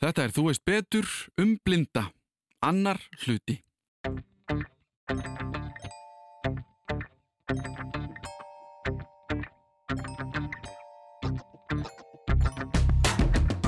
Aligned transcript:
Þetta 0.00 0.22
er 0.24 0.32
Þú 0.32 0.42
veist 0.46 0.62
betur 0.64 1.08
um 1.42 1.58
blinda. 1.60 2.06
Annar 2.64 2.96
hluti. 3.20 3.58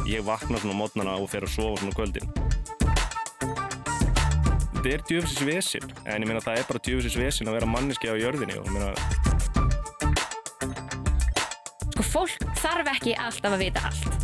Ég 0.09 0.25
vakna 0.25 0.57
svona 0.57 0.77
mótnana 0.77 1.19
og 1.21 1.29
fer 1.29 1.45
að 1.45 1.53
sofa 1.53 1.83
svona 1.83 1.93
á 1.93 1.99
kvöldin. 2.01 2.33
Þetta 4.73 4.89
er 4.89 5.07
djöfisins 5.13 5.45
vesin, 5.47 5.87
en 6.09 6.25
ég 6.25 6.29
meina 6.33 6.41
það 6.41 6.63
er 6.63 6.69
bara 6.73 6.85
djöfisins 6.89 7.21
vesin 7.21 7.53
að 7.53 7.61
vera 7.61 7.73
manneski 7.77 8.09
á 8.09 8.17
jörðinni 8.17 8.57
og 8.57 8.67
ég 8.67 8.75
meina 8.81 8.97
Sko, 11.93 12.03
fólk 12.09 12.53
þarf 12.65 12.95
ekki 12.97 13.21
alltaf 13.21 13.53
að 13.53 13.67
vita 13.69 13.89
allt. 13.93 14.22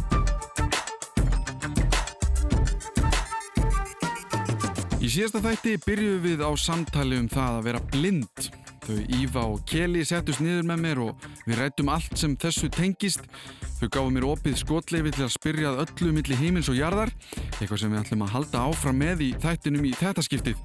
Í 5.08 5.12
síðasta 5.14 5.40
þætti 5.40 5.70
byrjuðum 5.86 6.18
við 6.20 6.40
á 6.44 6.52
samtali 6.60 7.16
um 7.16 7.28
það 7.32 7.54
að 7.54 7.62
vera 7.64 7.78
blind. 7.94 8.48
Þau 8.84 8.98
Íva 9.16 9.44
og 9.54 9.62
Keli 9.64 10.02
settust 10.04 10.42
niður 10.44 10.66
með 10.68 10.82
mér 10.82 11.00
og 11.00 11.24
við 11.46 11.56
rættum 11.56 11.88
allt 11.94 12.20
sem 12.20 12.34
þessu 12.36 12.68
tengist. 12.76 13.24
Þau 13.78 13.86
gáðu 13.94 14.12
mér 14.12 14.26
opið 14.28 14.58
skotleifi 14.60 15.14
til 15.16 15.24
að 15.24 15.32
spyrja 15.32 15.70
að 15.72 15.80
öllu 15.86 16.12
milli 16.12 16.36
heimins 16.36 16.68
og 16.68 16.76
jarðar, 16.76 17.14
eitthvað 17.56 17.80
sem 17.80 17.94
við 17.94 18.02
ætlum 18.02 18.26
að 18.26 18.34
halda 18.34 18.68
áfram 18.68 19.00
með 19.00 19.24
í 19.24 19.32
þættinum 19.40 19.88
í 19.88 19.96
þetta 19.96 20.28
skiptið. 20.28 20.60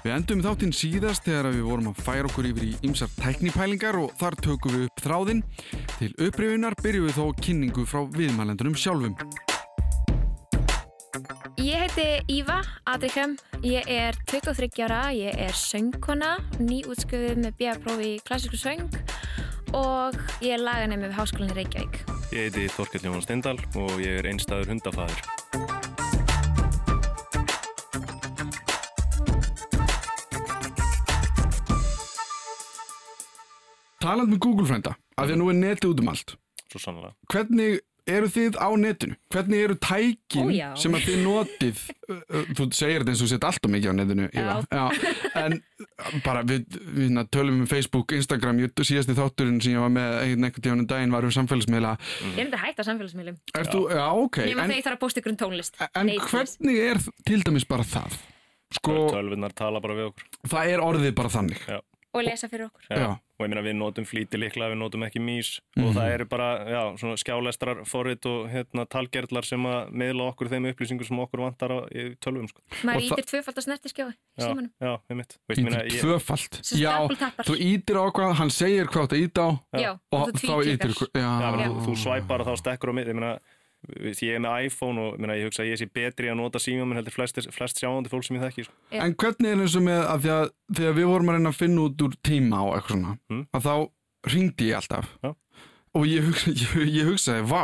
Við 0.00 0.16
endum 0.16 0.44
þáttinn 0.48 0.76
síðast 0.80 1.28
þegar 1.28 1.52
við 1.52 1.68
vorum 1.68 1.90
að 1.92 2.04
færa 2.08 2.30
okkur 2.30 2.52
yfir 2.54 2.70
í 2.70 2.76
ymsar 2.88 3.12
tæknipælingar 3.20 4.00
og 4.00 4.14
þar 4.16 4.40
tökum 4.48 4.78
við 4.78 4.88
upp 4.88 5.04
þráðinn. 5.04 5.44
Til 5.98 6.14
upprifunar 6.24 6.80
byrjuðum 6.80 7.12
við 7.12 7.20
þó 7.20 7.44
kynningu 7.44 7.84
frá 7.84 8.06
viðmælendunum 8.16 8.80
sjálfum. 8.80 9.20
Ég 11.64 11.80
heiti 11.80 12.22
Íva 12.28 12.58
Adrikem, 12.82 13.34
ég 13.64 13.86
er 13.88 14.14
23 14.28 14.82
ára, 14.84 15.08
ég 15.16 15.32
er 15.32 15.54
söngkona, 15.56 16.34
nýútskjöfuð 16.60 17.38
með 17.40 17.54
B.A.prófi 17.56 18.08
í 18.10 18.18
klassísku 18.20 18.58
söng 18.60 18.98
og 19.72 20.18
ég 20.44 20.58
er 20.58 20.60
laganemi 20.60 21.08
við 21.08 21.16
Háskólinni 21.16 21.56
Reykjavík. 21.56 21.96
ég 22.36 22.50
heiti 22.50 22.66
Þorkell 22.68 23.06
Jóhann 23.08 23.24
Steindal 23.24 23.56
og 23.80 23.96
ég 24.04 24.20
er 24.20 24.28
einstæður 24.28 24.74
hundafæður. 24.74 25.24
Talað 34.04 34.34
með 34.34 34.38
Google 34.50 34.68
frænda, 34.68 34.96
af 35.16 35.24
því 35.24 35.32
að 35.32 35.40
nú 35.40 35.48
er 35.48 35.60
netið 35.64 35.90
út 35.94 36.04
um 36.04 36.12
allt. 36.12 36.36
Svo 36.68 36.84
sannlega. 36.90 37.16
Hvernig 37.32 37.80
eru 38.10 38.28
þið 38.28 38.56
á 38.60 38.68
netinu? 38.76 39.14
Hvernig 39.32 39.62
eru 39.64 39.76
tækin 39.80 40.48
Ó, 40.48 40.52
já. 40.52 40.66
sem 40.76 40.92
að 40.96 41.06
þið 41.08 41.22
notið? 41.24 41.78
Þú 42.58 42.66
segir 42.76 43.00
þetta 43.04 43.12
eins 43.14 43.22
og 43.24 43.30
sett 43.32 43.46
alltaf 43.48 43.72
mikið 43.72 43.90
á 43.90 43.94
netinu, 43.96 44.26
Íva. 44.34 44.56
Já. 44.68 44.84
En 45.40 45.56
bara 46.26 46.42
við, 46.44 46.66
við 46.84 47.06
hérna, 47.08 47.24
tölum 47.32 47.62
um 47.62 47.70
Facebook, 47.70 48.12
Instagram, 48.16 48.60
ég 48.64 48.74
síðasti 48.84 49.16
þátturinn 49.16 49.62
sem 49.64 49.72
ég 49.76 49.82
var 49.86 49.94
með 49.94 50.18
einn 50.26 50.44
einhvern 50.50 50.66
tíðan 50.68 50.84
um 50.84 50.90
daginn 50.92 51.16
var 51.16 51.24
um 51.28 51.34
samfélagsmiðla. 51.38 51.94
Ég 52.28 52.36
er 52.38 52.44
enda 52.46 52.60
hægt 52.60 52.80
á 52.80 52.84
samfélagsmiðlum, 52.90 53.40
Er 53.56 53.70
þú, 53.72 53.82
já, 53.94 54.04
ok. 54.26 54.38
En, 54.44 54.52
þegar 54.60 54.76
ég 54.76 54.86
þarf 54.90 54.98
að 54.98 55.02
posta 55.06 55.22
ykkur 55.24 55.34
um 55.34 55.40
tónlist. 55.46 55.80
en 55.88 56.06
Nei, 56.12 56.16
hvernig 56.28 56.80
er 56.90 57.02
til 57.24 57.40
dæmis 57.46 57.66
bara 57.68 57.88
það? 57.88 58.20
Sko, 58.74 58.94
Tölvunar 59.14 59.52
tala 59.54 59.80
bara 59.80 59.94
við 59.94 60.10
okkur. 60.12 60.24
það 60.50 60.72
er 60.74 60.80
orðið 60.82 61.12
bara 61.14 61.30
þannig. 61.30 61.60
Já. 61.70 61.80
Og 62.14 62.22
lesa 62.26 62.46
fyrir 62.50 62.68
okkur. 62.68 62.84
Já. 62.90 63.14
Og 63.34 63.42
ég 63.42 63.50
meina 63.50 63.62
við 63.66 63.74
notum 63.74 64.04
flíti 64.06 64.38
líkla, 64.38 64.68
við 64.70 64.78
notum 64.78 65.02
ekki 65.02 65.18
mís 65.18 65.58
Mhm. 65.76 65.86
og 65.88 65.94
það 65.96 66.10
eru 66.14 66.24
bara, 66.30 66.48
já, 66.70 66.82
svona 67.00 67.16
skjálestrar 67.18 67.80
forrit 67.84 68.24
og 68.30 68.46
hérna 68.48 68.84
talgerðlar 68.86 69.44
sem 69.44 69.58
að 69.66 69.90
miðla 69.90 70.28
okkur 70.30 70.48
þeim 70.52 70.68
upplýsingur 70.70 71.04
sem 71.08 71.18
okkur 71.18 71.42
vantar 71.42 71.70
á 71.74 71.78
í 71.90 72.14
tölvum, 72.22 72.46
sko. 72.48 72.62
Maður 72.86 73.02
ítir 73.10 73.26
tvöfald 73.26 73.58
í 73.58 74.14
Já, 74.38 74.46
símanum. 74.46 74.70
já, 74.80 74.92
við 75.10 75.16
mitt. 75.16 75.38
Veist, 75.48 75.58
ég 75.58 75.64
meina, 75.64 75.82
Ítir. 75.84 76.00
Sem 76.62 76.78
Já, 76.78 76.94
þú 77.42 77.54
ítir 77.58 77.96
á 77.98 78.04
hvað, 78.14 78.34
hann 78.38 78.50
segir 78.50 78.86
hvað 78.86 79.08
það 79.10 79.18
ít 79.24 79.34
á 79.34 79.48
Já, 79.82 79.90
og 80.12 80.20
og 80.22 80.28
þú 80.30 80.46
þá 80.46 80.56
ítir. 80.70 80.92
Já, 81.14 81.30
já, 81.58 81.68
þú 81.82 81.92
svæpar 81.98 82.40
og 82.40 82.46
þá 82.46 82.54
stekkur 82.62 82.90
á 82.90 82.94
mitt, 82.94 83.08
ég 83.08 83.14
meina, 83.18 83.38
því 83.84 84.28
ég 84.28 84.34
er 84.38 84.42
með 84.44 84.66
iPhone 84.68 85.00
og 85.04 85.14
ég 85.14 85.20
meina, 85.24 85.36
ég 85.38 85.48
hugsa 85.48 85.62
að 85.64 85.70
ég 85.72 85.80
sé 85.82 85.86
betri 85.92 86.30
að 86.32 86.38
nota 86.40 86.58
síma 86.62 86.86
minn 86.88 86.96
heldur 87.00 87.14
flest, 87.16 87.38
flest 87.52 87.80
sjáandi 87.82 88.08
fólk 88.12 88.24
sem 88.26 88.36
ég 88.38 88.44
þekki, 88.46 88.64
sko. 88.68 88.74
En 88.90 89.14
hvernig 89.14 89.50
er 89.52 89.62
eins 89.64 89.76
og 89.78 89.84
með 89.86 90.02
að 90.08 90.24
því 90.24 90.32
að 90.34 90.44
þegar 90.78 90.96
við 90.98 91.08
vorum 91.12 91.28
að 91.32 91.38
reyna 91.38 91.52
að 91.54 91.60
finna 91.60 91.86
út 91.88 92.04
úr 92.08 92.14
tíma 92.24 92.62
og 92.64 92.74
eitthvað 92.78 92.96
svona, 92.98 93.18
Mm. 93.30 93.46
að 93.54 93.66
þá 93.68 93.74
ringdi 94.34 94.68
ég 94.70 94.76
alltaf 94.80 95.10
Já. 95.22 95.34
og 95.94 96.06
ég, 96.08 96.24
hugsa, 96.30 96.50
ég, 96.64 96.94
ég 96.98 97.10
hugsaði, 97.12 97.44
vá, 97.50 97.62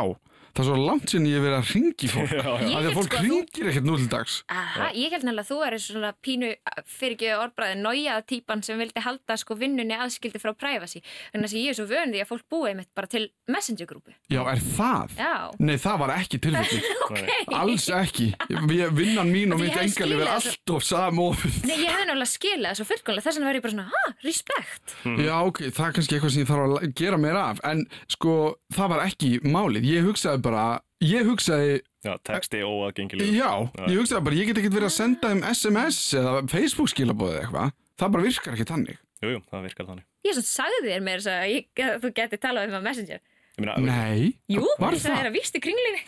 það 0.51 0.61
er 0.63 0.67
svo 0.69 0.77
langt 0.85 1.11
sinni 1.13 1.31
ég 1.31 1.39
hef 1.39 1.45
verið 1.47 1.57
að 1.59 1.71
ringi 1.75 2.09
fólk. 2.11 2.33
Að 2.51 2.65
því 2.65 2.75
að 2.81 2.95
fólk 2.97 3.09
sko 3.11 3.21
ringir 3.25 3.69
ekkert 3.71 3.87
nú 3.87 3.97
til 4.01 4.09
dags. 4.11 4.37
Aha, 4.51 4.89
ég 4.97 5.13
held 5.15 5.25
nefnilega 5.27 5.45
að 5.45 5.51
þú 5.51 5.59
er 5.67 5.77
svona 5.85 6.11
pínu 6.25 6.51
fyrir 6.91 7.15
ekki 7.17 7.31
orðbræði 7.37 7.77
nójaða 7.81 8.25
típan 8.31 8.63
sem 8.65 8.79
vildi 8.81 9.03
halda 9.05 9.37
sko 9.41 9.57
vinnunni 9.59 9.97
aðskildi 9.97 10.41
frá 10.43 10.51
privacy. 10.57 11.01
En 11.33 11.43
þess 11.45 11.55
að 11.55 11.61
ég 11.63 11.73
er 11.73 11.79
svo 11.79 11.87
vön 11.91 12.13
því 12.15 12.23
að 12.25 12.29
fólk 12.31 12.45
búið 12.51 12.77
mitt 12.81 12.91
bara 12.97 13.09
til 13.11 13.23
messengergrúpu. 13.51 14.13
Já, 14.31 14.41
er 14.51 14.61
það? 14.75 15.15
Já. 15.19 15.33
Nei, 15.61 15.75
það 15.81 15.99
var 16.05 16.15
ekki 16.19 16.41
tilfelli. 16.47 16.81
Okay. 17.11 17.27
Alls 17.59 17.89
ekki. 17.91 18.29
Ég, 18.71 18.91
vinnan 18.95 19.27
mín 19.33 19.51
og 19.51 19.59
mitt 19.59 19.73
er 19.75 19.89
skilið 19.91 20.21
þessu- 20.23 20.51
alltof 20.53 20.85
samofið. 20.87 21.57
Nei, 21.67 21.73
ég 21.81 21.89
hefði 21.91 22.05
náttúrulega 22.07 22.29
skilað 22.31 22.71
þessu 22.77 22.85
fullkomlega, 22.87 23.23
þess 23.25 23.39
vegna 23.41 23.51
ég 23.57 23.65
bara 23.65 23.73
svona, 23.73 23.85
ha, 23.91 24.03
respect. 24.23 24.93
Já, 25.25 25.33
ok, 25.49 25.59
það 25.75 25.87
er 25.89 25.95
kannski 25.97 26.15
eitthvað 26.17 26.33
sem 26.37 26.43
ég 26.45 26.49
þarf 26.53 26.75
að 26.77 26.85
gera 27.01 27.19
meira 27.19 27.41
af. 27.51 27.59
En 27.67 27.83
sko, 28.15 28.35
það 28.77 28.93
var 28.93 29.03
ekki 29.09 29.31
málið. 29.43 29.89
Ég 29.91 30.07
hugsaði 30.07 30.40
bara, 30.45 30.65
ég 31.05 31.27
hugsaði 31.29 31.79
Já, 32.01 32.15
texti 32.25 32.61
óaðgengilegur. 32.65 33.35
Já, 33.37 33.51
ég 33.91 33.99
hugsaði 34.01 34.23
bara, 34.25 34.37
ég 34.39 34.47
get 34.49 34.57
ekkert 34.61 34.73
verið 34.79 34.89
að 34.89 34.95
senda 34.95 35.29
þeim 35.31 35.43
SMS 35.51 35.99
eða 36.17 36.31
Facebook 36.49 36.89
skilabóðið 36.89 37.39
eitthvað. 37.43 37.73
Það 38.01 38.13
bara 38.15 38.25
virkar 38.25 38.55
ekki 38.57 38.67
þannig. 38.71 38.99
Jú, 39.21 39.29
jú, 39.35 39.41
það 39.51 39.65
virkar 39.67 39.89
þannig. 39.91 40.05
Ég 40.25 40.37
svo 40.37 40.43
sagði 40.47 40.79
þér 40.87 41.03
mér 41.05 41.21
þess 41.21 41.85
að 41.85 42.01
þú 42.01 42.11
geti 42.17 42.39
talað 42.41 42.71
um 42.71 42.77
að 42.79 42.87
messenger. 42.89 43.21
Ég 43.51 43.61
meina, 43.65 43.75
Nei, 43.85 44.31
Jú, 44.49 44.63
var 44.81 44.95
ég 44.95 45.03
sagði 45.03 45.11
það? 45.11 45.19
þér 45.21 45.29
að 45.29 45.35
víst 45.37 45.57
í 45.59 45.61
kringlinni. 45.61 46.01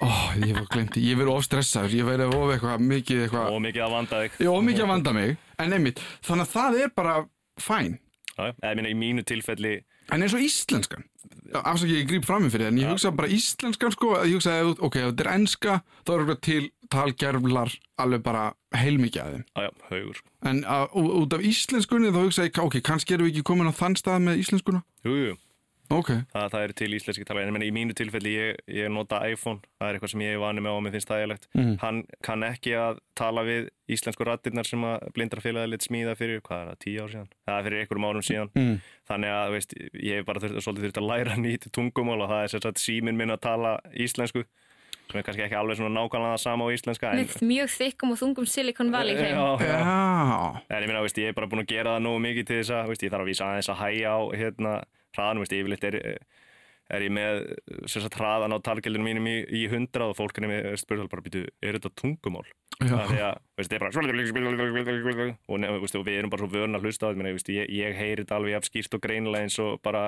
Ó, 0.00 0.08
ég 0.40 0.52
var 0.56 0.66
glemti, 0.72 1.00
ég 1.04 1.18
verið 1.20 1.32
of 1.34 1.44
stressaður, 1.44 1.92
ég 1.96 2.06
verið 2.08 2.32
of 2.36 2.52
eitthvað, 2.54 2.84
mikið 2.88 3.18
eitthvað, 3.26 3.50
og 3.52 3.60
mikið 3.64 3.82
að 3.84 3.90
vanda 3.96 4.20
þig. 4.24 4.38
of 4.48 4.62
mikið 4.64 4.84
að 4.84 4.90
vanda 4.94 5.12
mig, 5.16 5.34
en 5.60 5.74
einmitt, 5.76 6.00
þannig 6.24 6.46
að 6.46 6.54
það 6.54 6.78
er 6.84 6.92
bara 6.96 7.16
fæn. 7.60 7.98
Já. 8.32 8.46
Eða, 8.48 8.70
ég 8.70 8.78
meina, 8.80 8.92
í 8.92 8.96
mínu 8.96 9.24
tilfelli, 9.28 9.74
En 10.10 10.24
eins 10.24 10.34
og 10.34 10.42
íslenskan, 10.42 11.04
afsakið 11.60 12.00
ég 12.00 12.08
gríp 12.10 12.26
fram 12.26 12.44
með 12.46 12.54
fyrir 12.56 12.66
það, 12.66 12.72
en 12.72 12.80
ég 12.82 12.92
hugsa 12.94 13.12
bara 13.14 13.30
íslenskan 13.36 13.94
sko, 13.94 14.14
ég 14.24 14.38
hugsa 14.38 14.56
að 14.58 14.72
ok, 14.78 14.96
ef 14.96 15.10
þetta 15.10 15.26
er 15.26 15.32
enska, 15.36 15.76
þá 16.06 16.12
er 16.14 16.24
eitthvað 16.24 16.40
til 16.48 16.62
talgerflar 16.90 17.74
alveg 18.02 18.24
bara 18.26 18.44
heilmikið 18.74 19.22
að 19.22 19.36
þeim. 19.36 19.44
já, 19.54 19.62
já, 19.68 19.70
haugur. 19.90 20.18
sko. 20.18 20.32
En 20.50 20.64
að, 20.64 20.86
út 21.20 21.36
af 21.36 21.46
íslenskunni 21.52 22.10
þá 22.14 22.20
hugsa 22.24 22.48
ég, 22.48 22.58
ok, 22.64 22.80
kannski 22.86 23.14
erum 23.14 23.28
við 23.28 23.36
ekki 23.36 23.46
komin 23.52 23.70
á 23.70 23.74
þann 23.76 23.98
stað 24.00 24.26
með 24.26 24.42
íslenskuna? 24.42 24.82
Jú, 25.06 25.14
jú, 25.14 25.36
Ok, 25.90 26.10
það, 26.30 26.44
það 26.52 26.62
eru 26.64 26.74
til 26.78 26.88
íslenski 26.94 27.24
tala. 27.26 27.40
En 27.42 27.48
ég 27.50 27.54
meina, 27.56 27.66
í 27.66 27.72
mínu 27.74 27.94
tilfelli, 27.98 28.30
ég, 28.36 28.60
ég 28.70 28.90
nota 28.94 29.18
iPhone, 29.26 29.58
það 29.80 29.88
er 29.88 29.96
eitthvað 29.98 30.12
sem 30.12 30.22
ég 30.22 30.36
er 30.36 30.38
vanið 30.38 30.62
með 30.68 30.76
og 30.76 30.84
mér 30.86 30.94
finnst 30.94 31.10
þægilegt. 31.10 31.48
Mhm. 31.58 31.72
Hann 31.82 31.98
kann 32.22 32.46
ekki 32.46 32.76
að 32.78 33.00
tala 33.18 33.42
við 33.48 33.68
íslensku 33.90 34.26
rattirnar 34.28 34.68
sem 34.70 34.86
að 34.86 35.08
blindrafélagi 35.16 35.72
lit 35.72 35.82
smíða 35.88 36.14
fyrir, 36.20 36.40
hvað 36.46 36.62
er 36.62 36.70
það, 36.70 36.78
tíu 36.86 37.02
ár 37.02 37.10
síðan? 37.16 37.28
Það 37.50 37.58
er 37.58 37.66
fyrir 37.66 37.82
einhverjum 37.82 38.06
árum 38.12 38.26
síðan. 38.30 38.52
mm. 38.54 38.76
Þannig 39.10 39.34
að, 39.34 39.50
veist, 39.56 39.74
ég 39.98 40.14
hef 40.20 40.26
bara 40.30 40.40
þurft, 40.46 40.62
svolítið 40.62 40.86
þurft 40.86 41.00
að 41.02 41.08
læra 41.10 41.34
nýtt 41.44 41.70
tungumál 41.74 42.20
og 42.22 42.30
það 42.30 42.42
er 42.46 42.52
sér 42.54 42.62
satt 42.68 42.78
síminn 42.86 43.18
minn 43.18 43.34
að 43.34 43.40
tala 43.48 43.74
íslensku. 43.98 44.44
Sem 45.10 45.18
er 45.18 45.24
kannski 45.26 45.42
ekki 45.42 45.56
alveg 45.58 45.74
svona 45.74 45.90
nákvæmlega 45.90 46.36
það 46.36 46.42
sama 46.44 46.64
á 46.64 46.68
íslenska. 46.70 47.10
En, 47.10 47.24
Með 47.26 47.40
mjög 47.50 47.70
þykkum 47.74 48.12
og 48.14 48.18
þungum 48.20 48.46
Silicon 48.46 48.92
Valley 48.94 49.16
hreim. 49.18 49.34
já, 49.34 49.58
já. 49.58 49.74
já, 49.82 50.62
En 50.70 50.82
ég 50.84 50.86
meina, 50.86 51.02
veist, 51.02 51.18
ég 51.18 51.32
er 51.32 51.34
bara 51.34 51.48
búin 51.50 51.64
að 51.64 51.72
gera 51.74 51.96
það 51.96 52.04
nógu 52.06 52.20
mikið 52.28 52.46
til 52.46 52.58
þess 52.60 52.70
að, 52.78 52.86
veist, 52.92 53.02
ég 53.02 53.10
þarf 53.10 53.24
að 53.26 53.30
vísa 53.32 53.48
aðeins 53.50 53.70
að 53.74 53.80
hæja 53.82 54.12
á 54.14 54.20
hérna 54.38 54.74
hraðan, 55.16 55.42
veist, 55.42 55.54
yfirleitt 55.56 55.86
er, 55.90 55.98
er 56.90 57.04
ég 57.06 57.14
með 57.14 57.42
sem 57.90 58.04
sagt 58.04 58.18
hraðan 58.18 58.56
á 58.56 58.58
talgjöldunum 58.66 59.08
mínum 59.10 59.28
í, 59.30 59.36
í 59.60 59.66
hundra 59.72 60.10
og 60.10 60.18
fólk 60.18 60.40
er 60.40 60.48
með 60.50 60.72
spurðal 60.82 61.10
bara 61.12 61.24
býtu, 61.26 61.44
er 61.62 61.78
þetta 61.78 61.94
tungumál? 62.02 62.46
já, 62.80 62.94
Af 62.96 63.10
Því 63.10 63.22
að, 63.26 63.38
veist, 63.60 63.70
þetta 63.70 63.76
er 63.76 63.84
bara 63.84 63.92
og, 65.46 65.58
nefn, 65.60 65.80
veist, 65.84 65.98
og 66.00 66.06
við 66.06 66.20
erum 66.20 66.32
bara 66.32 66.44
svo 66.46 66.52
vörn 66.54 66.78
að 66.78 66.86
hlusta 66.86 67.10
á 67.10 67.12
þetta, 67.12 67.56
ég, 67.56 67.72
ég 67.76 67.98
heyri 67.98 68.24
þetta 68.24 68.38
alveg 68.38 68.54
jafn 68.56 68.70
skýrt 68.70 68.96
og 68.96 69.02
greinilega 69.04 69.48
eins 69.48 69.58
og 69.60 69.80
bara 69.84 70.04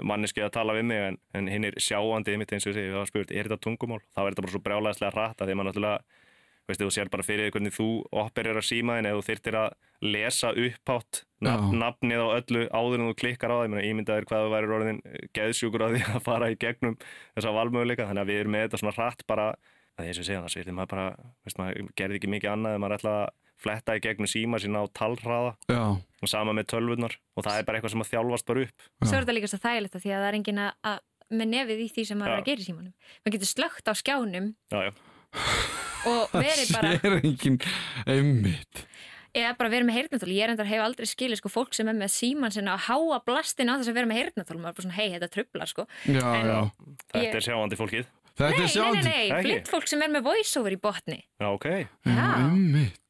manneski 0.00 0.40
að 0.40 0.54
tala 0.56 0.74
við 0.76 0.86
mig 0.88 1.02
en, 1.04 1.18
en 1.36 1.48
hinn 1.52 1.68
er 1.68 1.76
sjáandi 1.80 2.36
mitt 2.40 2.52
eins 2.54 2.64
og 2.64 2.72
ég 2.72 2.78
segi, 2.78 2.92
það 2.92 3.02
var 3.02 3.10
spurt, 3.10 3.32
er 3.32 3.48
þetta 3.48 3.64
tungumál? 3.66 4.00
Þá 4.16 4.22
er 4.22 4.28
þetta 4.30 4.44
bara 4.46 4.54
svo 4.54 4.62
brjálæðislega 4.64 5.16
rætt 5.18 5.42
að 5.42 5.50
því 5.50 5.54
að 5.54 5.58
maður 5.60 5.68
náttúrulega 5.68 6.20
veist, 6.68 6.80
þú 6.82 6.90
sér 6.94 7.10
bara 7.12 7.26
fyrir 7.26 7.48
því 7.48 7.54
hvernig 7.56 7.74
þú 7.76 7.88
opererar 8.22 8.66
símaðin 8.66 9.08
eða 9.10 9.18
þú 9.20 9.26
þyrtir 9.28 9.58
að 9.62 9.74
lesa 10.02 10.52
upphátt 10.52 11.22
nafn, 11.42 11.76
nafnið 11.82 12.22
á 12.22 12.28
öllu 12.38 12.64
áður 12.70 13.02
en 13.02 13.10
þú 13.10 13.18
klikkar 13.22 13.52
á 13.52 13.56
það, 13.58 13.66
ég 13.66 13.72
meina 13.74 13.84
ímyndaðir 13.90 14.26
hvað 14.30 14.46
þú 14.46 14.54
væri 14.54 14.72
orðin 14.78 15.02
geðsjúkur 15.38 15.84
á 15.84 15.88
því 15.92 16.02
að 16.16 16.24
fara 16.26 16.50
í 16.52 16.58
gegnum 16.62 16.96
þessa 17.36 17.54
valmöguleika, 17.58 18.08
þannig 18.08 18.24
að 18.24 18.32
við 18.32 18.42
erum 18.42 18.56
með 18.56 18.66
þetta 18.66 18.82
svona 18.82 18.96
hratt 18.98 19.26
bara, 19.30 19.46
að 19.98 20.02
því 20.02 20.10
eins 20.12 20.22
og 20.22 20.28
segja 20.30 20.42
það 20.42 20.54
sveitir 20.56 20.76
maður 20.78 20.92
bara, 20.94 21.06
veist 21.46 21.62
maður 21.62 21.92
gerði 22.00 22.20
ekki 22.20 22.32
mikið 22.36 22.52
annað 22.54 22.76
en 22.76 22.84
maður 22.84 22.98
ætla 23.00 23.14
að 23.22 23.30
fletta 23.62 23.94
í 23.94 24.02
gegnum 24.02 24.26
síma 24.30 24.58
sína 24.58 24.82
á 24.82 24.86
talhraða. 24.90 25.52
Og 26.22 26.30
sama 26.30 26.54
með 26.56 26.72
tölvurnar. 26.72 27.14
Og 27.38 27.46
það 27.46 27.60
er 27.60 27.68
bara 27.68 27.78
eitthvað 27.78 27.94
sem 27.94 28.02
að 28.02 28.10
þjálfast 28.10 28.48
bara 28.48 28.64
upp. 28.66 28.86
Svo 29.04 29.14
er 29.14 29.22
þetta 29.22 29.36
líka 29.36 29.50
svo 29.52 29.60
þægilegt 29.62 29.96
að 29.98 30.04
því 30.04 30.12
að 30.12 30.22
það 30.22 30.28
er 30.30 30.38
engin 30.40 30.60
að, 30.64 30.72
að 30.90 31.38
með 31.38 31.50
nefið 31.52 31.84
í 31.84 31.88
því 31.94 32.04
sem 32.08 32.20
maður 32.20 32.34
er 32.34 32.42
að 32.42 32.50
gera 32.50 32.64
í 32.64 32.66
símanum. 32.66 32.92
Maður 33.22 33.36
getur 33.36 33.52
slögt 33.52 33.86
á 33.86 33.94
skjánum. 34.02 34.50
Já, 34.72 34.78
já, 34.88 34.92
og 36.06 36.32
verið 36.34 36.72
bara 36.74 36.92
Það 36.96 37.04
er 37.08 37.18
engin 37.22 37.58
einmitt. 38.06 38.86
eða 39.34 39.52
bara 39.58 39.70
verið 39.72 39.86
með 39.88 39.96
heyrnatól 39.98 40.32
ég 40.34 40.42
er 40.44 40.52
endar 40.52 40.66
hef 40.68 40.82
aldrei 40.84 41.06
skilið 41.08 41.40
sko 41.40 41.48
fólk 41.52 41.74
sem 41.76 41.88
er 41.88 41.94
með 41.96 42.10
síman 42.12 42.52
sinna 42.52 42.74
að 42.76 42.88
háa 42.88 43.20
blastin 43.24 43.70
á 43.72 43.76
þess 43.80 43.88
að 43.92 43.98
vera 44.00 44.10
með 44.10 44.20
heyrnatól 44.22 44.58
maður 44.58 44.72
er 44.72 44.76
bara 44.78 44.86
svona 44.88 44.98
hei 44.98 45.08
þetta 45.14 45.30
trublar 45.36 45.70
sko 45.70 45.86
Já, 46.06 46.26
En- 46.34 46.50
já. 46.50 46.58
Þetta 47.12 47.22
Ég- 47.22 47.34
er 47.38 47.46
sjáandi 47.46 47.78
fólkið. 47.80 48.10
Þetta 48.32 48.48
nei, 48.48 48.56
er 48.56 48.60
nei, 48.64 48.68
sjáandi. 48.72 49.02
nei, 49.04 49.12
nei, 49.12 49.30
Ekki? 49.38 49.42
blind 49.48 49.66
fólk 49.68 49.88
sem 49.88 50.02
er 50.02 50.08
með 50.08 50.22
voiceover 50.24 50.72
í 50.72 50.80
botni 50.80 51.18
Já, 51.40 51.46
ok. 51.52 51.66
Já. 52.08 52.28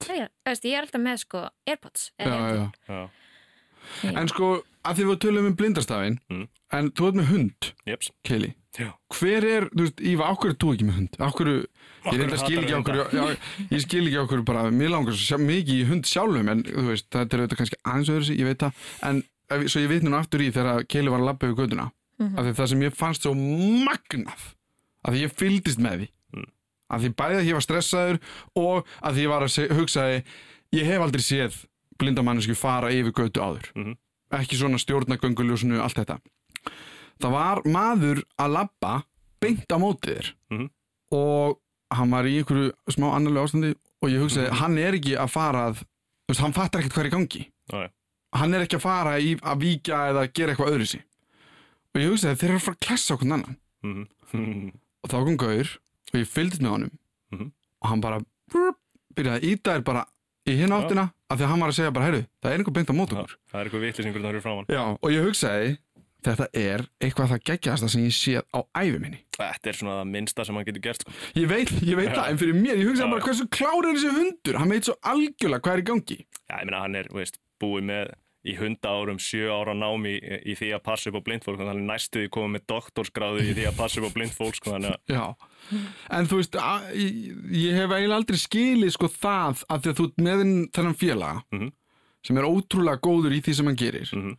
Það 0.03 0.65
ég 0.67 0.75
er 0.77 0.83
alltaf 0.83 1.01
með 1.03 1.19
sko 1.23 1.43
Airpods 1.67 2.11
Já, 2.19 2.27
eða 2.27 2.39
já. 2.57 2.71
Já, 4.03 4.13
En 4.17 4.29
sko, 4.31 4.63
að 4.87 4.95
því 4.99 5.05
við 5.11 5.19
tölum 5.23 5.47
um 5.47 5.55
blindastafinn, 5.59 6.19
Mm. 6.31 6.49
en 6.73 6.91
þú 6.91 7.09
ert 7.09 7.15
með 7.19 7.27
hund, 7.33 7.73
jeps. 7.87 8.11
Já. 8.79 8.89
Hver 9.13 9.45
er, 9.45 9.65
þú 9.69 9.85
veist, 9.85 9.99
Íva, 10.01 10.29
er 10.49 10.55
þú 10.57 10.71
ekki 10.73 10.85
með 10.89 10.95
hund? 10.97 11.17
Ákveður, 11.21 11.59
ég 12.09 12.19
reynda 12.23 12.39
skil 12.41 12.59
ekki 12.63 12.73
já, 13.13 13.25
ég 13.69 13.83
skil 13.85 14.07
ekki 14.09 14.17
ákveður 14.23 14.45
bara, 14.49 14.63
mér 14.73 14.89
langar 14.95 15.13
svo 15.13 15.27
sjá- 15.37 15.43
mikið 15.45 15.83
í 15.83 15.89
hund 15.91 16.05
sjálfum, 16.09 16.49
en 16.49 16.63
þú 16.65 16.87
veist, 16.89 17.09
þetta 17.13 17.37
er 17.37 17.43
auðvitað 17.43 17.59
kannski 17.61 17.79
aðeins 17.85 18.09
öðru 18.15 18.25
sig, 18.31 18.39
ég 18.41 18.49
veit 18.49 18.59
það, 18.65 18.73
en 19.11 19.23
ef, 19.53 19.67
svo 19.69 19.81
ég 19.85 19.89
veit 19.93 20.03
núna 20.07 20.21
aftur 20.25 20.41
í 20.41 20.49
þegar 20.57 20.87
Kelly 20.89 21.11
var 21.13 21.21
að 21.21 21.29
labba 21.29 21.47
yfir 21.51 21.59
göduna, 21.67 21.91
af 22.23 22.41
því 22.47 22.55
það 22.63 22.69
sem 22.73 22.83
ég 22.87 22.97
fannst 22.97 23.23
svo 23.29 23.35
magnað, 23.37 24.43
af 25.05 25.13
því 25.13 25.21
ég 25.27 25.37
fylgdist 25.37 25.79
með 25.79 25.99
því, 26.01 26.09
Mm. 26.33 26.49
af 26.91 27.01
því 27.03 27.09
bæði 27.15 27.37
að 27.43 27.47
ég 27.47 27.53
var 27.53 27.67
stressaður 27.69 28.21
og 28.57 28.87
að 29.05 29.13
því 29.13 29.21
ég 29.21 29.29
var 29.29 29.43
að 29.43 29.77
hugsaði, 29.77 30.25
ég 30.73 30.85
hef 30.89 31.01
aldrei 31.05 31.21
séð 31.21 31.65
blindamannisku 32.01 32.57
fara 32.57 32.89
yfir 32.89 33.13
götu 33.13 33.41
áður 33.45 33.69
Mhm. 33.77 33.97
ekki 34.33 34.57
það 37.23 37.35
var 37.37 37.63
maður 37.65 38.23
að 38.43 38.53
labba 38.57 38.95
beint 39.43 39.67
á 39.71 39.77
mótið 39.79 40.19
þér 40.19 40.33
Mhm. 40.51 40.69
og 41.13 41.59
hann 41.93 42.11
var 42.11 42.25
í 42.25 42.37
einhverju 42.41 42.73
smá 42.91 43.09
annarlega 43.17 43.45
ástandi 43.47 43.75
og 44.03 44.09
ég 44.11 44.21
hugsaði, 44.23 44.49
Mhm. 44.51 44.57
hann 44.59 44.79
er 44.79 44.93
ekki 44.99 45.17
að 45.19 45.31
fara 45.31 45.71
að 45.71 45.75
þú 45.83 46.29
veist, 46.29 46.41
hann 46.41 46.53
fattar 46.53 46.81
ekkert 46.81 46.93
hvað 46.95 47.05
er 47.05 47.11
í 47.11 47.15
gangi 47.17 47.43
já. 47.73 47.89
hann 48.35 48.55
er 48.55 48.61
ekki 48.67 48.77
að 48.79 48.81
fara 48.81 49.19
í, 49.21 49.37
að 49.41 49.61
víkja 49.61 49.99
eða 50.11 50.33
gera 50.33 50.53
eitthvað 50.55 50.73
öðru 50.73 50.87
sig 50.89 51.03
og 51.95 52.01
ég 52.01 52.09
hugsaði, 52.11 52.37
þeir 52.41 52.49
eru 52.51 52.59
að 52.59 52.67
fara 52.67 52.77
að 52.77 52.87
klessa 52.87 53.15
okkur 53.15 53.33
annan 53.33 53.57
Mhm. 53.83 54.73
og 55.05 55.11
þá 55.11 55.25
kom 55.25 55.37
Gaur 55.37 55.69
og 56.13 56.21
ég 56.21 56.27
fylgdist 56.29 56.61
með 56.63 56.71
honum 56.71 56.91
Mhm. 57.33 57.53
og 57.83 57.89
hann 57.89 58.01
bara 58.01 58.21
brr, 58.51 58.75
byrjaði 59.15 59.41
að 59.41 59.45
íta 59.53 59.77
þér 59.77 59.85
bara 59.85 60.07
í 60.47 60.57
hinn 60.57 60.71
áttina 60.73 61.13
af 61.31 61.39
því 61.39 61.43
að 61.45 61.49
hann 61.49 61.61
var 61.61 61.69
að 61.69 61.75
segja 61.75 61.93
bara, 61.93 62.05
heyrðu, 62.07 62.27
það 62.43 62.51
er 62.53 62.59
einhver 62.59 62.73
beint 62.73 62.89
á 62.91 62.95
mót 62.95 63.13
okkur 63.13 63.37
Það 63.53 63.61
er 63.61 63.65
eitthvað 63.69 63.85
vitlisingur 63.87 64.23
það 64.23 64.29
eru 64.33 64.41
framann. 64.41 64.67
Já, 64.69 64.83
og 65.03 65.11
ég 65.11 65.23
hugsaði 65.27 65.79
þetta 66.23 66.47
er 66.55 66.85
eitthvað 67.03 67.31
það 67.33 67.43
geggjast 67.51 67.89
sem 67.93 68.05
ég 68.07 68.15
séð 68.17 68.43
á 68.55 68.61
æfi 68.79 68.99
minni 69.03 69.21
Þetta 69.37 69.69
er 69.73 69.79
svona 69.79 69.95
það 70.03 70.11
minnsta 70.13 70.45
sem 70.47 70.55
hann 70.55 70.65
getur 70.69 70.83
gert. 70.85 71.03
Sko. 71.03 71.13
ég 71.41 71.49
veit, 71.51 71.71
ég 71.83 71.97
veit 71.99 72.13
það, 72.15 72.27
en 72.31 72.39
fyrir 72.39 72.55
mér, 72.59 72.77
ég 72.79 72.87
hugsaði 72.91 73.09
Já. 73.09 73.13
bara 73.15 73.27
hversu 73.27 73.47
klár 73.51 73.87
er 73.89 73.95
þessi 73.97 74.13
hundur 74.19 74.59
hann 74.63 74.71
veit 74.77 74.85
svo 74.91 74.95
algjörlega 75.03 75.63
hvað 75.67 75.73
er 75.79 75.83
í 75.83 75.87
gangi 75.93 76.19
Já, 76.23 76.57
ég 76.61 76.67
meina 76.69 76.83
hann 76.85 76.95
er, 77.01 77.09
veist, 77.17 77.41
búið 77.63 77.89
með 77.91 78.13
í 78.43 78.57
hunda 78.59 78.91
árum 78.91 79.19
sjö 79.23 79.47
ára 79.55 79.71
námi 79.79 80.17
í, 80.19 80.39
í 80.51 80.55
því 80.59 80.73
að 80.75 80.81
passa 80.83 81.11
upp 81.13 81.19
á 81.23 81.27
blind 81.27 81.45
fólk, 81.47 81.61
þannig 81.61 81.77
að 81.79 81.85
næstu 81.87 82.23
því 82.25 82.31
komið 82.35 82.51
með 82.57 82.65
doktorsgráðu 82.73 83.43
í 83.47 83.53
því 83.55 83.67
að 83.71 83.77
passa 83.79 84.01
upp 84.03 84.09
á 84.11 84.15
blind 84.17 84.35
fólk, 84.35 84.57
sko, 84.59 84.79
Já, 85.07 85.27
en 86.19 86.27
þú 86.27 86.41
veist 86.41 86.59
að, 86.59 86.89
ég, 86.99 87.37
ég 87.55 87.77
hef 87.79 87.95
eiginlega 87.95 88.19
aldrei 88.19 88.41
skilið 88.43 88.91
sko 88.97 89.07
það 89.15 89.63
að 89.71 89.85
því 89.85 89.93
að 89.93 90.01
þú 90.01 90.09
með 90.27 90.43
þenn- 90.43 90.67
þennan 90.75 90.99
félaga 90.99 91.45
Mhm. 91.55 91.71
sem 92.27 92.39
er 92.43 92.49
ótrúlega 92.51 92.99
góður 93.07 93.37
í 93.39 93.41
því 93.47 93.55
sem 93.61 93.67
hann 93.71 93.79
gerir 93.79 94.11
Mhm. 94.11 94.35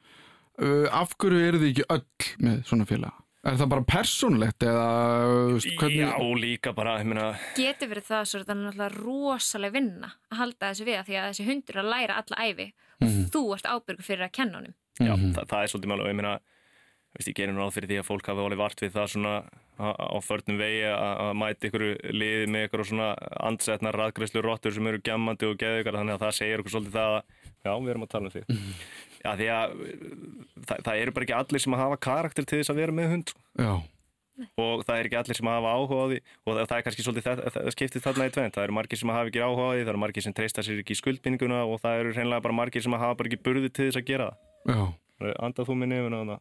Uh, 0.62 0.88
af 0.92 1.16
hverju 1.18 1.42
eru 1.48 1.60
þið 1.64 1.70
ekki 1.74 1.86
öll 1.90 2.06
með 2.48 2.64
svona 2.70 2.86
félaga? 2.90 3.20
Er 3.44 3.58
það 3.60 3.70
bara 3.74 3.84
persónlegt 3.84 4.64
eða 4.64 4.84
þú 5.28 5.56
veist, 5.58 5.72
hvernig 5.82 6.00
Já, 6.00 6.36
líka 6.40 6.72
bara, 6.74 6.94
ég 7.02 7.10
meina, 7.10 7.26
getur 7.58 7.90
verið 7.92 8.06
það 8.08 8.22
svo 8.30 8.40
þetta 8.40 8.54
er 8.56 8.62
náttúrulega 8.62 9.02
rosalega 9.04 9.74
vinna 9.76 10.12
að 10.32 10.38
halda 10.40 10.70
þessu 10.72 10.86
við 10.88 11.00
af 11.02 11.10
því 11.10 11.18
að 11.20 11.28
þessi 11.34 11.48
hundur 11.50 11.76
er 11.76 11.84
að 11.84 11.92
læra 11.92 12.22
alla 12.22 12.46
æfi 12.48 12.68
og 12.72 13.08
Mhm. 13.10 13.26
þú 13.34 13.42
ert 13.58 13.68
ábyrgur 13.68 14.08
fyrir 14.08 14.24
að 14.30 14.32
kenna 14.32 14.58
honum 14.62 14.74
já, 15.02 15.12
Mhm. 15.18 15.34
það, 15.36 15.46
það 15.52 15.64
er 15.64 15.68
svolítið 15.74 15.92
máli 15.92 16.02
og 16.06 16.08
ég 16.08 16.16
meina, 16.16 16.40
ég 17.20 17.36
gerir 17.36 17.54
náð 17.54 17.74
fyrir 17.76 17.90
því 17.92 18.00
að 18.00 18.08
fólk 18.08 18.26
hafi 18.32 18.40
alveg 18.46 18.58
vart 18.64 18.80
við 18.80 18.92
það 18.96 19.12
svona 19.12 19.36
á, 19.74 20.18
förnum 20.24 20.58
vegi 20.58 20.82
að 20.88 21.14
að 21.20 21.34
mæta 21.36 21.68
ykkur 21.68 21.84
liði 22.14 22.48
með 22.48 22.68
ykkur 22.70 22.86
svona 22.88 23.10
andsetnar 23.44 23.94
raðgræslu 24.00 24.42
rottur 24.42 24.72
sem 24.72 24.88
eru 24.88 25.00
gemmandi 25.04 25.50
og 25.52 25.58
geðugar 25.60 26.00
þannig 26.00 26.16
að 26.16 26.24
það 26.24 26.38
segir 26.40 26.60
okkur 26.64 26.74
svolítið 26.78 26.96
það 26.96 27.12
að, 27.12 27.24
já, 27.66 27.72
við 27.84 27.90
erum 27.92 28.04
að 28.08 28.10
tala 28.16 28.26
um 28.26 28.32
því. 28.32 28.44
Já, 29.24 29.32
því 29.40 29.50
að 29.56 29.74
það, 30.68 30.78
það 30.84 31.02
eru 31.02 31.16
bara 31.16 31.28
ekki 31.28 31.36
allir 31.40 31.64
sem 31.64 31.76
hafa 31.80 32.00
karakter 32.04 32.48
til 32.48 32.60
þess 32.60 32.74
að 32.74 32.80
vera 32.82 32.96
með 32.96 33.12
hund, 33.14 33.34
sko. 33.34 33.44
Já, 33.64 33.74
og 34.58 34.82
það 34.88 34.98
er 34.98 35.08
ekki 35.10 35.20
allir 35.20 35.38
sem 35.38 35.50
hafa 35.52 35.74
áhuga 35.78 36.00
á 36.02 36.06
því 36.10 36.18
og 36.24 36.56
það, 36.58 36.64
það 36.64 36.78
er 36.78 36.86
kannski 36.88 37.06
svolítið 37.06 37.28
það, 37.28 37.42
það 37.54 37.68
skiptið 37.76 38.06
þarna 38.08 38.26
í 38.26 38.34
tvent 38.34 38.58
það 38.58 38.66
eru 38.68 38.76
margir 38.80 39.00
sem 39.00 39.14
hafa 39.14 39.30
ekki 39.30 39.44
áhuga 39.46 39.68
á 39.68 39.72
því, 39.74 39.84
það 39.84 39.92
eru 39.94 40.02
margir 40.04 40.26
sem 40.26 40.36
treysta 40.40 40.66
sér 40.66 40.82
ekki 40.82 40.96
í 40.96 41.00
skuldbindinguna 41.00 41.60
og 41.70 41.84
það 41.84 42.02
eru 42.02 42.16
hreinlega 42.18 42.46
bara 42.48 42.58
margir 42.58 42.86
sem 42.86 42.98
hafa 42.98 43.20
bara 43.20 43.30
ekki 43.30 43.42
burði 43.46 43.70
til 43.70 43.88
þess 43.92 44.02
að 44.02 44.10
gera 44.10 44.32
já, 44.66 44.80
það 45.22 45.38
andað 45.48 45.70
þú 45.70 45.78
með 45.84 45.92
nefuna 45.94 46.40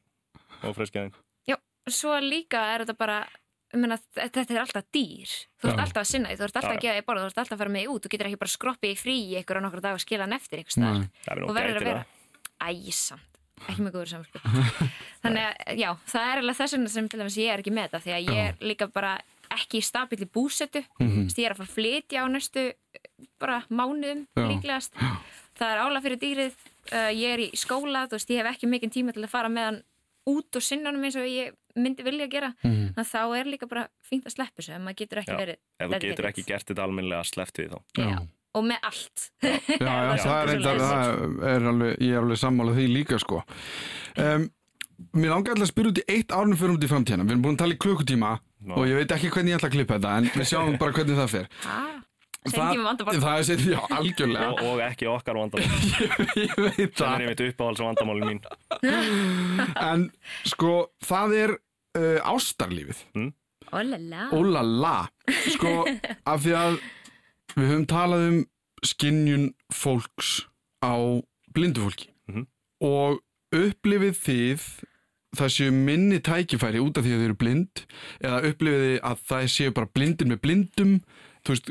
og 0.63 0.77
freskjaðin 0.79 1.15
Já, 1.53 1.57
svo 1.93 2.17
líka 2.25 2.65
er 2.73 2.87
þetta 2.87 2.97
bara 3.05 3.21
ég 3.73 3.81
meina, 3.81 3.97
þetta 4.17 4.43
er 4.45 4.63
alltaf 4.63 4.89
dýr. 4.93 5.31
Þú 5.61 5.69
ert 5.71 5.79
Já. 5.79 5.85
alltaf 5.87 6.03
að 6.03 6.09
sinna 6.11 6.33
því, 6.33 6.39
þú 6.39 6.45
ert 6.47 6.57
alltaf 6.59 6.69
Já, 6.69 6.77
að 6.77 6.83
gefa 6.85 6.97
því 6.97 7.05
borð 7.09 7.23
þú 7.23 7.29
ert 7.29 7.39
alltaf 7.43 7.55
að 7.57 7.63
fara 7.63 7.73
með 7.77 7.93
út, 7.93 8.03
þú 8.05 8.11
getur 8.13 8.29
ekki 8.29 8.41
bara 8.43 8.53
skroppið 8.53 8.93
í 8.93 8.99
frí 9.01 9.15
í 9.23 9.39
ykkur 9.41 9.61
á 9.61 9.65
nokkra 9.65 9.85
dag 9.87 9.97
og 9.97 10.03
skila 10.03 10.27
hann 10.27 10.37
eftir 10.37 10.65
nú 10.77 10.91
og 11.49 11.55
verður 11.57 11.81
að 11.81 11.89
vera 11.89 12.03
æsamt, 12.69 13.29
ekki 13.69 13.83
með 13.83 13.95
góður 13.97 14.11
samskil 14.13 14.41
þannig 15.23 15.45
að 15.47 15.79
já, 15.83 15.91
það 16.13 16.31
er 16.31 16.43
alveg 16.43 16.59
þess 16.61 16.77
vegna 16.77 16.93
sem 16.95 17.09
til 17.09 17.21
dæmis 17.23 17.39
ég 17.43 17.53
er 17.53 17.63
ekki 17.63 17.75
með 17.75 17.89
þetta 17.89 18.03
því 18.07 18.15
að 18.17 18.27
ég 18.33 18.43
er 18.47 18.67
líka 18.73 18.89
bara 18.93 19.13
ekki 19.53 19.83
í 19.83 19.85
stabíli 19.85 20.27
búsetu. 20.33 20.81
Mhm. 20.99 21.27
Þess, 21.29 21.39
ég 21.39 21.45
er 21.47 21.53
að 21.53 21.61
fara 21.61 21.69
að 21.69 21.77
flytja 21.77 22.23
á 22.25 22.27
næstu 22.33 22.63
bara 23.43 23.59
mánuðum 23.69 24.23
Já. 24.33 24.47
líklegast. 24.49 24.95
Það 25.59 25.73
er 25.75 25.81
ála 25.85 26.01
fyrir 26.01 26.21
dýrið. 26.23 26.55
Uh, 26.93 27.11
ég 27.13 27.35
er 27.35 27.43
í 27.45 27.49
skóla, 27.55 28.07
þú 28.09 28.17
veist, 28.17 28.31
ég 28.33 28.41
hef 28.41 28.49
ekki 28.55 28.71
mikinn 28.71 28.91
tíma 28.95 29.13
til 29.13 29.23
að 29.23 29.31
fara 29.35 29.51
með 29.53 29.69
hann 29.69 29.83
út 30.33 30.57
og 30.57 30.63
sinna 30.65 30.91
hann 30.91 31.05
eins 31.05 31.19
og 31.21 31.29
ég 31.29 31.53
myndi 31.77 32.05
vilja 32.07 32.29
gera. 32.33 32.55
Mhm. 32.65 32.95
þannig 32.95 33.05
að 33.05 33.13
þá 33.13 33.39
er 33.39 33.51
líka 33.53 33.69
bara 33.69 33.89
fínt 34.09 34.25
að 34.27 34.35
sleppa 34.37 34.63
þessu 34.63 34.75
en 34.75 34.85
maður 34.87 35.01
getur 35.03 35.21
ekki 35.23 35.33
Já, 35.37 35.41
verið 35.43 35.57
ef 35.79 35.91
þú 35.91 36.01
getur 36.01 36.29
ekki 36.33 36.45
gert 36.47 36.67
þetta 36.67 36.83
almennilega 36.87 37.25
sleppt 37.25 37.59
við 37.61 37.71
þá. 37.73 37.79
Já. 37.99 38.17
Og 38.59 38.65
með 38.69 38.89
allt 38.89 39.27
já, 39.43 39.53
já, 39.81 40.17
það 40.25 40.35
er 40.39 40.51
reyndar, 40.51 40.83
það 40.83 41.47
er 41.53 41.69
alveg, 41.73 41.95
ég 42.05 42.17
er 42.17 42.25
alveg 42.27 42.41
sammála 42.43 42.75
því 42.77 42.87
líka 42.93 43.19
sko. 43.23 43.41
Um, 44.21 44.47
mér 45.17 45.33
langar 45.33 45.55
alltaf 45.57 45.67
að 45.67 45.73
spyrja 45.73 45.93
út 45.95 46.01
í 46.03 46.07
eitt 46.17 46.35
árnum 46.37 46.59
fyrir 46.61 46.77
út 46.77 46.85
í 46.87 46.91
framtíðina. 46.91 47.25
Við 47.27 47.35
erum 47.35 47.45
búin 47.47 47.57
að 47.57 47.63
tala 47.65 47.77
í 47.77 47.81
klukkutíma 47.83 48.33
Já. 48.37 48.75
og 48.77 48.87
ég 48.87 49.01
veit 49.01 49.15
ekki 49.17 49.33
hvernig 49.35 49.55
ég 49.55 49.59
ætla 49.59 49.71
að 49.73 49.77
klippa 49.79 49.99
þetta 49.99 50.13
en 50.21 50.29
við 50.37 50.49
sjáum 50.53 50.77
bara 50.79 50.97
hvernig 50.99 51.19
það 51.19 51.33
fer. 51.33 51.49
vandabál 52.43 53.19
Það 53.23 53.35
er 53.39 53.45
sér, 53.49 53.61
já, 53.73 53.81
algjörlega. 53.97 54.47
og, 54.53 54.63
og 54.69 54.81
ekki 54.87 55.09
okkar 55.11 55.39
vandamál 55.39 55.67
ég 56.43 56.57
veit 56.59 56.95
það 56.95 57.03
það. 57.03 57.13
er 57.13 57.25
einmitt 57.25 57.45
uppáhalds 57.49 57.83
vandamálin 57.87 58.31
mín 58.31 58.41
En 59.91 60.09
sko, 60.51 60.73
það 61.07 61.37
er 61.41 61.55
uh, 61.57 62.19
ástarlífið. 62.35 63.05
Ólala 63.73 64.27
Ólala. 64.37 64.97
Sko, 65.55 65.77
af 66.29 66.43
því 66.45 66.59
að 66.59 66.83
við 67.57 67.69
höfum 67.71 67.87
talað 67.91 68.29
um 68.31 68.39
skinnjun 68.87 69.49
fólks 69.73 70.47
á 70.83 70.95
blindu 71.55 71.85
fólki. 71.85 72.09
Mhm. 72.31 72.47
Og 72.83 73.21
upplifið 73.55 74.17
þið 74.27 74.65
það 75.37 75.51
séu 75.55 75.73
minni 75.73 76.19
tækifæri 76.21 76.81
út 76.83 76.99
af 76.99 77.05
því 77.07 77.13
að 77.15 77.21
þið 77.21 77.27
eru 77.29 77.37
blind 77.41 77.83
eða 78.21 78.41
upplifið 78.51 78.83
þið 78.87 78.97
að 79.11 79.21
það 79.31 79.47
séu 79.55 79.73
bara 79.77 79.89
blindir 79.97 80.29
með 80.29 80.41
blindum 80.45 80.95
þú 81.43 81.55
veist, 81.55 81.71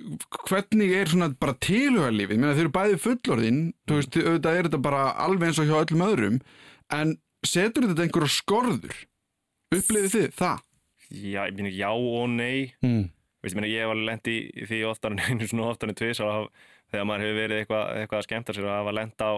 hvernig 0.49 0.93
er 0.97 1.05
svona 1.11 1.27
bara 1.39 1.53
tilhugarlífið, 1.63 2.33
ég 2.35 2.41
meina 2.41 2.55
þið 2.57 2.63
eru 2.65 2.71
bæði 2.75 2.97
fullorðin 3.03 3.59
þú 3.87 3.99
veist, 3.99 4.17
auðvitað 4.17 4.57
er 4.57 4.67
þetta 4.67 4.81
bara 4.87 5.03
alveg 5.25 5.47
eins 5.47 5.61
og 5.61 5.69
hjá 5.69 5.77
öllum 5.83 6.03
öðrum 6.07 6.39
en 6.97 7.13
setur 7.45 7.85
þetta 7.87 8.03
einhverja 8.07 8.33
skorður 8.35 8.97
upplifið 9.77 10.15
þið 10.17 10.27
það? 10.41 10.57
já, 11.11 11.41
ég 11.45 11.55
meina, 11.61 11.71
já 11.75 11.89
og 11.93 12.29
nei 12.33 12.73
Mm. 12.81 13.05
Veist, 13.41 13.55
ég, 13.55 13.57
meina, 13.57 13.69
ég 13.73 13.81
hef 13.81 13.91
alveg 13.95 14.05
lent 14.11 14.27
í 14.29 14.37
því 14.69 14.79
oftar 14.91 15.15
en 15.15 15.23
einu 15.27 15.47
svona 15.49 15.71
oftar 15.73 15.89
en 15.89 15.97
tvis 15.97 16.19
þegar 16.21 17.05
maður 17.09 17.23
hefur 17.25 17.39
verið 17.41 17.61
eitthvað, 17.63 17.85
eitthvað 18.01 18.19
að 18.21 18.27
skemmta 18.27 18.53
sér 18.57 18.67
og 18.69 18.73
hafa 18.75 18.93
lent 18.99 19.23
á, 19.25 19.31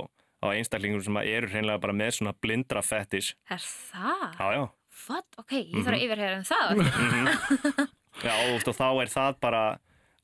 á 0.43 0.47
einstaklingur 0.57 1.03
sem 1.05 1.19
eru 1.23 1.51
hreinlega 1.53 1.79
bara 1.85 1.95
með 1.95 2.11
svona 2.17 2.33
blindra 2.43 2.81
fettis 2.83 3.33
Er 3.53 3.61
það? 3.63 4.25
já, 4.39 4.47
já, 4.59 4.63
What? 5.07 5.25
Ok, 5.41 5.51
ég 5.57 5.81
þarf 5.87 5.95
að 5.97 6.03
yfirheyra 6.05 6.35
um 6.37 6.43
það 6.45 6.83
eftir. 6.83 7.87
já 8.27 8.33
og, 8.33 8.51
veist, 8.53 8.67
og 8.69 8.75
þá 8.77 8.85
er 9.03 9.09
það 9.13 9.39
bara 9.41 9.61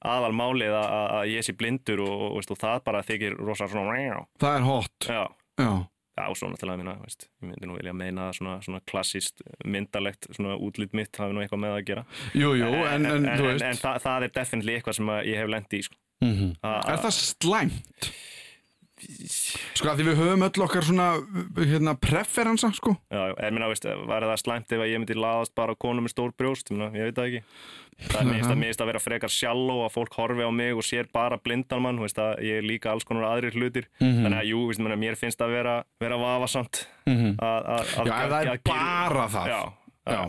aðal 0.09 0.31
málið 0.37 0.75
að, 0.77 0.89
að- 0.99 1.13
að 1.19 1.31
ég 1.33 1.47
sé 1.47 1.55
blindur 1.59 2.03
og, 2.05 2.11
og, 2.27 2.35
veist, 2.37 2.51
og 2.53 2.59
það 2.61 2.83
bara 2.85 3.01
þykir 3.07 3.39
rosa 3.47 3.67
svona 3.71 3.95
Það 4.43 4.57
er 4.59 4.67
hot, 4.67 5.07
já, 5.09 5.23
já. 5.63 5.71
Já 6.19 6.25
svo 6.35 6.49
náttúrulega 6.51 6.81
minna, 6.83 6.95
veist, 7.01 7.27
ég 7.41 7.49
myndi 7.49 7.69
nú 7.69 7.77
vilja 7.79 7.93
meina 7.95 8.27
að 8.29 8.37
svona, 8.39 8.57
svona 8.65 8.81
klassist 8.91 9.41
myndalegt 9.65 10.27
svona 10.35 10.57
útlít 10.59 10.93
mitt 10.97 11.15
hafi 11.17 11.33
nú 11.35 11.41
eitthvað 11.45 11.63
með 11.63 11.77
að 11.77 11.85
gera 11.89 12.03
Jú, 12.35 12.51
jú, 12.59 12.69
en, 12.91 13.05
en, 13.07 13.29
þú 13.39 13.47
veist 13.49 13.65
en 13.69 13.79
það, 13.81 13.99
það 14.05 14.27
er 14.27 14.35
definitely 14.41 14.75
eitthvað 14.77 14.99
sem 14.99 15.13
ég 15.31 15.39
hef 15.41 15.49
lent 15.55 15.77
í 15.79 15.81
sko. 15.87 15.95
mm 16.25 16.51
A- 16.61 16.81
Er 16.93 17.01
það 17.05 17.15
slæmt? 17.19 18.11
Sko 18.99 19.91
að 19.91 19.99
því 20.01 20.05
við 20.09 20.17
höfum 20.19 20.45
öll 20.47 20.63
okkar 20.65 20.85
svona 20.87 21.09
hérna 21.57 21.93
preferensa 21.99 22.71
sko. 22.75 22.95
Já, 23.11 23.21
ég 23.31 23.53
minna, 23.55 23.69
veist, 23.71 23.85
var 24.09 24.25
það 24.27 24.41
slæmt 24.43 24.73
ef 24.75 24.83
að 24.83 24.91
ég 24.91 25.01
myndi 25.03 25.17
laðast 25.17 25.55
bara 25.57 25.75
á 25.75 25.81
konu 25.81 26.03
með 26.05 26.13
stór 26.15 26.33
brjóst, 26.35 26.71
ég, 26.73 26.97
ég 26.99 27.09
veit 27.09 27.19
það 27.19 27.29
ekki. 27.29 27.43
Það 27.99 28.19
er 28.21 28.27
minnst 28.29 28.47
að, 28.49 28.59
minnst 28.61 28.81
að 28.83 28.89
vera 28.93 29.01
frekar 29.03 29.31
sjálf 29.33 29.73
og 29.73 29.81
að 29.83 29.95
fólk 29.97 30.13
horfi 30.15 30.45
á 30.47 30.51
mig 30.55 30.77
og 30.79 30.85
sér 30.87 31.09
bara 31.11 31.39
blindan 31.43 31.83
mann, 31.83 31.99
veist, 31.99 32.19
að 32.23 32.39
ég 32.47 32.61
er 32.61 32.67
líka 32.67 32.93
alls 32.93 33.03
konar 33.07 33.27
aðrir 33.33 33.57
hlutir. 33.59 33.89
Þannig 33.99 34.37
að 34.39 34.47
jú, 34.53 34.61
veist, 34.69 34.83
mér 35.03 35.19
finnst 35.19 35.43
að 35.43 35.55
vera, 35.57 35.73
vera 35.99 36.19
vafasamt. 36.21 36.85
Að, 37.09 37.35
að, 37.43 37.67
að, 37.75 38.07
Já, 38.07 38.13
ef 38.15 38.31
það 38.31 38.53
er 38.53 38.61
bara 38.69 39.27
það. 39.35 39.51
Já, 39.51 39.59
Já, 40.09 40.21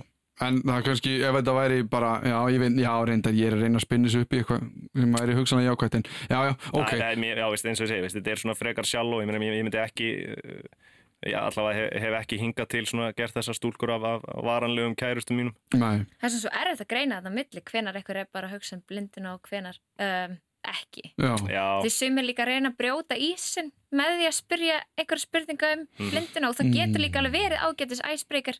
en 0.47 0.61
það 0.63 0.77
er 0.77 0.87
kannski, 0.89 1.15
ef 1.21 1.39
þetta 1.39 1.55
væri 1.57 1.81
bara, 1.91 2.13
já, 2.25 2.37
ég 2.55 2.63
veit, 2.63 2.79
já, 2.81 2.93
reyndar, 3.11 3.37
ég 3.37 3.51
er 3.51 3.57
að 3.57 3.65
reyna 3.67 3.81
að 3.81 3.87
spinna 3.87 4.11
þessu 4.11 4.25
upp 4.25 4.33
í 4.37 4.41
eitthvað 4.41 4.69
sem 5.01 5.17
væri 5.19 5.39
hugsanlega 5.39 5.73
jákvætt, 5.75 5.99
en 5.99 6.07
já, 6.11 6.39
já, 6.49 6.53
ok. 6.73 6.93
Það 6.95 7.09
er 7.09 7.21
mér, 7.25 7.43
já, 7.43 7.49
veist, 7.55 7.69
eins 7.71 7.81
og 7.83 7.87
ég 7.87 7.93
segi, 7.93 8.05
veist, 8.07 8.19
þetta 8.21 8.35
er 8.35 8.43
svona 8.45 8.57
frekar 8.59 8.89
sjálf 8.89 9.17
og 9.17 9.25
ég, 9.25 9.31
meina, 9.31 9.43
ég, 9.45 9.59
ég 9.61 9.67
myndi 9.69 9.83
ekki, 9.83 10.11
uh, 10.35 10.91
já, 11.29 11.39
allavega 11.45 11.79
hef, 11.79 11.97
hef 12.05 12.19
ekki 12.23 12.41
hingað 12.41 12.71
til 12.75 12.85
svona 12.89 13.11
gert 13.17 13.37
þessar 13.37 13.59
stúlkur 13.59 13.95
af, 13.97 14.07
af 14.11 14.45
varanlegum 14.47 14.97
kærustum 14.99 15.41
mínum. 15.41 15.57
Nei, 15.77 16.07
Það 16.21 16.29
er 16.29 16.35
svona 16.37 16.45
svo 16.47 16.55
erfitt 16.63 16.85
að 16.87 16.93
greina 16.95 17.19
þetta 17.21 17.35
milli 17.37 17.65
hvenar 17.73 18.01
einhver 18.01 18.23
er 18.23 18.31
bara 18.33 18.49
að 18.49 18.57
hugsa 18.57 18.79
um 18.79 18.87
blinduna 18.89 19.35
og 19.37 19.51
hvenar 19.51 19.81
um, 20.01 20.39
ekki. 20.69 21.13
Þið 21.19 21.93
sumir 21.95 22.27
líka 22.27 22.45
að 22.45 22.51
reyna 22.53 22.71
að 22.73 22.77
brjóta 22.81 23.17
ísin 23.17 23.73
með 23.91 24.13
því 24.21 24.27
að 24.29 24.37
spyrja 24.37 24.77
einhverja 25.01 25.25
spurninga 25.27 25.71
um 25.75 25.87
blinduna 26.13 26.49
og 26.51 26.57
það 26.61 26.69
getur 26.77 27.03
líka 27.03 27.19
alveg 27.19 27.33
verið 27.35 27.65
ágætis 27.67 28.03
æsbreykar. 28.07 28.59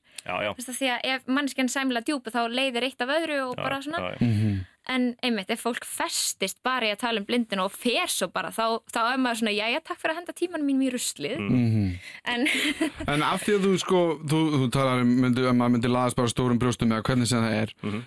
því 0.81 0.89
að 0.91 1.01
ef 1.15 1.27
mannskjarn 1.31 1.69
sæmilega 1.71 2.09
djúpa 2.09 2.33
þá 2.35 2.41
leiðir 2.51 2.83
eitt 2.89 3.01
af 3.05 3.09
öðru 3.15 3.39
og 3.51 3.55
já, 3.57 3.63
bara 3.63 3.81
svona. 3.85 3.99
Já, 4.01 4.11
já. 4.19 4.27
mhm, 4.27 4.61
En 4.91 5.15
einmitt, 5.23 5.51
ef 5.53 5.61
fólk 5.63 5.85
festist 5.85 6.57
bara 6.65 6.87
í 6.89 6.91
að 6.91 6.99
tala 7.05 7.21
um 7.21 7.27
blindina 7.29 7.63
og 7.63 7.71
fer 7.71 8.09
svo 8.11 8.27
bara, 8.33 8.49
þá, 8.51 8.81
þá 8.91 8.99
er 9.13 9.19
maður 9.23 9.39
svona, 9.43 9.53
já, 9.55 9.67
já, 9.71 9.79
takk 9.87 10.01
fyrir 10.01 10.15
að 10.15 10.19
henda 10.19 10.33
tímanum 10.35 10.67
mínum 10.67 10.87
í 10.89 10.91
ruslið. 10.91 11.37
mhm. 11.39 11.99
En, 12.25 12.47
En 13.15 13.23
af 13.23 13.45
því 13.45 13.55
að 13.59 13.67
þú 13.69 13.75
sko, 13.85 14.01
þú, 14.25 14.41
þú 14.57 14.71
talar 14.73 15.03
um 15.05 15.13
að 15.29 15.39
maður 15.55 15.75
myndi 15.77 15.93
laðast 15.93 16.17
bara 16.17 16.33
stórum 16.33 16.59
brjóstum 16.59 16.91
eða 16.97 17.05
hvernig 17.07 17.29
sem 17.29 17.45
það 17.45 17.55
er, 17.61 17.75
Mhm. 17.85 18.03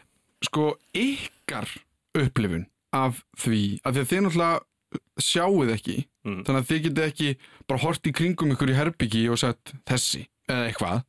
sko, 0.50 0.66
ykkar 0.98 1.70
upplifun 2.20 2.66
af 2.94 3.24
því, 3.42 3.80
af 3.84 3.96
því 3.96 4.04
að 4.04 4.10
þið 4.14 4.24
náttúrulega 4.28 4.60
sjáuð 5.20 5.74
ekki, 5.74 5.98
Mhm. 6.24 6.44
þannig 6.46 6.62
að 6.62 6.70
þið 6.70 6.82
getið 6.88 7.06
ekki 7.10 7.30
bara 7.68 7.80
hort 7.84 8.04
í 8.08 8.14
kringum 8.14 8.52
ykkur 8.56 8.70
í 8.72 8.78
herbyggi 8.78 9.24
og 9.34 9.38
sett 9.42 9.74
þessi, 9.90 10.28
eða 10.48 10.70
eitthvað, 10.72 11.04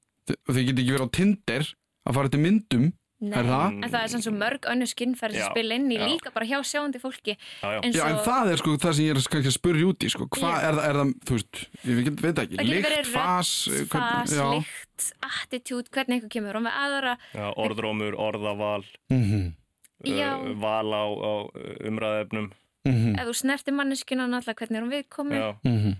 og 0.48 0.50
þið 0.54 0.66
getið 0.68 0.82
ekki 0.84 0.94
verið 0.96 1.06
á 1.06 1.14
Tinder 1.18 1.64
að 2.08 2.14
fara 2.14 2.28
til 2.32 2.40
myndum, 2.40 2.92
nei, 3.24 3.38
Er 3.38 3.44
það? 3.44 3.68
en 3.84 3.90
það 3.90 4.02
er 4.04 4.08
svona 4.12 4.24
svo 4.26 4.32
mörg 4.36 4.66
önnu 4.72 4.86
skinnfæri 4.90 5.32
sem 5.36 5.44
Já, 5.44 5.50
spila 5.52 5.74
inn 5.78 5.88
í 5.92 5.96
já. 5.98 6.04
líka 6.08 6.32
bara 6.34 6.44
hjá 6.44 6.58
sjáandi 6.64 7.00
fólki. 7.00 7.36
Já, 7.62 7.68
já. 7.72 7.80
eins 7.84 7.96
Já, 7.96 8.04
en 8.10 8.18
það 8.24 8.50
er 8.52 8.56
sko 8.56 8.76
það 8.76 8.94
sem 8.94 9.04
ég 9.04 9.10
er 9.14 9.20
kannski 9.22 9.50
að 9.52 9.58
spurja 9.58 9.86
út 9.88 10.04
í 10.04 10.10
sko. 10.10 10.26
Hvað 10.28 10.56
er, 10.64 10.78
er 10.88 10.94
það, 10.98 11.12
þú 11.24 11.32
veist, 11.38 11.54
ég 11.84 11.94
veit, 12.20 12.38
ekki 12.42 12.56
getur 12.56 13.04
hvern- 13.04 13.12
fas, 13.14 13.68
já. 14.32 14.48
lykt, 14.52 15.12
attitút, 15.22 15.88
hvernig 15.90 16.16
einhver 16.20 16.30
kemur 16.30 16.56
og 16.56 16.62
með 16.64 16.74
aðra. 16.84 17.16
já 17.34 17.46
orðrómur, 17.56 18.14
orðaval, 18.18 18.84
Mhm, 19.10 19.44
Já. 19.44 19.52
Uh, 20.02 20.54
val 20.60 20.90
á, 20.92 21.04
á 21.06 21.32
umræðefnum. 21.88 22.50
mhm, 22.86 23.14
Ef 23.18 23.28
þú 23.30 23.34
snertir 23.40 23.74
manneskina 23.76 24.26
náttúrulega 24.28 24.58
hvernig 24.64 24.76
er 24.80 24.82
hún 24.84 24.92
viðkomin. 24.96 25.38
Já, 25.40 25.52
mhm. 25.64 25.94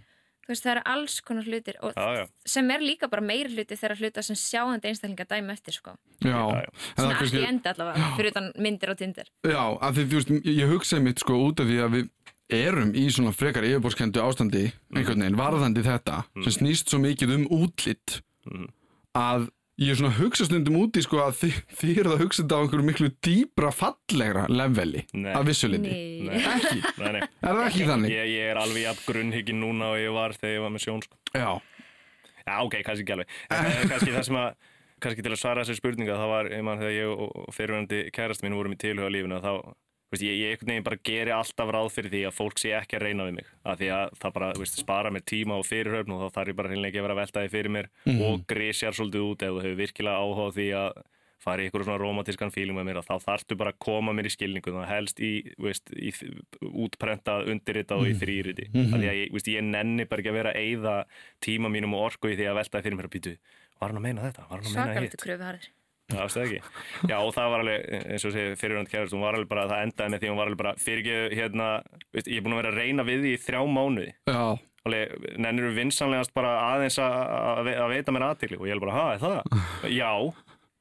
Þú 0.45 0.51
veist, 0.53 0.65
það 0.67 0.71
eru 0.75 0.83
alls 0.93 1.21
konar 1.25 1.45
hlutir 1.49 1.77
og 1.81 1.95
já, 1.97 2.17
já. 2.21 2.25
sem 2.45 2.71
er 2.71 2.81
líka 2.85 3.09
bara 3.09 3.23
meiri 3.25 3.49
hluti 3.49 3.79
þegar 3.81 3.97
hluta 3.97 4.23
sem 4.23 4.37
sjáandi 4.37 4.91
einstaklinga 4.91 5.25
dæmi 5.25 5.53
eftir, 5.55 5.73
sko. 5.73 5.95
Já, 6.21 6.37
Svona 6.99 7.15
er 7.15 7.23
allt 7.23 7.33
í 7.33 7.45
enda 7.49 7.73
allavega, 7.73 8.11
fyrir 8.19 8.29
utan 8.35 8.51
myndir 8.61 8.93
á 8.93 8.95
Tinder. 8.95 9.25
Já, 9.41 9.63
af 9.81 9.95
því 9.97 10.05
þú 10.05 10.19
veist, 10.21 10.35
ég 10.45 10.69
hugsaði 10.69 11.03
mitt 11.03 11.19
sko 11.25 11.39
út 11.49 11.61
af 11.61 11.67
því 11.67 11.79
að 11.81 11.91
við 11.97 12.11
erum 12.51 12.93
í 12.93 13.07
svona 13.09 13.33
frekar 13.33 13.65
yfirborðskendu 13.65 14.21
ástandi 14.21 14.67
einhvern 14.93 15.25
veginn, 15.25 15.41
varðandi 15.41 15.81
þetta 15.83 16.25
sem 16.45 16.53
snýst 16.61 16.93
svo 16.93 16.99
mikið 17.01 17.35
um 17.39 17.47
útlitt 17.49 18.21
Mhm. 18.45 18.69
að 19.17 19.49
ég 19.83 19.91
er 19.91 19.99
svona 19.99 20.13
að 20.13 20.21
hugsa 20.23 20.45
stundum 20.47 20.77
úti 20.79 21.03
sko 21.03 21.19
að 21.25 21.33
þið, 21.41 21.57
þið 21.81 22.01
eruð 22.03 22.15
að 22.15 22.23
hugsa 22.25 22.43
þetta 22.45 22.59
á 22.59 22.61
einhverju 22.63 22.87
miklu 22.89 23.09
dýbra 23.27 23.71
fallegra 23.75 24.45
leveli 24.53 25.03
Nei. 25.17 25.33
að 25.35 25.49
vissuliti 25.51 25.91
Nei. 25.91 26.29
Nei. 26.29 26.37
Ekki, 26.53 26.79
Nei, 27.01 27.09
nei. 27.17 27.23
er 27.25 27.59
það 27.59 27.65
ekki 27.71 27.89
þannig? 27.91 28.15
Ég, 28.15 28.31
ég 28.37 28.51
er 28.53 28.61
alveg 28.63 28.85
jafn 28.87 29.07
grunnhyggin 29.09 29.61
núna 29.65 29.91
og 29.95 29.99
ég 30.03 30.15
var 30.15 30.37
þegar 30.39 30.55
ég 30.59 30.63
var 30.67 30.75
með 30.77 30.85
sjón, 30.87 31.03
sko. 31.07 31.19
Já, 31.35 31.51
Já, 32.45 32.59
ok, 32.61 32.75
kannski 32.85 33.07
ekki 33.07 33.15
alveg. 33.17 33.31
En 33.57 33.67
er 33.71 33.87
kannski 33.89 34.13
það 34.13 34.25
sem 34.29 34.37
að, 34.37 34.49
kannski 35.01 35.23
til 35.25 35.31
að 35.33 35.39
svara 35.41 35.63
þessari 35.65 35.81
spurninga, 35.81 36.17
það 36.21 36.33
var, 36.35 36.49
ég 36.53 36.65
mann, 36.67 36.83
þegar 36.83 36.93
ég 36.93 37.23
og 37.25 37.47
fyrirvændi 37.57 38.01
kærast 38.13 38.45
mín 38.45 38.57
vorum 38.59 38.75
í 38.77 38.81
tilhuga 38.83 39.09
lífinu, 39.15 39.39
þá, 39.41 39.53
veist, 40.15 40.27
ég, 40.27 40.37
ég 40.41 40.55
einhvern 40.55 40.73
veginn 40.73 40.87
bara 40.87 41.01
geri 41.11 41.35
alltaf 41.35 41.73
ráð 41.75 41.91
fyrir 41.95 42.13
því 42.15 42.23
að 42.29 42.37
fólk 42.39 42.61
sé 42.63 42.75
ekki 42.79 42.99
að 42.99 43.07
reyna 43.09 43.29
við 43.29 43.39
mig. 43.41 43.49
Af 43.65 43.81
því 43.81 43.89
að 43.99 44.15
það 44.23 44.37
bara, 44.39 44.53
veist, 44.61 44.79
spara 44.81 45.15
mér 45.15 45.27
tíma 45.29 45.59
og 45.59 45.67
fyrirhöfn 45.69 46.15
og 46.15 46.23
þá 46.23 46.39
þarf 46.39 46.53
ég 46.53 46.61
bara 46.61 46.71
hreinlega 46.73 46.93
ekki 46.93 47.03
að 47.03 47.09
vera 47.09 47.17
að 47.17 47.23
velta 47.25 47.45
því 47.45 47.53
fyrir 47.55 47.75
mér 47.79 47.91
og 48.29 48.47
grísjar 48.51 48.97
svolítið 48.97 49.27
út 49.29 49.45
ef 49.45 49.53
þú 49.53 49.67
hefur 49.67 49.83
virkilega 49.83 50.23
áhuga 50.23 50.49
á 50.49 50.57
því 50.59 50.69
að 50.81 51.03
fara 51.45 51.61
í 51.61 51.69
eitthvað 51.69 51.87
svona 51.89 52.01
romantískan 52.01 52.53
fíling 52.55 52.77
með 52.77 52.87
mér 52.89 53.01
að 53.03 53.09
þá 53.11 53.27
þarftu 53.27 53.59
bara 53.61 53.75
að 53.75 53.81
koma 53.85 54.15
mér 54.17 54.29
í 54.31 54.33
skilningu 54.33 54.73
það 54.73 54.87
helst 54.89 55.21
í, 55.21 55.33
veist, 55.61 55.93
í 55.93 56.13
útprentað, 56.65 57.51
undirritað 57.53 58.01
og 58.01 58.09
í 58.09 58.15
þrýriti 58.17 58.71
mm 58.71 58.79
-hmm. 58.79 58.95
að 58.95 59.05
því 59.05 59.11
að 59.11 59.19
ég, 59.21 59.33
veist, 59.35 59.51
ég 59.53 59.67
nenni 59.69 60.09
bara 60.09 60.25
ekki 60.25 60.33
að 60.33 60.39
vera 60.41 60.55
að 60.55 60.61
eyða 60.65 60.97
tíma 61.45 61.73
mínum 61.75 61.99
og 61.99 62.09
orku 62.09 62.33
í 62.33 62.39
því 62.39 62.49
að 62.49 62.59
velta 62.63 62.81
því 62.81 62.87
fyrir 62.89 63.01
mér 63.01 63.11
að 63.11 63.17
býtu 63.19 63.37
var 63.81 63.93
hann 63.93 64.01
að 64.01 64.07
meina 64.09 64.29
þetta, 64.29 64.47
var 64.49 64.63
hann 64.63 64.71
að 64.71 64.95
meina 64.95 65.05
hitt. 65.05 65.73
Já. 66.13 66.61
Já, 67.09 67.17
og 67.17 67.33
það 67.33 67.51
var 67.55 67.63
alveg, 67.65 67.87
eins 68.13 68.27
og 68.29 68.35
segir 68.35 68.59
fyrirhund 68.61 68.91
kærast, 68.93 69.15
hún 69.17 69.25
var 69.25 69.39
alveg 69.39 69.49
bara, 69.49 69.65
það 69.71 69.87
endaði 69.87 70.13
með 70.13 70.21
því 70.23 70.31
hún 70.31 70.39
var 70.41 70.51
alveg 70.51 70.61
bara, 70.61 70.75
fyrir 70.85 71.01
ekki, 71.01 71.39
hérna, 71.41 71.69
veist, 72.13 72.29
ég 72.29 72.39
er 72.41 72.45
búin 72.45 72.57
að 72.57 72.61
vera 72.61 72.73
að 72.75 72.81
reyna 72.83 73.07
við 73.09 73.25
því 73.25 73.33
í 73.33 73.43
þrjá 73.47 73.63
mánuði. 73.73 74.15
já, 74.29 74.45
Alveg, 74.85 75.15
nennir 75.41 75.65
þú 75.65 75.77
vinsanlegast 75.79 76.35
bara 76.37 76.51
aðeins 76.75 76.99
að, 77.01 77.71
veita 77.89 78.13
mér 78.13 78.27
aðtikli 78.27 78.59
og 78.61 78.67
ég 78.69 78.77
er 78.77 78.83
bara, 78.83 79.05
er 79.15 79.23
það? 79.23 79.63
Já, 80.01 80.11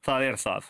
það 0.04 0.24
er 0.26 0.36
það. 0.42 0.66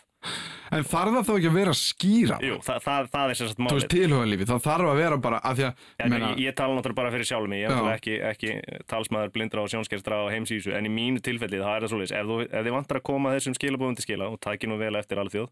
En 0.75 0.83
þarf 0.89 1.13
það 1.15 1.25
þá 1.27 1.33
ekki 1.35 1.49
að 1.51 1.57
vera 1.59 1.73
skýra? 1.79 2.37
Jú, 2.43 2.55
það, 2.65 2.79
það, 2.85 3.09
það 3.13 3.29
er 3.33 3.39
sem 3.39 3.49
sagt 3.51 3.59
Þú 3.59 3.65
málið. 3.67 3.79
veist, 3.79 3.91
tilhuga 3.95 4.29
lífi, 4.31 4.47
það 4.49 4.63
þarf 4.65 4.89
að 4.91 4.99
vera 5.01 5.17
bara 5.25 5.39
að 5.45 5.59
því 5.59 5.65
að, 5.67 5.83
Já, 5.99 6.05
meina, 6.11 6.29
ég, 6.31 6.39
ég 6.45 6.55
tala 6.59 6.77
náttúrulega 6.79 6.99
bara 7.01 7.13
fyrir 7.15 7.29
sjálfum 7.29 7.53
mig, 7.55 7.61
ég 7.65 7.75
er 7.75 7.91
ekki, 7.95 8.15
ekki 8.31 8.55
talsmaður 8.91 9.33
blindra 9.35 9.65
og 9.65 9.69
sjónskerstra 9.75 10.21
og 10.25 10.31
heimsísu, 10.33 10.73
en 10.75 10.89
í 10.89 10.93
mínu 10.95 11.21
tilfelli 11.25 11.61
það 11.61 11.75
er 11.77 11.85
það 11.85 11.93
svolítið, 11.95 12.17
ef, 12.19 12.25
þú, 12.31 12.39
ef 12.49 12.65
þið 12.69 12.75
vantar 12.79 13.01
að 13.01 13.05
koma 13.11 13.35
þessum 13.37 13.57
skilabóðum 13.59 13.99
til 14.01 14.07
skila 14.09 14.31
og 14.33 14.39
taki 14.43 14.67
nú 14.71 14.79
vel 14.81 14.95
eftir 14.99 15.21
alþjóð, 15.21 15.51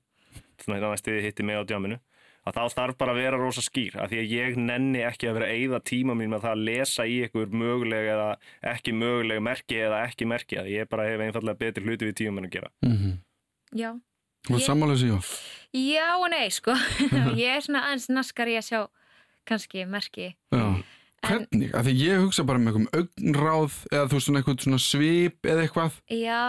þannig 0.66 0.84
að 0.90 0.94
næstu 0.98 1.14
þið 1.18 1.28
hitti 1.30 1.46
mig 1.48 1.62
á 1.62 1.64
djáminu, 1.70 2.00
að 2.44 2.58
þá 2.58 2.74
þarf 2.76 2.98
bara 3.00 3.14
að 3.14 3.20
vera 3.24 3.38
rosa 3.40 3.62
skýr, 3.64 3.94
að 4.04 4.10
því 4.12 4.18
að 4.20 4.32
ég 4.36 4.58
nenni 4.60 5.00
ekki 5.08 5.30
að 5.30 5.38
vera 5.38 5.46
að 5.48 5.60
eyða 5.62 5.78
tíma 5.88 6.16
mín 6.20 6.34
með 6.34 6.42
það 6.44 6.56
að 6.58 6.64
lesa 6.68 7.06
í 7.08 7.14
einhver 7.24 7.54
möguleg 7.56 8.10
eða 8.12 8.26
ekki 8.74 8.96
möguleg 9.00 9.40
merki 9.46 9.78
eða 9.80 10.02
ekki 10.10 10.28
merki, 10.28 10.58
að 10.60 10.68
ég 10.74 10.90
bara 10.92 11.06
hef 11.08 11.24
einfallega 11.24 11.62
betri 11.62 11.86
hluti 11.86 12.10
við 12.10 12.18
tíma 12.20 12.36
minn 12.36 12.50
að 12.50 12.58
gera. 12.58 12.72
mhm, 12.84 13.14
Já. 13.80 13.94
Þú 14.48 14.58
veist 14.58 14.70
sammála 14.70 14.98
þessu, 14.98 15.14
já. 15.14 15.20
Já 15.74 16.10
og 16.20 16.28
nei, 16.30 16.48
sko. 16.54 16.76
ég 17.40 17.56
er 17.58 17.64
svona 17.66 17.88
aðeins 17.88 18.10
naskar 18.14 18.52
í 18.52 18.58
að 18.60 18.68
sjá 18.70 18.82
kannski 19.50 19.88
merki. 19.90 20.34
Já. 20.54 20.84
Hvernig? 21.24 21.70
Af 21.72 21.86
því 21.88 21.94
ég 22.02 22.20
hugsa 22.20 22.44
bara 22.44 22.60
með 22.60 22.82
einhverjum 22.82 22.90
augnráð 23.00 23.76
eða 23.94 24.08
þú 24.12 24.18
veist 24.18 24.28
svona 24.28 24.40
eitthvað 24.42 24.66
svona 24.66 24.80
svip 24.84 25.48
eða 25.48 25.64
eitthvað. 25.64 26.00
Já, 26.12 26.40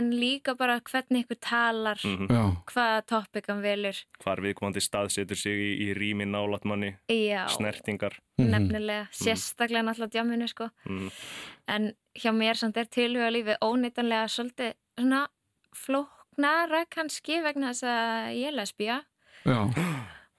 en 0.00 0.08
líka 0.18 0.56
bara 0.58 0.80
hvernig 0.90 1.22
ykkur 1.24 1.38
talar, 1.46 2.02
Mm 2.02 2.26
Já, 2.34 2.42
hvaða 2.72 3.20
hann 3.52 3.62
velur. 3.62 4.00
Hvar 4.24 4.42
viðkomandi 4.42 4.82
staðsetur 4.82 5.38
sig 5.38 5.62
í, 5.62 5.70
í 5.86 5.88
rými 5.94 6.26
nálat 6.26 6.66
manni, 6.66 6.96
Já, 7.08 7.46
snertingar. 7.54 8.18
Mhm. 8.40 8.50
nefnilega, 8.50 9.06
sérstaklega 9.12 9.86
náttúrulega 9.86 10.12
djáminu, 10.16 10.48
sko. 10.50 10.70
Mm. 10.90 11.10
En 11.68 11.92
hjá 12.18 12.32
mér 12.34 12.58
samt 12.58 12.76
er 12.76 12.90
tilhuga 12.90 13.30
lífið 13.30 13.62
ónýtanlega 13.62 14.26
svolítið 14.26 14.74
svona 14.98 16.06
flóknara 16.36 16.84
kannski 16.92 17.38
vegna 17.42 17.70
þess 17.72 17.82
að 17.88 18.34
ég 18.36 18.46
er 18.50 18.54
lesbía 18.56 18.96
já, 19.46 19.60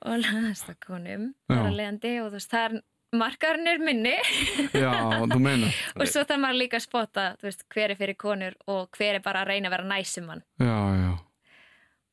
og 0.05 0.19
laðast 0.21 0.69
að 0.69 0.77
konum 0.85 1.23
þar 1.49 1.65
að 1.71 1.77
leiðandi 1.77 2.11
og 2.21 2.27
þú 2.29 2.33
veist, 2.37 2.51
það 2.51 2.63
er 2.67 2.73
markarinn 3.17 3.67
er 3.71 3.79
minni 3.81 4.13
já, 4.73 4.91
og 5.97 6.07
svo 6.07 6.21
það 6.27 6.39
maður 6.43 6.59
líka 6.61 6.77
að 6.77 6.85
spotta, 6.85 7.23
veist, 7.41 7.61
hver 7.73 7.89
er 7.95 7.99
fyrir 7.99 8.15
konur 8.19 8.53
og 8.67 8.89
hver 8.97 9.13
er 9.17 9.21
bara 9.25 9.41
að 9.41 9.47
reyna 9.53 9.67
að 9.71 9.75
vera 9.77 9.87
næsum 9.89 10.27
hann. 10.29 10.43
Já, 10.61 10.77
já. 11.01 11.11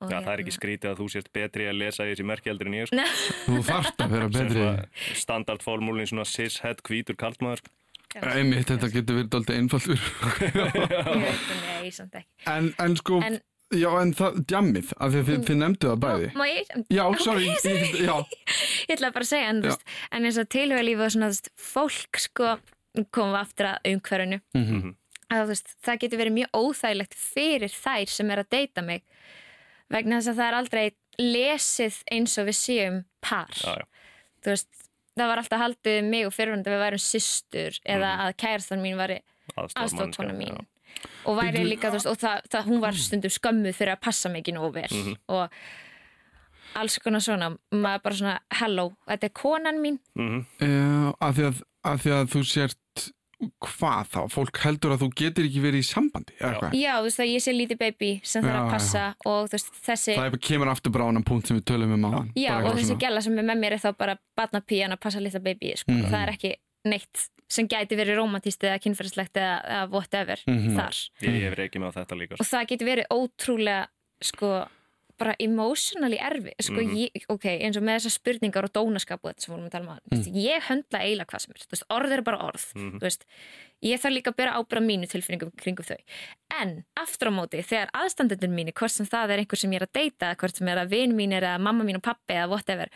Já, 0.05 0.19
það 0.21 0.33
er 0.35 0.38
ekki 0.43 0.50
hérna- 0.50 0.59
skrítið 0.59 0.88
að 0.91 0.99
þú 1.00 1.07
sért 1.14 1.29
betri 1.33 1.64
að 1.71 1.79
lesa 1.81 2.05
í 2.05 2.07
þessi 2.12 2.25
merkjaldur 2.29 2.69
en 2.69 2.75
ég, 2.76 2.87
sko. 2.91 2.97
Þú 3.47 3.55
þarft 3.64 3.99
að 4.05 4.09
vera 4.12 4.29
betri. 4.35 4.61
standardfórmúlin 5.17 6.09
svona 6.11 6.26
cis-head 6.29 6.79
hvítur 6.85 7.17
kallmaður 7.17 7.59
sko. 7.62 7.71
Einmitt, 8.14 8.69
þetta 8.69 8.88
getur 8.93 9.14
verið 9.23 9.35
alltaf 9.38 9.57
einfaldur. 9.59 10.00
En, 12.55 12.64
en 12.81 12.97
sko, 13.00 13.14
En- 13.25 13.41
já, 13.73 13.88
en 14.02 14.12
það, 14.14 14.37
djammið, 14.50 14.92
af 15.00 15.11
því 15.14 15.18
að 15.23 15.28
þið, 15.30 15.44
þið 15.49 15.56
nefndu 15.62 15.88
það 15.88 16.00
bæði. 16.04 16.28
Má 16.35 16.44
ég, 16.49 16.73
Já, 16.90 17.04
sorry, 17.25 17.47
ég, 17.49 17.94
já, 18.04 18.16
ég 18.88 18.94
ætla 18.99 19.11
bara 19.14 19.25
að 19.25 19.30
segja, 19.30 19.49
en, 19.54 19.62
veist, 19.62 19.83
en 20.12 20.25
eins 20.28 20.38
og 20.38 20.49
tilhuga 20.52 20.83
lífið 20.85 21.04
og 21.06 21.14
svona, 21.14 21.30
þú 21.30 21.35
veist, 21.35 21.50
fólk 21.73 22.21
sko, 22.26 22.50
komum 23.11 23.33
við 23.35 23.40
aftur 23.40 23.71
að 23.73 23.88
umhverfinu, 23.94 24.40
Mhm. 24.54 24.94
að 25.30 25.42
þú 25.42 25.49
veist, 25.54 25.75
það 25.83 25.99
getur 26.04 26.18
verið 26.23 26.37
mjög 26.38 26.50
óþægilegt 26.61 27.14
fyrir 27.18 27.73
þær 27.75 28.09
sem 28.09 28.30
er 28.30 28.38
að 28.44 28.50
deyta 28.50 28.83
mig, 28.85 29.02
vegna 29.90 30.21
þess 30.21 30.28
að 30.35 30.38
það 30.38 30.49
er 30.50 30.59
aldrei 30.61 30.87
lesið 31.18 32.02
eins 32.12 32.38
og 32.38 32.47
við 32.50 32.56
séum 32.59 33.04
par. 33.23 33.49
Já, 33.54 33.75
já. 33.80 33.85
Þú 34.44 34.50
veist, 34.52 34.68
það 35.16 35.28
var 35.30 35.38
alltaf 35.42 35.61
haldið 35.62 35.99
um 36.02 36.09
mig 36.11 36.26
og 36.26 36.33
fyrirvændi 36.35 36.66
að 36.71 36.75
við 36.75 36.83
værum 36.85 37.02
systur 37.02 37.78
eða 37.87 38.11
Mhm. 38.14 38.23
að 38.26 38.37
kærastan 38.42 38.83
mín 38.83 38.97
var 38.99 39.14
aðstofkona 39.56 40.35
mín 40.35 40.54
já. 40.59 40.64
Og 41.27 41.39
væri 41.41 41.59
Bíddu- 41.59 41.71
líka, 41.73 41.89
þú 41.91 41.99
veist, 41.99 42.07
og 42.07 42.17
það, 42.19 42.41
það, 42.53 42.65
hún 42.69 42.81
var 42.81 42.93
stundum 42.93 43.31
skömmuð 43.31 43.75
fyrir 43.75 43.93
að 43.97 44.01
passa 44.01 44.29
mig 44.29 44.43
ekki 44.45 44.55
nógu 44.57 44.73
vel 44.75 44.89
Mhm. 44.93 45.17
og 45.29 45.51
alls 46.75 46.99
konar 46.99 47.21
svona, 47.23 47.57
maður 47.73 48.03
bara 48.03 48.15
svona 48.15 48.39
hello, 48.61 48.93
þetta 49.09 49.25
er 49.25 49.35
konan 49.35 49.79
mín 49.83 49.99
Mhm. 50.17 50.47
Já, 50.61 51.15
af 51.21 51.37
því 51.37 51.45
að, 51.51 51.63
að 51.85 51.99
því 52.03 52.11
að 52.11 52.25
þú 52.35 52.45
sért 52.45 53.13
hvað 53.61 54.07
þá? 54.09 54.21
Fólk 54.33 54.57
heldur 54.65 54.93
að 54.95 55.01
þú 55.03 55.09
getur 55.21 55.45
ekki 55.45 55.61
verið 55.61 55.83
í 55.83 55.85
sambandi 55.85 56.33
eða 56.41 56.53
Já. 56.55 56.59
hvað? 56.61 56.73
já, 56.81 56.93
þú 56.97 57.03
veist 57.05 57.21
að 57.21 57.33
ég 57.35 57.43
sé 57.45 57.53
lítið 57.53 57.79
baby 57.79 58.21
sem 58.25 58.43
þarf 58.43 58.55
Já, 58.55 58.61
að 58.61 58.65
já. 58.65 58.71
passa 58.71 59.15
og 59.27 59.49
þú 59.49 59.53
veist, 59.53 59.71
þessi 59.85 60.15
Það 60.17 60.25
er 60.27 60.31
bara 60.31 60.47
kemur 60.49 60.69
aftur 60.73 60.93
bara 60.93 61.05
á 61.05 61.09
annan 61.09 61.25
punkt 61.25 61.47
sem 61.47 61.59
við 61.61 61.65
tölum 61.65 61.93
um 61.95 62.05
á 62.05 62.11
hann 62.17 62.33
Já, 62.35 62.53
og 62.65 62.75
þessi 62.79 62.97
gæla 62.99 63.23
sem 63.23 63.39
er 63.39 63.43
með 63.45 63.59
mér 63.61 63.73
er 63.73 63.79
þá 63.85 63.93
bara 63.99 64.17
barnapíjan 64.39 64.93
að 64.97 65.01
passa 65.01 65.21
litla 65.21 65.41
baby 65.41 65.75
sko. 65.77 65.93
Mhm. 65.93 66.11
það 66.11 66.23
er 66.29 66.33
ekki 66.33 66.55
neitt 66.85 67.29
sem 67.49 67.69
gæti 67.69 67.97
verið 67.97 68.17
romantíst 68.19 68.64
eða 68.64 68.81
kynferðislegt 68.83 69.37
eða, 69.37 69.59
eða 69.64 69.91
whatever 69.93 70.41
Mhm. 70.49 70.76
þar 70.79 70.97
Ég, 71.23 71.43
hef 71.49 71.59
reykið 71.59 71.81
með 71.85 71.93
þetta 72.00 72.17
líka 72.19 72.35
og 72.41 72.47
það 72.47 72.67
getur 72.73 72.88
verið 72.88 73.07
ótrúlega 73.12 73.87
sko 74.23 74.67
bara 75.17 75.37
emotionally 75.38 76.17
erfi 76.19 76.50
sko, 76.61 76.75
Mhm. 76.83 76.97
ég, 76.97 77.25
ok, 77.31 77.45
eins 77.62 77.76
og 77.76 77.85
með 77.85 78.00
þessar 78.00 78.14
spurningar 78.19 78.64
og 78.64 78.73
dónaskap 78.73 79.21
og 79.23 79.31
þetta 79.31 79.41
sem 79.45 79.55
vorum 79.55 79.69
að 79.69 79.71
tala 79.71 80.00
um 80.11 80.19
mm. 80.19 80.35
ég 80.35 80.62
höndla 80.67 80.99
eiginlega 81.05 81.26
hvað 81.31 81.41
sem 81.41 81.53
er, 81.55 81.61
þú 81.62 81.71
veist, 81.71 81.85
orð 81.91 82.12
eru 82.12 82.23
bara 82.23 82.38
orð 82.43 82.64
Mhm. 82.75 82.99
þú 82.99 83.00
veist, 83.07 83.25
ég 83.85 84.00
þarf 84.03 84.14
líka 84.17 84.33
að 84.33 84.37
bera 84.37 84.57
ábyrða 84.59 84.85
mínu 84.88 85.07
tilfinningum 85.07 85.53
kringum 85.57 85.87
þau 85.87 85.97
en 86.61 86.85
aftur 86.97 87.29
á 87.31 87.33
móti, 87.38 87.62
þegar 87.62 87.91
aðstandendur 87.95 88.50
mínu 88.50 88.73
hvort 88.75 88.91
sem 88.91 89.07
það 89.07 89.31
er 89.31 89.38
einhver 89.45 89.57
sem 89.59 89.71
ég 89.71 89.76
er 89.83 89.87
að 89.87 89.93
deyta 89.93 90.35
hvort 90.35 90.57
sem 90.57 90.67
er 90.69 90.79
að 90.79 90.88
vin 90.91 91.12
mín 91.14 91.33
er 91.33 91.43
að 91.45 91.61
mamma 91.61 91.85
mín 91.85 91.95
og 91.97 92.03
pappi 92.03 92.35
eða 92.35 92.49
whatever, 92.49 92.88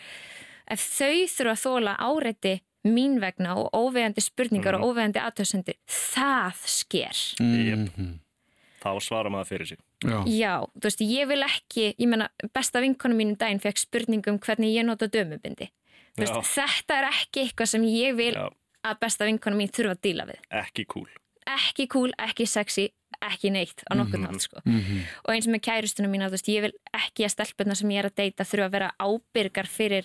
ef 0.66 0.80
þau 0.80 1.22
þurfa 1.22 1.54
að 1.54 1.62
þóla 1.62 1.96
áreiti 2.02 2.60
mín 2.86 3.18
vegna 3.20 3.56
og 3.56 3.70
óvegandi 3.74 4.20
spurningar 4.22 4.74
Mhm. 4.74 4.82
og 4.82 4.94
óvegandi 4.96 5.18
aðtöðsendir, 5.20 5.74
það 5.88 6.52
sker 6.64 7.16
mm 7.40 8.18
Þá 8.78 8.94
svarar 9.02 9.30
maður 9.30 9.48
fyrir 9.50 9.66
sig 9.66 9.78
Já, 10.06 10.22
Já, 10.26 10.52
þú 10.78 10.84
veist, 10.86 11.00
ég 11.02 11.26
vil 11.26 11.42
ekki, 11.42 11.94
ég 11.98 12.06
menna, 12.08 12.28
besta 12.54 12.80
vinkonu 12.80 13.14
mín 13.18 13.30
um 13.30 13.36
daginn 13.36 13.58
fekk 13.60 13.76
spurningu 13.78 14.28
um 14.30 14.38
hvernig 14.38 14.70
ég 14.76 14.84
nota 14.86 15.08
dömubindi. 15.08 15.68
Veist, 16.16 16.32
þetta 16.54 16.94
er 17.00 17.08
ekki 17.10 17.42
eitthvað 17.48 17.66
sem 17.66 17.82
ég 17.82 18.14
vil 18.16 18.34
Já, 18.34 18.48
að 18.84 18.98
besta 19.00 19.24
vinkonu 19.26 19.56
mín 19.58 19.70
þurfa 19.74 19.96
að 19.96 20.00
díla 20.02 20.26
við. 20.26 20.38
ekki 20.52 20.86
cool 20.86 21.08
Ekki 21.48 21.88
cool, 21.88 22.12
ekki 22.20 22.46
sexy, 22.46 22.90
ekki 23.22 23.50
neitt 23.50 23.82
á 23.90 23.94
nokkurn 23.96 24.20
Mhm. 24.22 24.26
hátt, 24.30 24.40
sko. 24.42 24.60
Mhm. 24.66 25.02
Og 25.24 25.34
eins 25.34 25.46
með 25.48 25.60
kærustunum 25.62 26.10
mína, 26.12 26.28
þú 26.28 26.36
veist, 26.36 26.48
ég 26.54 26.60
vil 26.60 26.72
ekki 26.94 27.24
að 27.24 27.30
stelpuna 27.34 27.74
sem 27.74 27.88
ég 27.90 27.98
er 28.04 28.10
að 28.10 28.14
deyta 28.14 28.44
þurfa 28.44 28.66
að 28.68 28.70
vera 28.70 28.92
ábyrgar 29.00 29.66
fyrir, 29.66 30.04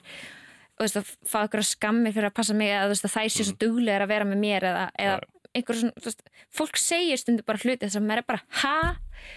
veist, 0.82 0.98
að 0.98 1.12
fá 1.30 1.38
ykkur 1.46 1.62
að 1.62 1.70
skammi 1.70 2.12
fyrir 2.16 2.30
að 2.32 2.36
passa 2.40 2.54
mig 2.58 2.72
eða 2.74 2.88
þú 2.88 2.94
veist, 2.96 3.06
að 3.06 3.14
þær 3.16 3.30
sé 3.36 3.44
svo 3.48 3.56
duglegar 3.62 4.02
að 4.08 4.12
vera 4.14 4.26
með 4.26 4.40
mér 4.42 4.66
eða, 4.72 4.86
eða 4.98 5.18
Já. 5.20 5.28
einhver 5.54 5.78
svona, 5.80 5.94
þú 6.02 6.10
veist, 6.10 6.24
fólk 6.58 6.80
segir 6.82 7.18
stundu 7.22 7.44
bara 7.46 7.62
hluti 7.62 7.86
þess 7.86 8.00
að 8.00 8.08
maður 8.08 8.24
er 8.24 8.28
bara, 8.32 8.42
ha? 8.64 8.78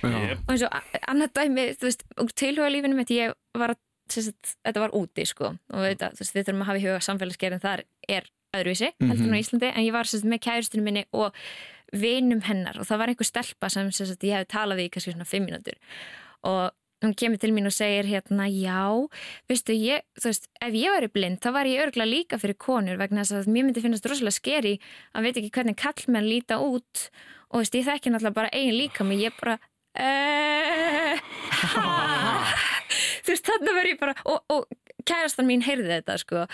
já, 0.00 0.38
og 0.40 0.55
eins 0.55 0.64
og 0.66 0.73
a- 0.73 1.02
annað 1.12 1.35
dæmi 1.37 1.66
þú 1.76 1.88
veist, 1.90 2.07
úr 2.25 2.33
tilhuga 2.40 2.71
lífinu 2.73 2.97
mitt 2.97 3.12
ég 3.12 3.35
var 3.55 3.75
að, 3.76 3.83
sagt, 4.09 4.55
þetta 4.64 4.81
var 4.87 4.97
úti 4.97 5.26
sko 5.28 5.52
og 5.52 5.85
við, 5.85 6.00
þú 6.00 6.23
veist, 6.25 6.35
við 6.38 6.47
þurfum 6.49 6.64
að 6.64 6.71
hafa 6.73 6.81
í 6.81 6.87
huga 6.87 7.05
samfélagsgerðin 7.11 7.62
þar 7.66 7.85
er 8.09 8.31
öðruvísi, 8.57 8.88
heldur 9.02 9.28
en 9.28 9.37
á 9.37 9.43
Íslandi 9.43 9.69
en 9.75 9.85
ég 9.85 9.93
var 9.93 10.09
sagt, 10.09 10.25
með 10.25 10.40
kærustunum 10.47 10.87
minni 10.88 11.05
og 11.12 11.35
vinum 11.93 12.40
hennar 12.47 12.78
og 12.81 12.87
það 12.88 12.99
var 13.02 13.12
einhver 13.12 13.28
stelpa 13.28 13.69
sem, 13.71 13.90
sagt, 13.93 14.25
ég 14.25 14.38
hef 14.40 14.49
talað 14.50 14.81
við 14.81 14.88
í 14.88 14.93
kannski 14.97 15.12
svona 15.12 15.28
fimm 15.28 15.45
mínútur 15.50 15.76
og 16.49 16.73
hún 17.05 17.15
kemur 17.19 17.41
til 17.41 17.53
mín 17.53 17.69
og 17.69 17.75
segir 17.76 18.09
hérna, 18.09 18.47
já, 18.49 18.88
veistu, 19.50 19.76
ég, 19.76 20.05
þú 20.17 20.31
veist, 20.31 20.49
ef 20.65 20.76
ég 20.81 20.95
væri 20.95 21.11
blind, 21.12 21.41
þá 21.45 21.50
var 21.57 21.69
ég 21.69 21.83
örgulega 21.85 22.09
líka 22.09 22.41
fyrir 22.41 22.59
konur 22.61 23.00
vegna 23.00 23.25
þess 23.25 23.43
að 23.43 23.53
mér 23.53 23.69
myndi 23.69 23.85
finnast 23.85 24.09
rosalega 24.09 24.38
skeri 24.38 24.75
að 25.12 25.29
veit 25.29 25.41
ekki 25.41 25.53
hvernig 25.59 25.79
kallmenn 25.81 26.29
líta 26.31 26.61
út 26.62 27.09
og 27.53 27.62
veist, 27.62 27.76
ég 27.76 27.87
þekki 27.87 28.12
náttúrulega 28.15 28.41
bara 28.41 28.55
eigin 28.57 28.79
líka 28.81 29.07
mig, 29.07 29.23
ég 29.26 29.37
bara 29.41 29.59
ha? 31.75 31.87
Þú 33.26 33.33
veist, 33.33 33.47
þannig 33.49 33.76
verð 33.76 33.93
ég 33.93 34.00
bara 34.00 34.17
og, 34.29 34.43
og 34.53 34.67
kærastan 35.07 35.49
mín 35.49 35.65
heyrði 35.67 35.91
þetta 35.99 36.19
sko. 36.23 36.45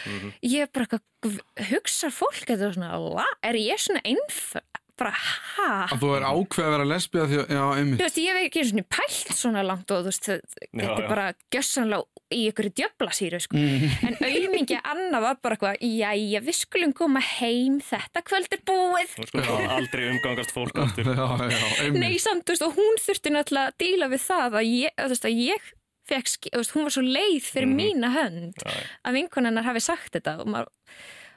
Ég 0.45 0.71
bara, 0.75 1.01
hugsa 1.71 2.11
fólk 2.13 2.53
er 2.53 2.63
svona, 2.75 3.27
er 3.45 3.59
ég 3.61 3.81
svona 3.81 4.03
einf 4.09 4.55
bara, 5.03 5.13
ha 5.57 5.69
Að 5.93 6.01
þú 6.05 6.11
er 6.17 6.27
ákveð 6.31 6.65
að 6.69 6.73
vera 6.77 6.87
lesbía 6.93 7.27
því 7.29 7.39
að, 7.43 7.53
já, 7.59 7.63
einmitt 7.83 7.99
Þú 8.01 8.07
veist, 8.09 8.21
ég 8.23 8.33
hef 8.33 8.47
ekki 8.49 8.63
einu 8.63 8.71
svona 8.73 8.87
pælt 8.97 9.35
svona 9.43 9.65
langt 9.67 9.91
og 9.93 10.01
þú 10.03 10.11
veist, 10.13 10.29
þetta 10.31 10.87
er 10.87 11.03
já. 11.03 11.09
bara 11.11 11.27
gjössanlega 11.53 12.09
í 12.33 12.41
ykkur 12.49 12.69
djöflasýru, 12.73 13.39
sko. 13.45 13.59
Mhm. 13.61 13.91
En 14.09 14.15
auðmingi 14.25 14.79
Anna 14.89 15.19
var 15.21 15.37
bara 15.45 15.57
eitthvað, 15.59 15.83
jæja, 15.85 16.41
við 16.47 16.57
skulum 16.63 16.95
koma 16.97 17.21
heim, 17.21 17.75
þetta 17.85 18.23
kvöld 18.25 18.49
er 18.57 18.63
búið. 18.65 19.13
Þú 19.19 19.27
sko 19.29 19.57
aldrei 19.77 20.07
umgangast 20.15 20.55
fólk 20.57 20.79
aftur 20.81 21.11
Já, 21.13 21.27
já, 21.29 21.61
Nei, 21.93 22.09
einmitt 22.09 22.25
samt, 22.25 22.47
þú 22.49 22.55
veist, 22.55 22.65
og 22.65 22.79
hún 22.81 22.97
þurfti 23.05 23.35
náttúrulega 23.35 23.69
að 23.75 23.77
díla 23.85 24.09
við 24.15 24.25
það 24.25 24.57
að 24.63 24.71
ég, 24.73 24.97
þú 24.97 25.11
veist, 25.13 25.29
að 25.29 25.43
ég 25.45 25.71
fekk, 26.09 26.49
þú 26.49 26.63
veist, 26.63 26.73
hún 26.79 26.87
var 26.89 26.95
svo 26.97 27.05
leið 27.05 27.51
fyrir 27.53 27.69
Mhm. 27.69 27.77
mína 27.83 28.09
hönd 28.17 28.55
Já, 28.65 28.71
já. 28.73 28.83
að 29.05 29.13
vinkonennar 29.21 29.65
hafi 29.69 29.81
sagt 29.85 30.13
þetta 30.17 30.41
og 30.41 30.47
maður, 30.47 30.73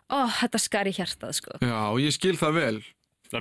ó, 0.09 0.17
þetta 0.39 0.59
skar 0.63 0.87
í 0.87 0.95
hjartað, 0.95 1.33
sko. 1.35 1.51
Já, 1.59 1.75
og 1.91 1.99
ég 1.99 2.15
skil 2.15 2.37
það 2.39 2.53
vel 2.61 2.79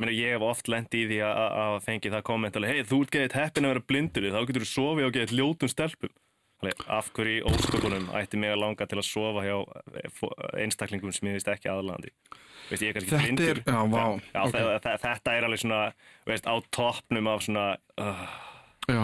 meina 0.01 0.17
ég 0.19 0.33
hef 0.35 0.43
oft 0.43 0.69
lent 0.69 0.91
í 0.95 1.05
því 1.09 1.19
að- 1.23 1.81
fengi 1.85 2.11
það 2.11 2.23
komment 2.23 2.57
alveg, 2.57 2.71
hei 2.71 2.83
þú 2.83 3.01
ert 3.05 3.11
geðið 3.15 3.33
heppin 3.39 3.65
að 3.65 3.73
vera 3.75 3.85
blindur 3.89 4.29
þá 4.35 4.41
getur 4.49 4.65
þú 4.65 4.71
sofið 4.75 5.07
og 5.09 5.13
geðið 5.19 5.35
ljótum 5.39 5.69
stelpum. 5.71 6.11
Af 6.89 7.11
hverju 7.13 7.43
ósköpunum 7.45 8.07
ætti 8.17 8.39
mig 8.41 8.49
að 8.55 8.61
langa 8.63 8.87
til 8.89 8.97
að 8.97 9.05
sofa 9.05 9.43
hjá 9.45 9.57
eh, 10.01 10.63
einstaklingum 10.65 11.13
sem 11.13 11.29
ég 11.29 11.35
veist 11.37 11.49
ekki 11.53 11.69
aðlandi 11.69 12.09
veist, 12.71 12.81
ég 12.81 12.89
er 12.89 12.95
kannski 12.97 13.19
blindur. 13.21 13.61
já, 13.67 13.81
vá, 13.93 14.05
já, 14.33 14.41
ok. 14.47 14.55
þe- 14.55 14.81
þe- 14.87 15.01
þetta 15.03 15.35
er 15.37 15.45
alveg 15.45 15.61
svona 15.61 15.81
veist, 16.25 16.47
á 16.49 16.55
toppnum 16.73 17.29
af 17.29 17.43
svona 17.45 17.67
uh, 18.01 18.27
Já 18.89 19.03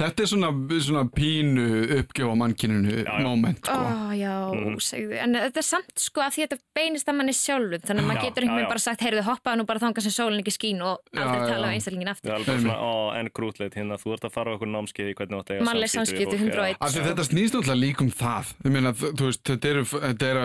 Þetta 0.00 0.24
er 0.24 0.28
svona, 0.30 0.48
svona 0.80 1.02
pínu 1.12 1.64
uppgjöf 1.98 2.30
á 2.32 2.34
mannkyninu 2.40 3.04
moment, 3.22 3.58
sko 3.60 3.76
Ó, 3.76 4.12
já, 4.16 4.32
Mhm. 4.54 4.78
segðu, 4.80 5.18
en 5.20 5.34
þetta 5.34 5.60
er 5.60 5.66
samt 5.66 5.92
sko 6.00 6.20
að 6.24 6.30
því 6.36 6.44
þetta 6.46 6.58
beinist 6.78 7.08
að 7.12 7.16
manni 7.20 7.34
sjálfum 7.36 7.82
þannig 7.84 8.00
að 8.00 8.08
maður 8.08 8.24
getur 8.24 8.42
einhvern 8.46 8.56
veginn 8.60 8.72
bara 8.72 8.84
sagt 8.86 9.00
heyrðu, 9.04 9.22
hoppaðu 9.28 9.56
nú 9.60 9.66
bara 9.68 9.78
þangað 9.84 10.02
sem 10.08 10.14
sólinn 10.16 10.40
ekki 10.40 10.54
skín 10.56 10.80
og 10.80 10.98
Já, 11.12 11.20
aldrei 11.20 11.40
tala 11.50 11.66
já. 11.66 11.68
um 11.68 11.74
einstaklingin 11.76 12.08
það 12.08 12.14
aftur 12.16 12.30
er 12.30 12.36
alveg 12.38 12.46
bara 12.46 12.62
svona, 12.64 12.78
ó, 12.80 13.20
en 13.20 13.28
grútleit 13.36 13.74
hérna, 13.76 13.94
þú 14.00 14.12
ert 14.16 14.24
að 14.24 14.32
fara 14.32 14.48
á 14.50 14.54
okkur 14.56 14.70
námskeið 14.72 15.10
í 15.10 15.14
hvernig 15.20 15.34
þú 15.36 15.40
átt 15.44 15.50
að 15.50 15.54
eiga 15.60 15.68
Mannleg 15.68 15.90
samskipti 15.92 16.24
við 16.24 16.40
fólk, 16.40 16.56
101. 16.56 16.72
já. 16.72 16.76
Af 16.80 16.90
því 16.96 17.02
þetta 17.10 17.28
snýst 17.28 17.54
náttúrulega 17.54 17.84
líka 17.84 18.00
um 18.00 18.10
það 18.10 18.44
Ég 18.64 18.72
meina, 18.72 18.92
þú 18.96 19.06
þú 19.12 19.24
veist, 19.28 19.42
þetta 19.44 19.66
eru, 19.74 19.84
þetta 19.84 20.24
eru, 20.32 20.44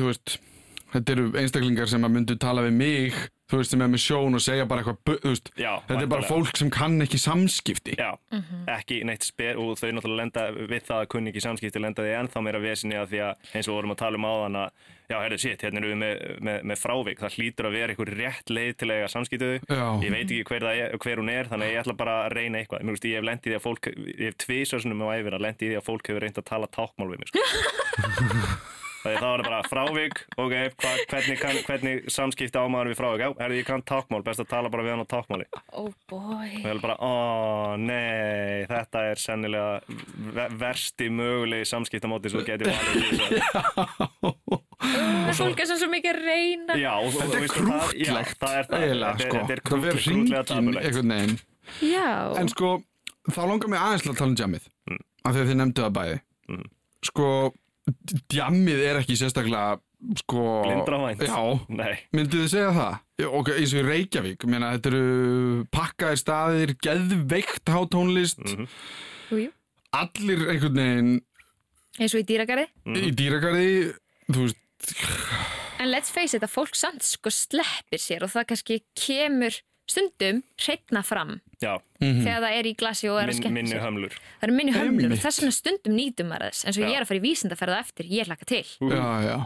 þú 0.00 0.04
veist, 0.08 0.38
þetta 0.94 1.10
eru 1.12 1.24
einstaklingar 1.42 1.88
sem 1.88 2.02
að 2.08 2.12
myndu 2.16 2.38
tala 2.38 2.62
við 2.62 2.72
mig, 2.72 3.12
þú 3.50 3.60
veist, 3.60 3.74
sem 3.74 3.84
er 3.84 3.92
með 3.92 4.02
sjón 4.04 4.38
og 4.38 4.42
segja 4.44 4.66
bara 4.70 4.82
eitthvað, 4.82 5.20
þú 5.22 5.34
veist, 5.34 5.52
Já, 5.60 5.72
þetta 5.88 6.00
er 6.06 6.10
bara 6.14 6.28
fólk 6.28 6.60
sem 6.60 6.72
kann 6.72 6.96
ekki 7.04 7.20
samskipti. 7.20 7.96
Já, 8.00 8.10
ekki 8.74 9.02
neitt 9.08 9.26
sper 9.26 9.60
og 9.60 9.76
þau 9.80 9.90
náttúrulega 9.92 10.22
lenda 10.22 10.48
við 10.56 10.88
það 10.88 11.04
að 11.04 11.10
kunni 11.14 11.32
ekki 11.32 11.44
samskipti 11.44 11.82
lenda 11.84 12.06
því 12.06 12.16
ennþá 12.22 12.44
meira 12.46 12.62
vesinni 12.64 12.98
að 13.00 13.14
því 13.14 13.24
að 13.28 13.54
eins 13.54 13.68
og 13.68 13.72
við 13.74 13.78
vorum 13.80 13.96
að 13.96 14.02
tala 14.04 14.20
um 14.20 14.28
áðan 14.30 14.60
að 14.64 14.92
já, 15.04 15.16
herru, 15.20 15.38
shit, 15.38 15.60
hérna 15.64 15.80
erum 15.80 15.92
við 15.92 15.98
með, 16.00 16.22
með, 16.48 16.60
með 16.70 16.80
frávik 16.80 17.20
það 17.20 17.34
hlýtur 17.36 17.68
að 17.68 17.76
vera 17.76 17.94
einhver 17.94 18.12
rétt 18.18 18.52
leið 18.52 18.70
til 18.80 18.88
að 18.88 19.00
eiga 19.00 19.10
samskiptu 19.12 19.50
Já. 19.60 19.84
ég 20.00 20.14
veit 20.14 20.22
ekki 20.24 20.46
hver, 20.48 20.64
það 20.64 20.80
er, 20.84 20.96
hver 21.04 21.20
hún 21.20 21.32
er 21.34 21.50
þannig 21.50 21.68
að 21.68 21.74
ég 21.74 21.82
ætla 21.82 21.96
bara 22.00 22.14
að 22.24 22.36
reyna 22.38 22.62
eitthvað 22.62 22.84
Mér, 22.84 22.96
veist, 22.96 23.08
ég 23.10 23.20
hef 23.20 23.26
lendið 23.28 23.52
því 23.52 23.58
að 23.58 23.66
fólk, 23.66 23.90
ég 24.08 24.24
hef 24.30 24.38
tvísvarsunum 24.44 25.04
á 25.04 25.08
æfina 25.18 25.42
lendið 25.44 25.74
því 25.74 25.80
að 25.80 25.86
fólk 25.90 26.08
hefur 26.10 26.24
reynd 26.24 26.40
að 26.40 26.48
tala 26.48 26.70
tákmál 26.72 27.10
við 27.12 27.20
mig 27.20 27.34
sko. 27.34 27.44
Þegar 29.04 29.20
það 29.20 29.30
var 29.34 29.42
bara 29.44 29.58
frávik, 29.68 30.20
ok, 30.40 30.52
hva, 30.80 30.92
hvernig, 31.10 31.38
kann, 31.42 31.58
hvernig 31.66 32.06
samskipti 32.14 32.56
á 32.56 32.64
maður 32.72 32.88
við 32.94 32.98
frávik? 33.02 33.20
Já, 33.20 33.28
herru, 33.42 33.58
ég 33.58 33.66
kann 33.68 33.82
tákmál, 33.84 34.22
best 34.24 34.40
að 34.40 34.48
tala 34.48 34.70
bara 34.72 34.84
við 34.86 34.94
hann 34.94 35.04
á 35.04 35.08
tákmáli. 35.12 35.44
Oh 35.76 35.90
boy 36.08 36.22
Og 36.24 36.54
ég 36.56 36.64
held 36.70 36.80
bara, 36.80 36.96
ó, 37.04 37.76
nei, 37.76 38.64
þetta 38.70 39.02
er 39.10 39.20
sennilega 39.20 39.98
ve- 40.38 40.48
versti 40.64 41.10
mögulegi 41.12 41.68
samskiptamóti 41.68 42.32
sem 42.32 42.40
þú 42.40 42.46
getur 42.48 42.72
valið 42.72 43.04
í 43.04 43.18
þessu. 43.20 44.60
Það 44.84 45.38
fólk 45.38 45.60
er 45.64 45.68
svo 45.70 45.88
mikið 45.92 46.18
reyna 46.20 46.74
Já, 46.78 46.90
og, 47.00 47.12
Þetta 47.14 47.36
er 47.38 47.44
veistu 47.44 47.62
hvað? 47.64 47.92
Já, 47.96 48.08
krútlegt, 48.08 48.34
það 48.40 48.56
er 48.58 48.66
það. 48.68 48.82
eiginlega, 48.84 49.14
Þetta 49.14 49.24
er- 49.24 49.30
sko. 49.30 49.44
Þetta 49.44 49.54
er 49.54 49.62
Það 49.64 49.84
verður 49.84 50.00
krútlega 50.04 50.42
veginn. 51.04 51.38
Já, 51.80 52.08
En 52.40 52.48
sko, 52.52 52.70
þá 53.32 53.40
langar 53.48 53.68
mig 53.72 53.80
aðeins 53.80 54.04
að 54.08 54.18
tala 54.18 54.30
um 54.32 54.36
djammið, 54.40 54.66
Mm. 54.90 54.98
af 55.24 55.32
því 55.34 55.40
að 55.40 55.48
þið 55.48 55.56
nefndu 55.60 55.82
það 55.84 55.94
bæði. 55.98 56.16
Mm. 56.52 56.66
Sko, 57.08 57.28
djammið 58.32 58.80
er 58.88 59.00
ekki 59.00 59.16
sérstaklega, 59.18 59.78
sko... 60.22 60.44
Blindravænt. 60.64 61.24
Já, 61.24 61.40
Nei, 61.68 61.98
Myndið 62.16 62.44
þið 62.44 62.50
segja 62.54 62.70
það? 62.78 62.96
Já, 63.20 63.28
Ok, 63.40 63.50
eins 63.58 63.74
og 63.74 63.80
í 63.80 63.84
Reykjavík, 63.88 64.38
ég 64.46 64.52
meina, 64.54 64.72
þetta 64.76 64.92
eru 64.92 65.66
pakkaðir 65.74 66.20
staðir, 66.22 66.74
geðveikt 66.84 67.72
hátónlist, 67.74 68.42
jú, 69.30 69.44
jú. 69.46 69.52
Allir 69.94 70.48
einhvern 70.50 70.80
veginn 70.80 71.12
Eins 71.94 72.10
og 72.16 72.24
í 72.24 72.26
dýragarði. 72.26 72.64
Í 72.98 73.10
dýragarði, 73.14 73.68
þú 74.26 74.48
veist, 74.48 74.58
En 75.78 75.90
let's 75.92 76.10
face 76.12 76.34
it 76.36 76.44
að 76.46 76.52
fólk 76.54 76.74
samt 76.78 77.04
sko 77.04 77.30
sleppir 77.32 78.00
sér 78.00 78.24
og 78.26 78.32
það 78.32 78.48
kannski 78.50 78.76
kemur 78.98 79.56
stundum 79.90 80.42
hreitna 80.60 81.02
fram 81.04 81.40
já, 81.60 81.74
þegar 82.00 82.40
það 82.44 82.58
er 82.58 82.68
í 82.70 82.74
glasi 82.80 83.08
og 83.12 83.18
er 83.20 83.28
að 83.28 83.32
Min, 83.32 83.38
skemmta 83.40 83.54
minni 83.58 83.70
sér 83.74 83.82
hömlur. 83.84 84.14
Það 84.40 84.46
eru 84.48 84.56
minni 84.56 84.72
hömlur 84.76 85.04
Einmitt. 85.08 85.18
og 85.18 85.24
þess 85.26 85.40
vegna 85.42 85.56
stundum 85.58 85.96
nýtum 85.98 86.30
maður 86.32 86.50
þess 86.52 86.64
eins 86.68 86.78
og 86.78 86.84
Já. 86.84 86.88
ég 86.90 86.96
er 86.96 87.04
að 87.04 87.10
fara 87.12 87.20
í 87.20 87.24
vísindaferða 87.26 87.80
eftir, 87.84 88.06
ég 88.12 88.30
hlaka 88.30 88.44
til 88.48 88.62
já, 88.64 89.08
já, 89.28 89.36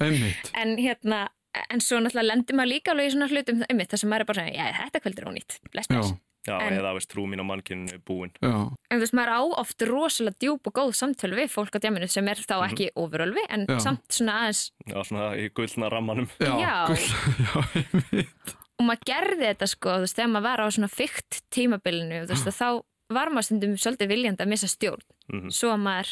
einmitt. 0.00 0.52
en 0.54 0.76
hérna 0.78 1.22
en 1.70 1.80
svo 1.80 2.00
náttúrulega 2.02 2.30
lendur 2.32 2.56
maður 2.58 2.72
líka 2.74 2.90
alveg 2.94 3.10
í 3.10 3.14
svona 3.14 3.28
hlutum 3.30 3.64
um 3.70 3.82
það 3.86 3.98
sem 4.02 4.10
maður 4.10 4.24
er 4.26 4.30
bara 4.30 4.42
að 4.42 4.48
segja, 4.50 4.68
já 4.70 4.78
þetta 4.84 5.02
kvöld 5.04 5.18
er 5.22 5.28
ónýtt 5.30 5.58
bless, 5.72 5.90
Já, 5.90 5.98
bless. 5.98 6.14
Já, 6.44 6.58
En- 6.60 6.74
eða 6.76 6.90
veist, 6.92 7.08
trú 7.08 7.22
mín 7.24 7.40
á 7.40 7.44
mannkinn 7.48 7.86
er 7.88 8.00
búin. 8.04 8.28
já, 8.42 8.50
en 8.90 8.98
þú 8.98 9.00
veist, 9.00 9.14
maður 9.16 9.32
á 9.32 9.40
oft 9.62 9.80
rosalega 9.88 10.36
djúb 10.44 10.66
og 10.68 10.74
góð 10.76 10.90
samtölu 10.98 11.38
við 11.38 11.48
fólk 11.54 11.72
á 11.72 11.80
djaminu 11.80 12.04
sem 12.10 12.26
er 12.28 12.36
þá 12.36 12.58
ekki 12.68 12.90
ofurölvi 13.00 13.40
en 13.48 13.64
Já. 13.64 13.78
samt 13.80 14.04
svona 14.12 14.34
aðeins 14.42 14.70
Já, 14.84 14.98
svona 15.08 15.30
í 15.40 15.48
gullna 15.56 15.88
rammanum. 15.88 16.28
já, 16.36 16.52
Já. 16.60 16.74
gull, 16.90 17.06
já, 17.48 17.64
einmitt. 17.80 18.56
Og 18.80 18.86
maður 18.88 19.04
gerði 19.06 19.44
þetta 19.52 19.66
sko, 19.70 19.88
þú 19.96 20.04
veist, 20.06 20.16
þegar 20.18 20.30
maður 20.34 20.48
var 20.48 20.60
á 20.60 20.66
svona 20.74 20.90
fykt 20.90 21.40
tímabilinu, 21.54 22.22
þú 22.26 22.34
veist, 22.34 22.46
að 22.50 22.58
þá 22.58 22.68
var 23.14 23.28
maður 23.30 23.46
stundum 23.48 23.74
svolítið 23.78 24.08
viljandi 24.14 24.42
að 24.44 24.48
missa 24.54 24.66
stjórn 24.68 25.04
Mhm. 25.32 25.50
svo 25.52 25.68
að 25.72 25.80
maður, 25.84 26.10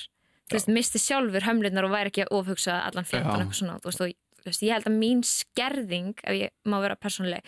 þú 0.48 0.52
veist, 0.58 0.68
misti 0.68 0.98
sjálfur 0.98 1.42
hömlunar 1.48 1.84
og 1.84 1.90
væri 1.90 2.10
ekki 2.12 2.24
að 2.26 2.34
ofhugsa 2.38 2.82
allan 2.86 3.04
fjöndan 3.04 3.40
eitthvað 3.42 3.58
svona, 3.60 3.80
þú 3.80 3.88
veist, 3.90 4.00
og 4.00 4.08
þú 4.42 4.46
veist, 4.46 4.62
ég 4.62 4.72
held 4.72 4.84
að 4.90 4.98
mín 4.98 5.20
skerðing, 5.24 6.14
ef 6.24 6.34
ég 6.34 6.50
má 6.66 6.80
vera 6.82 6.96
persónuleg, 6.96 7.42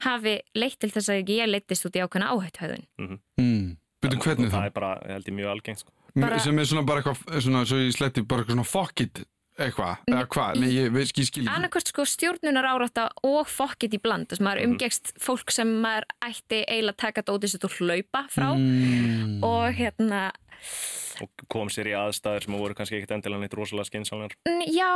hafi 0.00 0.40
leitt 0.54 0.78
til 0.80 0.90
þess 0.90 1.08
að 1.12 1.24
ég 1.28 1.48
leittist 1.48 1.84
út 1.86 1.96
í 1.96 2.02
ákveðna 2.04 2.32
áhættuhauðun 2.32 2.86
Mm. 3.38 3.76
Byrju, 4.00 4.18
hvernig 4.22 4.50
það 4.50 4.60
það? 4.60 4.66
er 4.66 4.70
bara, 4.70 4.90
ég 5.06 5.10
held 5.12 5.24
ég, 5.26 5.34
mjög 5.34 5.50
algengt 5.50 5.78
sko. 5.80 5.90
bara- 6.14 6.38
Sem 6.38 6.58
er 6.58 6.62
svona 6.64 6.86
bara 6.86 7.02
eitthvað, 7.02 7.40
svona, 7.42 7.64
svo 7.66 7.76
ég 7.78 7.92
sletti 7.94 8.22
bara 8.26 8.42
eitthvað 8.44 8.54
svona 8.54 8.66
fuck 8.66 9.00
it, 9.00 9.24
eitthvað, 9.58 9.96
eða 10.08 10.24
hvað, 10.34 10.58
nei, 10.62 10.68
ég 10.76 10.92
veist 10.94 11.10
ekki 11.14 11.24
skil 11.28 11.42
ekki. 11.44 11.54
annarkvort 11.56 11.90
sko 11.92 12.04
stjórnunar 12.06 12.68
árátta 12.70 13.08
og 13.26 13.48
fokkit 13.50 13.96
í 13.98 14.00
bland, 14.02 14.28
þess 14.30 14.40
að 14.42 14.46
maður 14.48 14.64
umgekst 14.68 15.12
fólk 15.22 15.50
sem 15.54 15.72
maður 15.82 16.06
ætti 16.28 16.60
eiginlega 16.64 16.94
að 16.94 17.02
taka 17.04 17.26
dótið 17.26 17.54
sitt 17.56 17.64
og 17.68 17.76
hlaupa 17.80 18.24
frá 18.30 18.48
Mm. 18.54 19.42
og 19.42 19.72
hérna 19.74 20.22
og 21.22 21.30
kom 21.48 21.68
sér 21.68 21.86
í 21.90 21.94
aðstæður 21.98 22.44
sem 22.44 22.54
voru 22.58 22.74
kannski 22.74 22.96
ekkit 22.98 23.10
endilega 23.16 23.40
neitt 23.40 23.54
rosalega 23.58 23.84
skinsamlegar 23.90 24.36
N- 24.48 24.66
Já, 24.72 24.90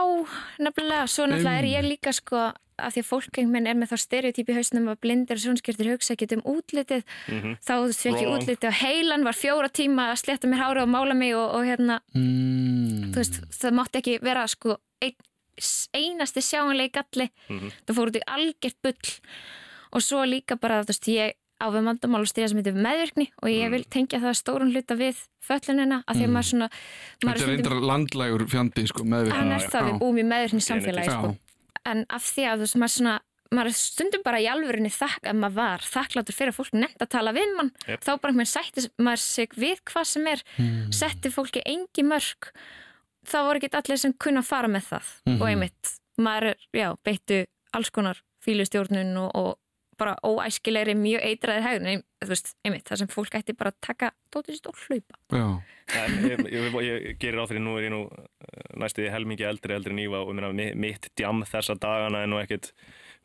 nefnilega, 0.62 1.06
svo 1.10 1.26
náttúrulega 1.26 1.58
er 1.62 1.68
ég 1.70 1.88
líka 1.88 2.12
sko 2.12 2.36
að 2.82 2.94
því 2.96 3.02
að 3.02 3.08
fólk 3.08 3.38
einhvern 3.38 3.52
veginn 3.52 3.66
er 3.70 3.74
með 3.78 3.90
þá 3.92 3.98
stereotyp 4.02 4.48
í 4.48 4.54
hausnum 4.56 4.88
að 4.90 5.00
blindir 5.04 5.36
og 5.38 5.42
sjónskjörtir 5.44 5.90
hugsa 5.92 6.14
ekki 6.16 6.28
um 6.38 6.42
útlitið 6.56 7.02
Mhm. 7.28 7.52
þá 7.62 7.72
þú 7.72 7.86
veist, 7.86 8.00
fekk 8.02 8.16
ég 8.22 8.26
Wrong. 8.26 8.42
útlitið 8.42 8.68
og 8.68 8.78
heilan 8.82 9.24
var 9.24 9.36
fjóra 9.38 9.68
tíma 9.70 10.08
að 10.12 10.18
sletta 10.24 10.48
mér 10.48 10.62
hára 10.64 10.82
og 10.82 10.88
mála 10.88 11.14
mig 11.14 11.34
og, 11.36 11.54
og 11.54 11.62
hérna, 11.68 12.00
Mm. 12.14 13.12
þú 13.12 13.16
veist, 13.20 13.40
það 13.60 13.76
mátti 13.76 13.98
ekki 14.00 14.18
vera 14.22 14.46
sko 14.48 14.76
ein, 15.02 15.14
einasti 15.94 16.40
sjáanlegi 16.40 16.92
galli 16.96 17.28
Mhm. 17.48 17.70
það 17.86 17.94
fór 17.96 18.08
út 18.10 18.16
í 18.16 18.22
algjört 18.26 18.78
bull 18.82 19.20
og 19.92 20.00
svo 20.00 20.24
líka 20.24 20.56
bara, 20.58 20.82
þú 20.82 20.88
veist, 20.88 21.08
ég 21.12 21.32
á 21.62 21.66
við 21.70 21.84
vandamál 21.86 22.20
og 22.24 22.26
styrja 22.30 22.48
sem 22.50 22.58
heitir 22.58 22.74
meðvirkni 22.74 23.28
og 23.42 23.48
ég 23.48 23.66
Mm. 23.68 23.70
vil 23.76 23.84
tengja 23.84 24.18
það 24.20 24.34
stórun 24.42 24.72
hluta 24.74 24.96
við 24.98 25.16
föllunina 25.46 26.02
að 26.04 26.16
því 26.18 26.24
að 26.26 26.32
maður 26.34 26.48
svona 26.50 26.68
maður 26.68 27.22
Þetta 27.22 27.30
er 27.32 27.38
stundum- 27.38 27.72
reyndar 27.72 27.88
landlægur 27.90 28.46
fjandi, 28.50 28.86
sko, 28.88 29.04
meðvirkni. 29.04 29.38
hann 29.38 29.52
er 29.52 29.58
það, 29.70 29.82
við 29.92 29.98
búum 30.00 30.18
í 30.18 30.24
meðvirkni 30.26 30.62
samfélagi 30.68 31.10
sko. 31.10 31.36
en 31.86 32.06
af 32.10 32.22
því 32.22 32.42
að 32.52 32.58
veist, 32.58 32.76
maður 32.76 32.96
svona 32.98 33.20
maður 33.52 33.66
er 33.66 33.76
stundum 33.76 34.22
bara 34.24 34.38
í 34.40 34.46
alvörinni 34.48 34.88
þakk 34.88 35.22
að 35.28 35.36
maður 35.36 35.54
var 35.54 35.78
þakkláttur 35.84 36.32
fyrir 36.34 36.52
að 36.52 36.56
fólk 36.56 36.72
nefnt 36.72 37.02
að 37.04 37.08
tala 37.10 37.32
við 37.36 37.56
mann 37.56 37.70
Jep. 37.86 38.00
þá 38.00 38.20
bara 38.20 38.32
maður 38.32 38.52
sætti 38.56 38.88
maður 38.98 39.18
sig 39.18 39.48
við 39.54 39.78
hvað 39.84 40.06
sem 40.06 40.26
er 40.26 40.42
Mm. 40.58 40.92
setti 40.92 41.28
fólki 41.30 41.60
engi 41.66 42.02
mörg 42.02 42.48
þá 43.26 43.36
voru 43.44 43.60
ekki 43.60 43.70
allir 43.76 43.98
sem 43.98 44.12
kunna 44.14 44.40
að 44.40 44.44
fara 44.46 44.68
með 44.68 44.84
það 44.88 45.04
Mhm. 45.26 45.40
og 45.42 45.48
einmitt, 45.48 45.98
maður 46.18 46.42
er, 46.50 46.56
já, 46.74 46.96
beittu 47.04 47.46
alls 47.74 47.90
konar 47.90 48.16
fílustjórnun 48.44 49.16
og, 49.18 49.30
og 49.36 49.58
bara 50.02 50.16
óæskilegri 50.26 50.96
mjög 50.98 51.24
eitraðir 51.30 51.66
hegðun, 51.68 52.02
þú 52.22 52.32
veist, 52.34 52.52
einmitt 52.66 52.88
það 52.90 53.02
sem 53.02 53.12
fólk 53.12 53.38
ætti 53.38 53.56
bara 53.58 53.72
að 53.72 53.80
taka 53.88 54.10
dóttir 54.34 54.58
sitt 54.58 54.68
og 54.70 54.82
hlaupa. 54.86 55.22
Já, 55.32 55.46
En 55.92 56.24
ég, 56.24 56.40
ég, 56.48 56.66
ég, 56.72 57.06
ég 57.10 57.16
gerir 57.20 57.42
á 57.42 57.46
því 57.48 57.60
nú 57.60 57.76
er 57.76 57.86
ég 57.88 57.92
nú 57.92 58.02
eh, 58.08 58.66
næstu 58.80 59.02
því 59.02 59.12
helmingi 59.12 59.46
eldri 59.48 59.76
eldri 59.76 59.92
en 59.92 60.02
Íva 60.04 60.22
og 60.24 60.34
minna, 60.36 60.52
mitt 60.78 61.10
djam 61.18 61.42
þessa 61.48 61.76
dagana 61.80 62.22
er 62.24 62.30
nú 62.30 62.38
ekkit 62.40 62.70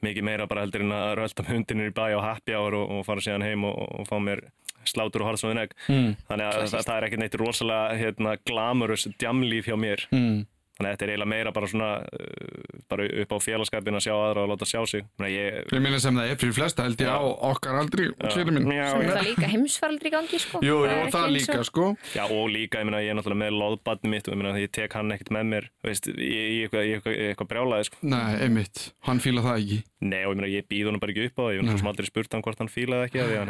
mikið 0.06 0.28
meira 0.28 0.48
bara 0.50 0.66
heldur 0.66 0.84
en 0.86 0.96
að 0.96 1.14
rölda 1.22 1.46
með 1.46 1.54
hundinir 1.56 1.92
í 1.92 1.96
bæ 1.96 2.06
á 2.18 2.22
happy 2.22 2.58
hour 2.58 2.78
og, 2.78 2.92
og 2.98 3.06
fara 3.08 3.24
síðan 3.24 3.46
heim 3.46 3.66
og, 3.70 3.78
og 4.02 4.10
fá 4.10 4.18
mér 4.22 4.44
slátur 4.88 5.24
og 5.24 5.32
harðsóðin 5.32 5.64
egg 5.64 5.74
mm. 5.88 6.12
þannig 6.30 6.46
að 6.48 6.60
það, 6.60 6.84
það 6.90 6.94
er 6.96 7.08
ekkit 7.08 7.24
neitt 7.24 7.40
rosalega 7.42 7.98
hérna, 8.02 8.36
glamurus 8.48 9.08
djamlíf 9.18 9.68
hjá 9.70 9.78
mér. 9.80 10.06
Mm. 10.14 10.46
Þannig 10.78 10.88
að 10.88 10.94
þetta 10.94 11.06
er 11.08 11.12
eiginlega 11.14 11.32
meira 11.34 11.52
bara 11.56 11.68
svona 11.72 11.90
uh, 12.06 12.78
bara 12.88 13.04
upp 13.24 13.32
á 13.34 13.38
félagskapin 13.44 13.98
að 13.98 14.04
sjá 14.06 14.14
aðra 14.16 14.44
og 14.46 14.50
láta 14.54 14.66
sjá 14.70 14.82
sig 14.88 15.02
ég 15.28 15.74
Ég 15.74 15.82
meina 15.84 16.00
sem 16.02 16.16
það 16.18 16.28
er 16.32 16.36
fyrir 16.42 16.56
flesta 16.56 16.82
held 16.86 17.00
ég 17.02 17.10
á 17.12 17.14
okkar 17.22 17.76
aldri, 17.82 18.04
kæri 18.22 18.52
minn. 18.54 18.68
Já, 18.72 18.86
svo 18.92 19.00
er 19.02 19.06
já. 19.08 19.12
það 19.18 19.28
líka 19.28 19.48
heimsfaraldri 19.52 20.08
í 20.08 20.10
gangi 20.14 20.38
sko. 20.42 20.58
Jú, 20.64 20.76
jú, 20.78 20.82
ekki 20.88 21.14
það 21.16 21.26
eins 21.28 21.38
líka, 21.38 21.58
og- 21.58 21.66
sko. 21.70 21.86
Já, 22.14 22.24
og 22.26 22.46
líka, 22.54 22.76
ég 22.82 22.86
meina, 22.90 23.02
ég 23.04 23.10
er 23.12 23.16
náttúrulega 23.18 23.44
með 23.44 23.52
loðbarni 23.62 24.10
mitt 24.14 24.26
og 24.28 24.32
ég 24.34 24.40
meina, 24.42 24.62
ég 24.62 24.72
tek 24.78 24.92
hann 24.98 25.14
ekkert 25.16 25.32
með 25.36 25.46
mér, 25.52 25.64
veist, 25.84 26.06
í, 26.08 26.12
eitthvað, 26.66 26.84
í 26.88 26.90
eitthvað, 26.98 27.14
í 27.18 27.20
eitthvað 27.32 27.52
brjálaði, 27.52 27.84
sko. 27.90 27.96
Nei, 28.14 28.32
einmitt, 28.46 28.78
hann 29.08 29.20
fíla 29.24 29.42
það 29.46 29.56
ekki. 29.64 29.80
Nei, 30.08 30.24
og 30.26 30.32
ég 30.34 30.38
meina, 30.38 30.54
ég 30.54 30.64
býð 30.70 30.86
honum 30.92 31.02
bara 31.02 31.12
ekki 31.14 31.28
upp 31.32 31.38
á 31.38 31.40
það, 31.48 31.56
ég 31.58 31.62
hef 31.74 31.88
aldrei 31.92 32.08
spurt 32.12 32.32
hann 32.34 32.44
hvort 32.46 32.60
hann 32.62 32.72
fílaði 32.72 33.04
ekki, 33.08 33.18
af 33.24 33.28
því 33.28 33.36
að 33.42 33.50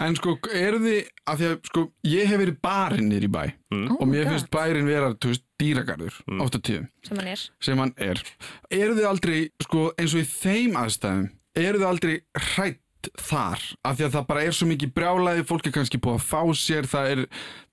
En 0.00 0.14
sko, 0.18 0.36
eru 0.52 0.78
þið, 0.82 1.06
af 1.26 1.38
því 1.40 1.46
að 1.52 1.60
sko, 1.70 1.84
ég 2.04 2.26
hef 2.28 2.40
verið 2.42 2.58
barinn 2.62 3.08
nýr 3.12 3.24
í 3.28 3.32
bæ 3.32 3.44
Mm. 3.72 3.86
Oh 3.90 4.02
og 4.02 4.08
mér 4.08 4.26
my 4.26 4.30
finnst 4.34 4.50
bærin 4.52 4.84
vera, 4.86 5.14
þú 5.16 5.28
veist, 5.32 5.44
dýragarður, 5.62 6.16
Mm. 6.28 6.40
oft 6.44 6.56
á 6.56 6.60
tíðum, 6.60 6.88
sem 7.06 7.16
hann 7.16 7.28
er 7.32 7.40
sem 7.60 7.78
hann 7.78 7.94
er. 7.96 8.22
Eru 8.70 8.94
þið 8.98 9.06
aldrei, 9.08 9.38
sko, 9.62 9.92
eins 9.96 10.12
og 10.14 10.20
í 10.20 10.28
þeim 10.28 10.76
aðstæðum, 10.76 11.30
eru 11.56 11.78
þið 11.78 11.88
aldrei 11.88 12.20
hrætt 12.36 12.81
þar, 13.18 13.62
af 13.88 13.96
því 13.98 14.04
að 14.06 14.14
það 14.16 14.26
bara 14.30 14.42
er 14.46 14.54
svo 14.56 14.66
mikið 14.70 14.92
brjálaði, 14.96 15.44
fólk 15.48 15.66
er 15.68 15.74
kannski 15.76 16.00
búið 16.02 16.18
að 16.20 16.26
fá 16.28 16.40
sér, 16.62 16.88
það 16.90 17.10
er, 17.14 17.22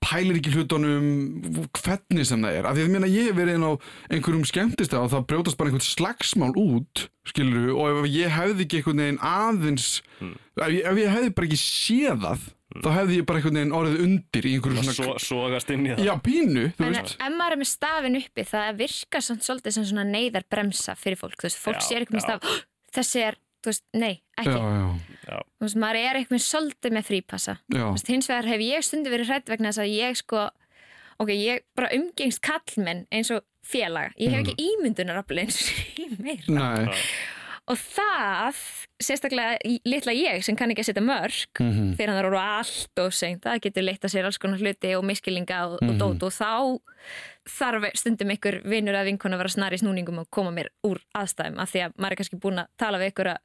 pælir 0.04 0.38
ekki 0.40 0.52
hlutunum, 0.56 1.08
hvernig 1.80 2.26
sem 2.28 2.44
það 2.46 2.58
er, 2.60 2.68
af 2.70 2.76
því 2.76 2.84
að 2.84 2.86
ég 2.88 2.94
meina 2.96 3.10
ég 3.10 3.34
verið 3.38 3.58
inn 3.58 3.66
á 3.68 3.72
einhverjum 4.10 4.46
skemmtist 4.50 4.94
og 4.98 5.10
það 5.12 5.26
brjótast 5.32 5.58
bara 5.60 5.70
einhvern 5.72 5.86
slagsmál 5.86 6.54
út, 6.60 7.06
skilur 7.30 7.74
og 7.76 8.00
ef 8.04 8.08
ég 8.14 8.32
hefði 8.38 8.66
ekki 8.66 8.80
einhvern 8.80 9.04
veginn 9.04 9.20
aðeins, 9.32 9.90
ef, 10.22 10.70
ég, 10.72 10.80
ef 10.88 11.02
ég 11.04 11.12
hefði 11.16 11.34
bara 11.36 11.50
ekki 11.50 11.60
séð 11.62 12.24
það, 12.24 12.48
þá 12.80 12.88
hefði 12.94 13.16
ég 13.20 13.28
bara 13.28 13.40
einhvern 13.40 13.58
veginn 13.60 13.76
orðið 13.80 14.02
undir 14.06 14.46
í 14.46 14.54
einhverju 14.56 14.82
svona, 14.84 14.96
svo, 14.96 15.14
sogast 15.26 15.72
inn 15.74 15.86
í 15.88 15.92
það. 15.94 16.04
já, 16.06 16.12
pínu, 16.26 16.64
þú 16.78 16.86
En 16.88 16.96
veist. 16.96 17.16
ef 17.18 17.34
maður 17.36 17.56
er 17.56 17.62
með 17.64 17.70
stafin 17.74 18.18
uppi 18.20 18.44
það 18.50 18.72
virkar 18.84 19.24
samt 19.26 19.46
svolítið 19.46 19.76
sem 19.78 19.86
svona 19.90 20.06
neyðar 20.10 20.46
bremsa 20.50 20.94
fyrir 20.98 21.18
fólk, 21.20 21.34
þú 21.40 21.48
veist, 21.48 21.60
fólk 21.64 21.80
Já, 21.82 21.86
sér 21.90 22.06
ekki 22.06 22.14
með 22.18 22.26
staf 22.28 22.46
þessi 22.94 23.24
er, 23.26 23.36
þú 23.60 23.70
veist, 23.72 23.84
nei, 23.94 24.14
ekki. 24.40 24.54
Já, 24.56 24.94
já, 25.28 25.40
þú 25.58 25.66
veist, 25.66 25.80
maður 25.84 26.00
er 26.04 26.20
eitthvað 26.20 26.44
svolítið 26.46 26.96
með 26.96 27.08
frípassa. 27.10 27.56
Veist, 27.76 28.10
hins 28.12 28.30
vegar 28.30 28.48
hef 28.52 28.64
ég 28.66 28.86
stundi 28.86 29.12
verið 29.12 29.32
hrætt 29.34 29.52
vegna 29.52 29.72
þess 29.72 29.84
að 29.84 29.92
ég 29.96 30.20
sko 30.22 30.46
ok, 31.20 31.34
ég 31.36 31.66
bara 31.76 31.90
umgengst 31.96 32.40
kallmenn 32.44 33.04
eins 33.12 33.28
og 33.34 33.44
félaga, 33.66 34.14
ég 34.16 34.32
hef 34.32 34.46
ekki 34.46 34.70
ímyndunarafli 34.70 35.44
eins 35.44 35.60
og 35.60 35.84
ég 36.06 36.16
meira. 36.24 36.56
Nei, 36.88 37.02
og 37.70 37.76
það, 37.78 38.56
sérstaklega 39.04 39.58
í- 39.68 39.82
litla 39.86 40.14
ég 40.16 40.40
sem 40.42 40.56
kann 40.58 40.72
ekki 40.72 40.82
að 40.82 40.88
setja 40.88 41.04
mörg 41.04 41.60
mhm, 41.60 41.92
fyrir 41.98 42.10
hann 42.10 42.18
það 42.18 42.24
eru 42.24 42.40
allt 42.40 43.02
og 43.04 43.12
seint 43.14 43.44
það 43.44 43.60
getur 43.68 43.84
leitt 43.86 44.06
að 44.08 44.14
sér 44.16 44.26
alls 44.26 44.40
konar 44.42 44.58
hluti 44.64 44.94
og 44.96 45.04
miskilinga 45.06 45.60
og, 45.68 45.76
og 45.84 46.00
dót 46.00 46.24
og 46.26 46.34
þá 46.34 46.50
þarf 47.50 47.86
stundum 48.00 48.32
ykkur 48.34 48.60
vinnur 48.68 48.96
að 48.98 49.12
vinkona 49.12 49.36
að 49.38 49.44
vera 49.44 49.54
snar 49.54 49.76
í 49.76 49.80
snúningum 49.80 50.18
og 50.24 50.28
koma 50.34 50.50
mér 50.56 50.72
úr 50.88 50.98
aðstæðum 51.20 51.60
af 51.62 51.70
því 51.72 51.84
að 51.86 51.94
maður 52.00 52.16
er 52.16 52.20
kannski 52.22 52.40
búin 52.42 52.62
að 52.64 52.72
tala 52.80 53.00
við 53.00 53.12
ykkur 53.12 53.30
að 53.36 53.40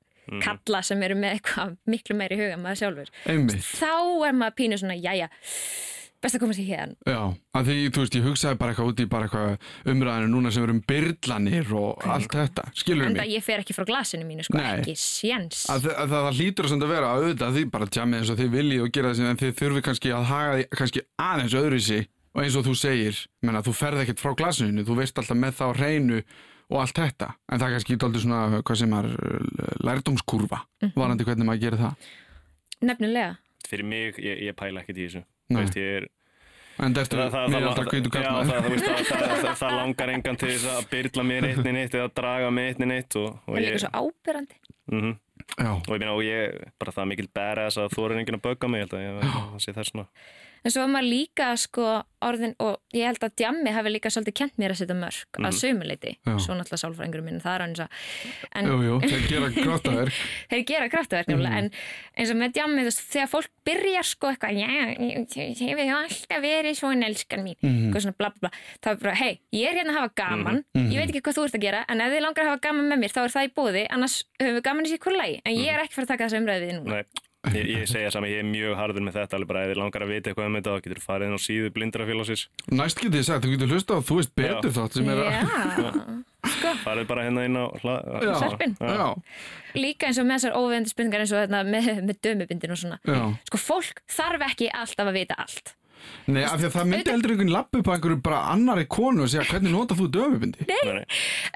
kalla 0.46 0.82
sem 0.86 1.04
eru 1.08 1.18
með 1.20 1.38
eitthvað 1.40 1.76
miklu 1.92 2.16
meiri 2.20 2.40
huga 2.40 2.62
maður 2.62 2.82
sjálfur 2.84 3.12
einmitt. 3.26 3.62
þá 3.76 3.92
er 4.30 4.40
maður 4.40 4.58
pínu 4.62 4.80
svona, 4.82 4.98
jæja 4.98 5.30
best 6.26 6.38
að 6.40 6.42
koma 6.42 6.56
sér 6.58 6.66
hérna 6.72 6.96
Já, 7.12 7.20
að 7.60 7.68
því, 7.70 7.76
þú 7.94 8.02
veist, 8.02 8.16
ég 8.18 8.24
hugsaði 8.26 8.58
bara 8.62 8.74
eitthvað 8.74 8.88
út 8.90 9.02
í 9.04 9.06
bara 9.12 9.28
eitthvað 9.28 9.92
umræðinu 9.94 10.32
núna 10.32 10.52
sem 10.56 10.64
verum 10.66 10.80
byrlanir 10.90 11.74
og 11.78 12.06
allt 12.16 12.34
þetta, 12.40 12.64
skilur 12.74 13.10
en 13.12 13.18
mig? 13.20 13.30
ég 13.36 13.46
fer 13.46 13.62
ekki 13.62 13.76
frá 13.78 13.86
glasinu 13.86 14.26
mínu 14.26 14.48
sko, 14.48 14.58
Nei. 14.58 14.80
ekki 14.80 14.96
séns 14.98 15.66
Að, 15.70 15.90
að, 15.92 16.02
að 16.08 16.16
það 16.16 16.40
hlýtur 16.40 16.72
að 16.72 16.88
vera 16.96 17.12
að 17.12 17.28
auðvitað 17.28 17.60
því 17.60 17.66
bara 17.76 17.90
tjamið 17.98 18.22
eins 18.24 18.34
og 18.34 18.40
þið 18.42 18.52
viljið 18.58 18.86
og 18.88 18.92
gera 18.98 19.14
þessi 19.14 19.30
en 19.30 19.42
þið 19.44 19.54
þurfi 19.62 19.86
kannski 19.90 20.16
að 20.16 20.28
haga 20.32 20.58
því 20.58 20.66
kannski 20.80 21.06
aðeins 21.28 21.58
öðruvísi 21.62 22.02
og 22.36 22.42
eins 22.44 22.58
og 22.60 22.66
þú 22.66 22.76
segir, 22.80 23.22
menna, 23.46 23.62
þú 23.64 23.76
ferð 23.78 24.02
ekkert 24.06 24.24
frá 24.26 24.34
glasinu, 24.40 24.84
þú 24.88 24.98
veist 25.04 25.22
alltaf 25.22 25.40
með 25.40 25.60
það 25.60 25.72
á 25.72 25.78
hreinu 25.80 26.24
og 26.71 26.82
allt 26.82 26.99
þetta, 27.01 27.32
en 27.49 27.62
það 27.62 27.67
er 27.67 27.75
kannski 27.75 27.97
dálítið 28.01 28.25
svona, 28.25 28.62
hvað 28.65 28.82
sem 28.82 28.95
er 28.99 29.10
lærdómskurfa, 29.86 30.62
varandi 30.95 31.28
hvernig 31.28 31.49
maður 31.49 31.63
gerir 31.65 31.84
það. 31.84 32.12
Nefnilega. 32.86 33.34
Fyrir 33.65 33.89
mig, 33.89 34.19
ég, 34.21 34.43
ég 34.49 34.58
pæla 34.58 34.82
ekkert 34.82 35.01
í 35.01 35.08
þessu. 35.08 35.25
Veist, 35.56 35.78
ég 35.78 35.99
er, 35.99 36.08
en 36.82 36.95
er 36.97 37.51
mér 37.54 37.67
alltaf 37.69 37.93
já, 37.93 38.01
kallmaður 38.12 38.49
það, 38.49 38.56
það, 38.56 38.71
veist, 38.73 38.88
það, 38.89 39.04
það, 39.10 39.36
það, 39.43 39.60
það 39.62 39.75
langar 39.80 40.12
engan 40.15 40.39
til 40.41 40.49
þess 40.49 40.71
að 40.73 40.89
byrla 40.91 41.28
mér 41.30 41.47
eitt 41.49 41.69
neitt 41.69 41.93
eða 41.95 42.10
draga 42.19 42.49
mig 42.51 42.71
eitt 42.71 42.82
neitt 42.84 43.19
og, 43.21 43.30
og 43.45 43.54
og 43.54 43.60
ég, 43.62 43.69
líka 43.69 43.84
svo 43.86 43.93
ábyrrandi 44.01 44.60
mm 44.91 45.13
Já, 45.56 45.71
og 45.78 45.91
ég 45.93 46.01
meina 46.01 46.15
og 46.15 46.23
ég, 46.25 46.56
bara 46.82 46.91
það 46.91 47.04
er 47.04 47.10
mikil 47.12 47.28
badass 47.38 47.78
að 47.80 47.91
þú 47.93 48.06
er 48.06 48.13
enginn 48.17 48.38
að 48.39 48.43
bögga 48.47 48.69
mig, 48.71 48.82
ég 48.82 48.88
held 48.88 48.95
að 48.97 49.04
ég, 49.04 49.19
það 49.36 49.60
sé 49.62 49.73
þess 49.75 49.91
svona. 49.93 50.06
En 50.63 50.72
svo 50.72 50.82
var 50.86 50.91
maður 50.96 51.10
líka 51.12 51.48
sko 51.60 52.04
orðin 52.26 52.56
og 52.63 52.80
ég 52.96 53.06
held 53.06 53.22
að 53.22 53.36
djammi 53.38 53.70
hafi 53.76 53.89
líka 53.91 54.10
svolítið 54.10 54.34
kent 54.39 54.56
mér 54.58 54.74
að 54.74 54.80
setja 54.82 54.96
mörg 54.98 55.39
að 55.46 55.54
sömuleiti, 55.60 56.13
svo 56.41 56.56
náttúrulega 56.58 56.82
sálfræðingurum 56.82 57.26
minn 57.28 57.41
það 57.44 57.54
er 57.56 57.62
hann 57.65 57.76
eins 57.76 57.84
en 58.56 58.65
Jú, 58.72 58.78
jú, 58.82 58.96
þeir 59.04 59.28
gera 59.30 59.50
grátaverk 59.54 60.13
þeir 60.54 60.63
gera 60.72 60.89
kraftaverk 60.89 61.28
Mhm. 61.28 61.41
mm. 61.41 61.58
en 61.58 61.70
eins 62.18 62.32
og 62.32 62.38
með 62.39 62.54
djammi, 62.56 62.86
þegar 62.89 63.30
fólk 63.30 63.50
byrjar 63.65 64.06
sko 64.10 64.32
eitthvað, 64.32 64.58
ég 64.58 65.70
hefur 65.70 65.94
alltaf 66.00 66.41
verið 66.46 66.76
svona 66.80 67.06
elskan 67.10 67.44
mín. 67.46 67.58
Mhm. 67.62 67.86
eitthvað 67.91 68.06
svona 68.06 68.18
bla 68.18 68.30
bla 68.30 68.39
bla, 68.50 68.52
þá 68.82 68.89
er 68.91 68.98
bara, 69.04 69.15
hei, 69.15 69.39
ég 69.54 69.68
er 69.70 69.76
hérna 69.80 69.94
að 69.94 70.00
hafa 70.00 70.13
gaman. 70.15 70.63
Mhm. 70.74 70.89
ég 70.91 70.98
veit 71.02 71.10
ekki 71.13 71.22
hvað 71.22 71.38
þú 71.38 71.46
ert 71.46 71.56
að 71.60 71.65
gera, 71.68 71.86
en 71.89 72.02
ef 72.02 72.12
þið 72.13 72.22
langar 72.26 72.44
að 72.46 72.50
hafa 72.54 72.62
gaman 72.65 72.89
með 72.89 73.00
mér 73.04 73.13
þá 73.15 73.22
er 73.26 73.34
það 73.36 73.46
í 73.50 73.54
bóði, 73.60 73.86
annars 73.89 74.18
höfum 74.41 74.56
við 74.58 74.63
gaman 74.63 74.86
í 74.86 74.89
ég 77.53 77.69
ég, 77.69 77.86
segja 77.89 78.12
saman, 78.13 78.31
ég 78.31 78.41
er 78.41 78.47
mjög 78.49 78.75
harður 78.79 79.05
með 79.05 79.17
þetta 79.19 79.38
alveg 79.38 79.51
bara 79.51 79.63
ef 79.65 79.71
þið 79.71 79.81
langar 79.81 80.05
að 80.05 80.13
vita 80.13 80.31
eitthvað 80.31 80.49
um 80.49 80.58
þetta 80.60 80.75
þá 80.75 80.86
getur 80.86 81.01
þú 81.01 81.05
farið 81.05 81.27
inn 81.29 81.38
á 81.38 81.41
síðu 81.45 81.73
blindrafélagsins. 81.75 82.45
Næst 82.71 83.01
getið 83.01 83.17
þið 83.19 83.27
sagt, 83.29 83.45
þú 83.45 83.53
getur 83.55 83.73
hlusta 83.75 83.97
á 83.97 83.99
þú 84.05 84.19
veist 84.19 84.34
betur 84.39 84.75
þátt 84.75 84.97
sem 84.99 85.12
er 85.13 85.23
að 85.23 85.29
Já, 86.45 86.71
farið 86.86 87.08
bara 87.10 87.23
hérna 87.25 87.45
inn 87.47 87.58
á 87.58 87.65
já, 88.86 89.08
líka 89.73 90.10
eins 90.10 90.19
og 90.21 90.27
með 90.27 90.38
þessar 90.38 90.60
óvegandi 90.60 90.91
spurningar 90.91 91.23
eins 91.23 91.34
og 91.34 91.55
með, 91.55 91.89
með 92.05 92.19
dömubindin 92.21 92.75
og 92.75 92.81
svona. 92.81 92.99
Já. 93.01 93.23
Sko, 93.49 93.62
fólk 93.62 94.03
þarf 94.12 94.45
ekki 94.51 94.69
alltaf 94.69 95.10
að 95.10 95.17
vita 95.17 95.39
allt 95.41 95.73
Nei, 96.26 96.41
af 96.41 96.58
því 96.58 96.70
að 96.70 96.76
það 96.76 96.88
myndi 96.91 97.12
heldur 97.13 97.34
einhvern 97.34 97.52
lappu 97.54 97.82
á 97.86 97.94
einhverju 97.94 98.22
bara 98.26 98.39
annari 98.54 98.86
konu 98.89 99.26
og 99.26 99.30
segja 99.30 99.46
hvernig 99.52 99.74
nota 99.74 99.98
þú 99.98 100.08
döfubindi? 100.15 100.65
Nei, 100.70 101.04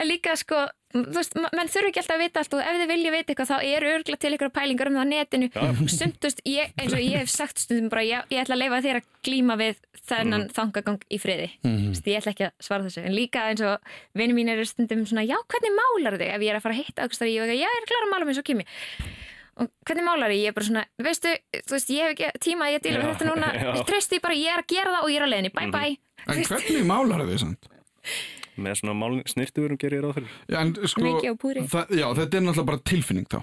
líka 0.06 0.36
sko, 0.38 0.60
þú 0.94 1.16
veist, 1.16 1.34
ma- 1.42 1.50
menn 1.58 1.72
þurfi 1.74 1.90
ekki 1.90 2.02
alltaf 2.04 2.16
að 2.18 2.24
vita 2.24 2.44
allt 2.44 2.54
og 2.54 2.62
ef 2.62 2.78
þið 2.82 2.92
vilja 2.92 3.14
vita 3.16 3.34
eitthvað 3.34 3.50
þá 3.50 3.58
eru 3.70 3.94
örgla 3.96 4.20
til 4.22 4.34
ykkur 4.38 4.52
pælingar 4.54 4.92
um 4.92 5.00
það 5.00 5.06
á 5.06 5.12
netinu. 5.14 5.48
Sumt, 5.90 6.20
þú 6.20 6.30
veist, 6.30 6.44
ég, 6.46 6.74
eins 6.78 6.94
og 6.94 7.02
ég 7.02 7.18
hef 7.24 7.32
sagt 7.34 7.64
stundum 7.64 7.90
bara, 7.94 8.06
ég, 8.06 8.30
ég 8.30 8.44
ætla 8.44 8.58
að 8.58 8.62
leifa 8.64 8.84
þér 8.86 9.02
að 9.02 9.10
glíma 9.26 9.58
við 9.60 9.82
þennan 10.10 10.46
mm. 10.46 10.54
þangagang 10.58 11.02
í 11.10 11.22
friði. 11.22 11.50
Mm. 11.66 11.90
ég 11.98 12.22
ætla 12.22 12.36
ekki 12.36 12.48
að 12.50 12.54
svara 12.70 12.86
þessu, 12.86 13.06
en 13.06 13.18
líka 13.18 13.48
eins 13.50 13.66
og 13.66 13.76
vinni 14.18 14.38
mín 14.38 14.54
eru 14.54 14.66
stundum 14.70 15.02
svona, 15.10 15.26
já, 15.26 15.38
hvernig 15.50 15.74
málar 15.78 16.22
þig? 16.22 16.30
Ef 16.36 16.46
ég 16.46 16.54
er 16.54 16.62
að 16.62 16.66
fara 16.68 16.78
að 16.78 16.82
hitta 16.86 17.10
og 19.60 19.70
hvernig 19.88 20.06
málar 20.08 20.34
ég, 20.34 20.46
ég 20.46 20.52
er 20.54 20.58
bara 20.58 20.68
svona 20.70 20.86
veistu, 21.04 21.34
þú 21.60 21.76
veist, 21.76 21.94
ég 21.94 22.06
hef 22.08 22.16
ekki 22.16 22.44
tíma 22.48 22.68
að 22.70 22.76
ég 22.78 22.84
díla 22.86 23.04
við 23.04 23.12
þetta 23.14 23.30
núna, 23.30 23.52
ég 23.80 23.86
treysti 23.90 24.22
bara, 24.24 24.38
ég 24.40 24.56
er 24.56 24.64
að 24.64 24.70
gera 24.74 24.96
það 24.96 25.06
og 25.06 25.14
ég 25.14 25.20
er 25.20 25.28
að 25.28 25.34
leiðinni, 25.36 25.54
bye 25.56 25.72
bye 25.76 25.96
En 26.30 26.44
hvernig 26.50 26.84
málar 26.88 27.26
þið 27.28 27.40
samt? 27.46 27.70
með 28.64 28.82
svona 28.82 28.96
málning, 28.98 29.28
snirtuverum 29.30 29.80
gerir 29.80 30.00
ég 30.00 30.06
ráð 30.06 30.18
fyrir 30.20 30.34
Já, 30.52 30.58
en 30.64 30.74
sko, 30.84 31.06
Mikið 31.06 31.32
á 31.32 31.36
púri. 31.40 31.64
það, 31.72 31.96
já, 31.96 32.06
þetta 32.20 32.40
er 32.40 32.46
náttúrulega 32.46 32.70
bara 32.72 32.84
tilfinning 32.92 33.30
þá 33.32 33.40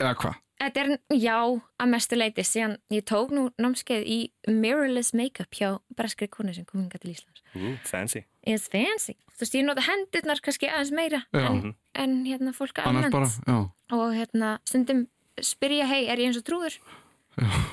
Eða 0.00 0.14
hvað? 0.22 0.38
Þetta 0.60 0.82
er, 0.82 0.90
já, 1.16 1.36
að 1.80 1.88
mestu 1.88 2.16
leiti 2.18 2.42
síðan 2.44 2.74
ég 2.92 3.04
tók 3.08 3.30
nú 3.32 3.46
námskeið 3.56 4.02
í 4.04 4.18
mirrorless 4.52 5.14
makeup 5.16 5.56
hjá 5.56 5.70
breskri 5.96 6.28
konu 6.28 6.52
sem 6.52 6.66
kom 6.68 6.82
hinga 6.82 7.00
til 7.00 7.14
Íslands. 7.14 7.40
Ú, 7.56 7.70
fancy 7.88 8.26
It's 8.44 8.68
fancy. 8.72 9.14
Þú 9.38 9.46
veist, 9.46 9.56
ég 9.56 9.64
nota 9.64 9.86
hendurnar 9.86 10.42
kannski 10.44 10.68
aðeins 10.68 10.92
meira 10.96 11.22
Já. 11.32 11.46
en, 11.48 11.72
en 11.96 12.18
hérna 12.28 12.52
fólk 12.56 12.82
Annars 12.84 13.08
bara, 13.14 13.30
já 13.48 13.56
Og 13.96 14.12
hérna 14.18 14.52
stundum 14.68 15.06
spyrja, 15.40 15.86
hei, 15.90 16.06
er 16.10 16.18
ég 16.20 16.30
eins 16.30 16.40
og 16.40 16.46
trúður? 16.46 16.76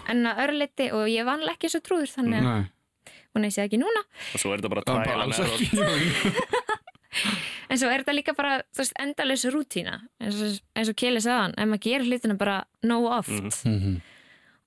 En 0.07 0.25
að 0.29 0.41
örleiti 0.45 0.91
og 0.95 1.07
ég 1.11 1.25
vanlega 1.27 1.57
ekki 1.57 1.67
eins 1.67 1.79
og 1.79 1.85
trúður 1.87 2.11
þannig 2.13 2.45
að 2.45 2.67
hún 3.35 3.45
er 3.45 3.53
sér 3.53 3.67
ekki 3.67 3.79
núna. 3.81 4.03
og 4.33 4.41
svo 4.41 4.53
er 4.53 4.61
þetta 4.61 4.71
bara 4.73 4.85
það 4.87 4.97
er 5.01 5.07
tæla 5.11 6.77
En 7.67 7.79
svo 7.79 7.89
er 7.91 8.03
þetta 8.03 8.13
líka 8.15 8.33
bara, 8.37 8.59
endalös 9.01 9.43
rútína. 9.51 9.97
Eins 10.23 10.37
og, 10.39 10.59
eins 10.77 10.91
og 10.91 10.95
Keli 10.99 11.19
sagðan, 11.23 11.55
ef 11.57 11.67
maður 11.67 11.83
gerir 11.83 12.05
hlutina 12.07 12.37
bara 12.39 12.61
nógu 12.85 13.09
oft. 13.17 13.65
Mhm. 13.67 13.97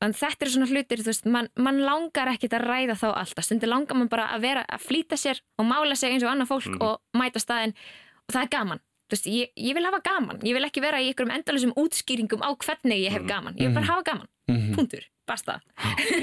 En 0.01 0.15
þetta 0.17 0.47
eru 0.47 0.53
svona 0.55 0.69
hlutir, 0.71 1.01
þú 1.05 1.11
veist, 1.11 1.27
mann 1.29 1.49
man 1.61 1.81
langar 1.85 2.31
ekkit 2.33 2.55
að 2.57 2.65
ræða 2.65 2.95
þá 2.97 3.09
alltaf. 3.11 3.45
Stundir 3.45 3.69
langar 3.69 3.99
mann 3.99 4.09
bara 4.09 4.31
að 4.33 4.47
vera 4.47 4.63
að 4.65 4.87
flýta 4.89 5.19
sér 5.21 5.43
og 5.61 5.67
mála 5.69 5.97
sig 5.97 6.15
eins 6.15 6.25
og 6.25 6.31
annað 6.33 6.49
fólk 6.55 6.79
og 6.81 7.01
mæta 7.21 7.43
staðinn 7.43 7.75
og 7.77 8.33
það 8.33 8.43
er 8.43 8.53
gaman. 8.55 8.81
Veist, 9.11 9.31
ég, 9.31 9.53
ég 9.59 9.77
vil 9.77 9.87
hafa 9.87 10.03
gaman. 10.07 10.43
Ég 10.47 10.57
vil 10.57 10.67
ekki 10.67 10.83
vera 10.85 11.01
í 11.03 11.11
ykkurum 11.13 11.33
endalusum 11.35 11.75
útskýringum 11.79 12.45
á 12.47 12.51
hvernig 12.55 13.07
ég 13.07 13.17
hef 13.17 13.27
gaman. 13.29 13.57
Ég 13.59 13.71
vil 13.71 13.79
bara 13.79 13.93
hafa 13.95 14.07
gaman. 14.13 14.29
Puntur. 14.77 15.07
Basta. 15.29 15.61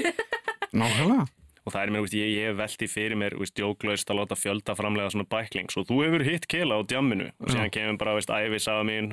Nákvæmlega 0.78 1.26
og 1.68 1.74
það 1.74 1.82
er 1.84 1.92
mér, 1.92 2.04
veist, 2.04 2.16
ég, 2.16 2.30
ég 2.32 2.46
hef 2.48 2.58
velti 2.58 2.88
fyrir 2.88 3.18
mér 3.20 3.36
djóklaust 3.36 4.08
að 4.08 4.20
láta 4.22 4.38
fjölda 4.38 4.76
framlega 4.78 5.12
svona 5.12 5.28
bæklings 5.28 5.76
og 5.76 5.88
þú 5.88 5.98
hefur 6.06 6.24
hitt 6.24 6.48
kela 6.50 6.80
á 6.80 6.82
djamminu 6.88 7.28
og 7.28 7.50
síðan 7.52 7.74
kemur 7.74 7.98
bara, 8.00 8.16
veist, 8.16 8.32
æfisaga 8.32 8.86
mín 8.88 9.10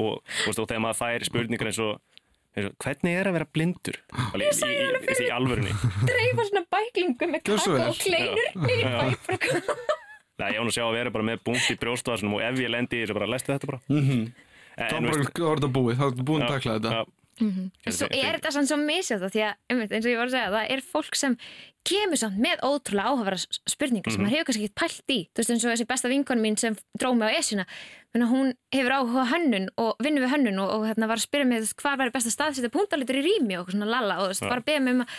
og, 0.00 0.18
veist, 0.46 0.58
og 0.58 0.66
þegar 0.66 0.82
maður 0.86 0.98
fær 0.98 1.26
spurningar 1.28 1.70
eins 1.70 1.80
og, 1.84 2.02
hvernig 2.82 3.16
er 3.20 3.30
að 3.30 3.38
vera 3.38 3.50
blindur 3.54 4.00
Alveg, 4.32 4.50
í, 4.50 4.74
í, 4.74 5.18
í 5.28 5.32
alvörunni 5.32 5.76
Dreifa 6.08 6.48
svona 6.50 6.64
bæklingum 6.74 7.36
með 7.36 7.52
vel. 7.54 7.80
og 7.86 8.02
kleinur 8.02 8.46
Já. 8.82 8.96
bæk. 9.30 9.50
Nei, 10.42 10.52
ég 10.52 10.60
hún 10.62 10.70
að 10.70 10.76
sjá 10.76 10.84
að 10.88 10.96
vera 10.98 11.14
bara 11.14 11.28
með 11.30 11.42
bunkt 11.46 11.72
í 11.72 11.78
brjóstvasunum 11.80 12.36
og 12.38 12.44
ef 12.44 12.62
ég 12.62 12.72
lendi 12.74 12.98
í 12.98 13.02
þessu 13.04 13.18
bara, 13.18 13.30
lestu 13.30 13.54
þetta 13.54 13.72
bara. 13.72 13.82
Mhm. 13.88 14.22
en, 14.72 14.88
Þá 14.88 14.94
er 14.96 15.58
þetta 15.58 15.74
búið, 15.74 15.98
þá 15.98 16.06
er 16.06 16.14
þetta 16.14 16.30
búin 16.30 16.42
að 16.46 16.54
takla 16.56 16.78
þetta. 16.78 16.94
já, 16.96 17.04
En 17.42 17.92
svo 17.96 18.06
er 18.12 18.36
þetta 18.36 18.50
sann 18.52 18.66
svo 18.68 18.76
misjátt 18.76 19.24
því 19.32 19.42
að, 19.42 19.54
eins 19.72 20.04
og 20.04 20.10
ég 20.12 20.18
var 20.20 20.28
að 20.28 20.34
segja, 20.34 20.50
það 20.52 20.72
er 20.74 20.82
fólk 20.84 21.16
sem 21.16 21.36
kemur 21.88 22.20
samt 22.20 22.38
með 22.38 22.60
ótrúlega 22.62 23.10
áhafara 23.10 23.38
spurningar 23.72 24.12
sem 24.12 24.22
maður 24.22 24.36
hefur 24.36 24.48
kannski 24.50 24.66
ekki 24.68 24.78
pælt 24.78 25.14
í. 25.14 25.18
Þú 25.32 25.40
veist 25.40 25.52
eins 25.54 25.64
og 25.64 25.72
þessi 25.72 25.88
besta 25.90 26.12
vinkon 26.12 26.42
mín 26.44 26.58
sem 26.60 26.76
dróð 27.00 27.16
mig 27.18 27.32
á 27.32 27.66
Menna, 28.12 28.26
hún 28.28 28.52
hefur 28.68 28.92
áhuga 28.92 29.24
á 29.24 29.32
hönnun 29.32 29.70
og 29.80 29.96
vinnur 30.04 30.26
við 30.26 30.34
hönnun 30.34 30.58
og, 30.60 30.68
og 30.74 30.82
hérna, 30.84 31.08
var 31.08 31.16
að 31.16 31.24
spyrja 31.24 31.48
mig 31.48 31.64
hvað 31.80 32.00
væri 32.02 32.12
best 32.12 32.28
að 32.28 32.34
staðsetja 32.34 32.70
punktalitur 32.74 33.16
í 33.16 33.22
rými 33.24 33.56
og 33.56 33.70
svona 33.72 33.88
lalla 33.88 34.18
og 34.20 34.26
þú 34.26 34.34
veist, 34.34 34.44
bara 34.44 34.60
að 34.60 34.66
beða 34.68 34.82
mig 34.84 34.98
um 34.98 35.04
að 35.06 35.14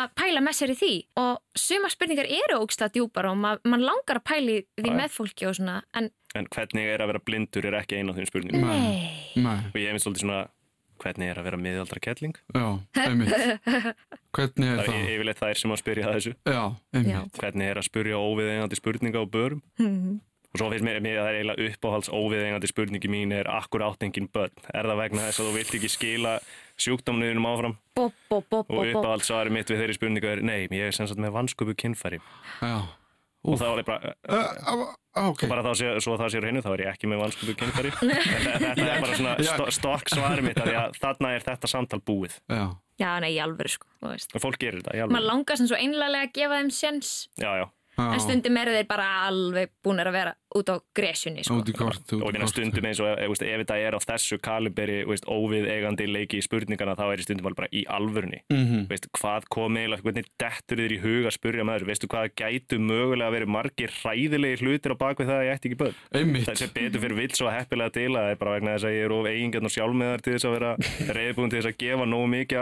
að 0.00 0.10
pæla 0.18 0.42
með 0.44 0.56
sér 0.58 0.72
í 0.74 0.76
því. 0.80 0.92
Og 1.22 1.60
suma 1.60 1.90
spurningar 1.92 2.28
eru 2.30 2.58
ógstlega 2.64 2.94
djúpar 2.96 3.30
og 3.30 3.38
ma 3.40 3.54
mann 3.64 3.84
langar 3.86 4.20
að 4.20 4.26
pæli 4.30 4.58
því 4.80 4.90
Já. 4.90 4.96
með 4.98 5.14
fólki 5.14 5.48
og 5.50 5.56
svona 5.58 5.80
en 5.94 6.10
en 6.34 6.48
hvernig 6.50 6.88
er 6.90 6.98
að 6.98 7.12
vera 7.12 7.22
blindur 7.22 7.66
er 7.68 7.76
ekki 7.78 8.00
eina 8.00 8.10
af 8.10 8.16
þeim 8.18 8.26
spurningum. 8.26 8.64
Nei, 8.66 9.34
Nei, 9.38 9.58
og 9.70 9.76
ég 9.78 9.86
hef 9.86 9.94
minnst 9.94 10.08
svolítið 10.08 10.24
svona 10.24 10.40
hvernig 11.04 11.30
er 11.30 11.38
að 11.38 11.46
vera 11.46 11.58
miðaldra 11.62 12.00
kettling? 12.02 12.34
Já, 12.54 12.64
einmitt. 13.04 13.34
Hvernig 14.34 14.66
er 14.66 14.80
það 14.80 14.82
er 14.82 14.88
það? 14.88 15.08
yfirleitt 15.14 15.40
þær 15.42 15.60
sem 15.60 15.74
að 15.74 15.80
spyrja 15.82 16.12
þessu. 16.14 16.32
Já, 16.48 16.62
einmitt. 16.94 17.38
Hvernig 17.38 17.70
er 17.70 17.78
að 17.80 17.86
spurja 17.86 18.18
óviðeigandi 18.18 18.78
spurninga 18.80 19.22
á 19.22 19.26
börum 19.30 19.62
og 20.54 20.60
svo 20.60 20.70
finnst 20.70 20.86
mér, 20.86 21.00
mér 21.02 21.18
að 21.18 21.24
það 21.26 21.30
er 21.30 21.38
eiginlega 21.40 21.68
uppáhalds 21.74 22.10
óviðeigandi 22.14 22.70
spurningi 22.70 23.10
mín 23.10 23.34
er 23.34 23.50
akkur 23.50 23.82
átt 23.82 24.06
engin 24.06 24.28
börn? 24.30 24.54
Er 24.70 24.86
það 24.86 25.00
vegna 25.02 25.24
þess 25.26 25.42
að 25.42 25.48
þú 25.48 25.54
vilt 25.58 25.72
ekki 25.78 25.90
skila 25.90 26.34
sjúkdómnuðinum 26.84 27.48
áfram? 27.50 27.78
Bo, 27.98 28.10
bo, 28.30 28.42
bo, 28.50 28.60
og 28.68 28.92
uppáhalds 28.92 29.30
svari 29.30 29.54
mitt 29.54 29.70
við 29.70 29.82
þeirri 29.82 29.96
spurningu 29.98 30.30
er 30.30 30.44
nei, 30.46 30.60
ég 30.70 30.90
er 30.90 30.94
sem 30.94 31.10
sagt 31.10 31.22
með 31.22 31.34
vansköpu 31.40 31.74
kynfæri. 31.82 32.22
Já. 32.62 32.76
Og 33.44 33.58
þá 33.60 33.66
er 33.72 33.82
ég 33.82 33.88
bara, 33.90 34.14
Uh, 35.14 35.28
ok, 35.30 35.44
bara 35.46 35.62
þá 35.62 35.74
sé, 35.78 35.90
svo 36.02 36.16
það 36.18 36.32
sér 36.34 36.46
hennu 36.48 36.62
þá 36.64 36.70
er 36.72 36.80
ég 36.86 36.94
ekki 36.94 37.06
með 37.10 37.20
vansköpu 37.22 37.52
kynfæri. 37.60 37.92
Þetta, 38.00 38.54
þetta 38.64 38.86
er 38.86 39.04
bara 39.04 39.18
svona 39.18 39.34
sto, 39.46 39.66
stokk 39.76 40.10
svari 40.10 40.42
mitt 40.42 40.58
af 40.58 40.66
því 40.66 40.74
að 40.80 40.96
þarna 41.02 41.30
er 41.36 41.44
þetta 41.46 41.70
samtal 41.70 42.00
búið. 42.02 42.34
Já. 42.50 42.64
Já, 42.98 43.08
nei, 43.22 43.32
í 43.34 43.38
alvöru 43.42 43.70
sko, 43.74 43.88
þú 44.02 44.10
veist. 44.12 44.34
Og 44.34 44.42
fólk 44.42 44.58
gerir 44.62 44.82
þetta, 44.82 44.94
í 44.94 45.02
alveg 45.04 45.24
langar 45.26 45.58
sem 45.58 45.68
svo 45.70 45.78
einlega 45.78 46.24
að 46.26 46.34
gefa 46.38 46.58
þeim 46.60 46.72
sjens 46.74 47.12
já, 47.38 47.48
já, 47.58 47.64
en 47.98 48.16
Já, 48.16 48.22
stundum 48.24 48.56
eru 48.58 48.72
þeir 48.74 48.88
bara 48.90 49.06
alveg 49.28 49.70
búin 49.84 50.02
að 50.02 50.16
vera 50.16 50.32
út 50.54 50.70
á 50.70 50.76
gresjunni 50.94 51.42
sko. 51.44 51.60
kort 51.78 52.12
út 52.14 52.22
og 52.22 52.48
stundum 52.50 52.86
eins 52.86 53.00
og 53.02 53.08
ef, 53.10 53.18
ef, 53.26 53.42
ef 53.42 53.58
þetta 53.64 53.76
er 53.78 53.94
á 53.94 54.00
þessu 54.02 54.38
kaliberi 54.42 54.98
veist, 55.08 55.26
óvið 55.26 55.66
eigandi 55.70 56.06
leiki 56.06 56.38
í 56.38 56.44
spurningana 56.44 56.94
þá 56.98 57.04
er 57.10 57.18
í 57.22 57.26
stundum 57.26 57.46
alveg 57.50 57.58
bara 57.62 57.70
í 57.74 57.82
alvörunni. 57.90 58.40
Mhm. 58.52 58.86
veist, 58.90 59.06
hvað 59.18 59.42
kom 59.50 59.78
eiginlega, 59.78 60.02
hvernig 60.06 60.26
dettur 60.38 60.78
þér 60.82 60.92
í 60.94 61.00
huga 61.02 61.28
að 61.30 61.36
spurja 61.38 61.64
maður, 61.66 61.86
veistu 61.90 62.06
hvað 62.10 62.34
gætu 62.38 62.78
mögulega 62.78 63.34
verið 63.34 63.50
margir 63.54 63.90
hræðilegi 64.02 64.60
hlutir 64.62 64.94
á 64.94 64.96
bakvið 64.98 65.26
það 65.30 65.38
að 65.38 65.46
ég 65.46 65.54
ætti 65.54 65.66
ekki 65.70 65.80
börn? 65.82 65.96
Einmitt. 66.14 66.46
Það 66.46 66.58
sem 66.62 66.70
betur 66.74 67.00
fyrir 67.04 67.18
vill 67.18 67.34
svo 67.34 67.48
heppilega 67.50 67.90
til 67.94 68.10
að 68.14 68.22
það 68.24 68.30
er 68.30 68.38
bara 68.42 68.54
vegna 68.54 68.74
þess 68.74 68.86
að 68.88 68.94
ég 68.94 69.02
er 69.04 69.12
of 69.14 69.26
eigingjarn 69.26 69.68
og 69.68 69.74
sjálfmiðar 69.74 70.20
til 70.22 70.32
þess 70.34 70.46
að 70.48 70.54
vera 70.54 70.70
reyðbúin 71.14 71.50
til 71.50 71.58
þess 71.60 71.70
að 71.72 71.80
gefa 71.82 72.04
nógu 72.06 72.28
mikið 72.34 72.58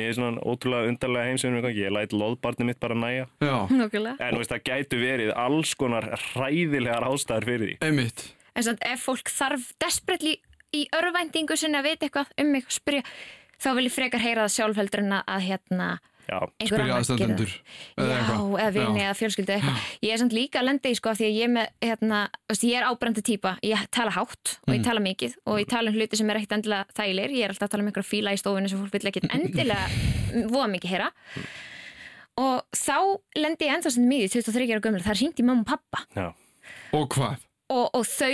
ég 0.00 0.10
er 0.10 0.16
svona 0.18 0.42
ótrúlega 0.42 0.90
undarlega 0.90 1.28
heimsefnum 1.30 1.70
ég 1.70 1.92
læt 1.94 2.12
loðbarni 2.16 2.66
mitt 2.70 2.80
bara 2.82 2.94
næja 2.98 3.26
Já, 3.44 3.56
Nákvæmlega. 3.80 4.16
en 4.28 4.38
veist, 4.40 4.52
það 4.52 4.64
gætu 4.70 5.00
verið 5.00 5.32
alls 5.36 5.74
konar 5.74 6.08
hræðilegar 6.34 7.06
ástæður 7.10 7.48
fyrir 7.50 7.66
því. 7.66 7.76
Einmitt. 7.86 8.26
En 8.56 8.66
samt 8.66 8.82
ef 8.84 9.04
fólk 9.06 9.30
þarf 9.30 9.68
desperately 9.80 10.36
í 10.74 10.86
örvæntingu 10.94 11.56
sinni 11.58 11.78
að 11.80 11.90
vita 11.90 12.06
eitthvað 12.08 12.32
um 12.42 12.50
mig 12.54 12.66
spyrja, 12.70 13.02
þá 13.60 13.68
vil 13.76 13.86
ég 13.88 13.94
frekar 13.94 14.22
heyra 14.24 14.46
það 14.46 14.54
sjálf 14.56 14.80
heldur 14.80 15.02
en 15.04 15.16
að 15.20 15.46
hérna 15.46 15.88
Spyrja 16.60 16.96
aðstandendur 16.98 17.52
það. 17.52 18.10
Já, 18.10 18.36
eða 18.62 18.70
vini 18.76 19.02
eða 19.04 19.16
fjölskyldu 19.18 19.54
eða 19.54 19.58
eitthvað. 19.60 19.88
Ég 20.06 20.14
er 20.14 20.20
samt 20.22 20.36
líka 20.36 20.60
að 20.60 20.68
lenda 20.68 20.92
í 20.92 20.98
sko 20.98 21.10
af 21.10 21.18
því 21.20 21.26
að 21.26 21.38
ég 21.38 21.48
er 21.48 21.52
með, 21.56 21.72
hérna, 21.86 22.20
veist, 22.50 22.66
ég 22.68 22.78
er 22.78 22.86
ábrendi 22.88 23.24
típa, 23.26 23.54
ég 23.66 23.84
tala 23.96 24.14
hátt 24.14 24.54
og 24.66 24.74
ég 24.74 24.84
tala 24.86 25.02
mikið 25.04 25.36
og 25.44 25.60
ég 25.62 25.70
tala 25.70 25.90
um 25.90 25.98
hluti 25.98 26.20
sem 26.20 26.30
er 26.30 26.40
ekkit 26.40 26.56
endilega 26.58 26.96
þægilegir, 27.00 27.36
ég 27.38 27.48
er 27.48 27.54
alltaf 27.54 27.68
að 27.68 27.74
tala 27.74 27.86
um 27.86 27.90
einhverja 27.90 28.10
fíla 28.10 28.34
í 28.36 28.40
stofinu 28.40 28.70
sem 28.70 28.80
fólk 28.80 28.96
vil 28.96 29.10
ekkit 29.10 29.28
endilega 29.34 29.84
voða 30.52 30.70
mikið 30.76 30.94
heyra. 30.94 31.10
Og 32.40 32.62
þá 32.76 32.96
lendi 33.36 33.66
ég 33.68 33.76
ennþá 33.76 33.94
sem 33.96 34.06
miði 34.06 34.30
23 34.38 34.70
ára 34.70 34.84
gömur, 34.84 35.04
það 35.04 35.14
er 35.16 35.22
hringt 35.24 35.42
í 35.42 35.46
mamma 35.46 35.66
og 35.66 35.70
pappa 35.74 36.06
já. 36.16 36.30
Og 36.96 37.08
hvað? 37.14 37.49
Og, 37.70 37.86
og 37.94 38.06
þau 38.08 38.32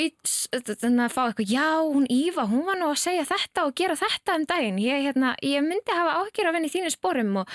þannig 0.66 1.02
að 1.04 1.12
fá 1.12 1.20
eitthvað, 1.26 1.50
já, 1.52 1.66
hún 1.84 2.06
Íva 2.12 2.46
hún 2.48 2.64
var 2.68 2.78
nú 2.80 2.88
að 2.92 3.02
segja 3.02 3.26
þetta 3.28 3.66
og 3.68 3.74
gera 3.76 3.98
þetta 3.98 4.38
um 4.40 4.46
daginn. 4.48 4.80
Ég, 4.80 5.04
hérna, 5.08 5.34
ég 5.44 5.64
myndi 5.66 5.96
hafa 5.96 6.16
áhyggjur 6.22 6.50
af 6.50 6.58
henni 6.58 6.70
í 6.70 6.74
þínu 6.74 6.92
sporum 6.94 7.40
og, 7.42 7.54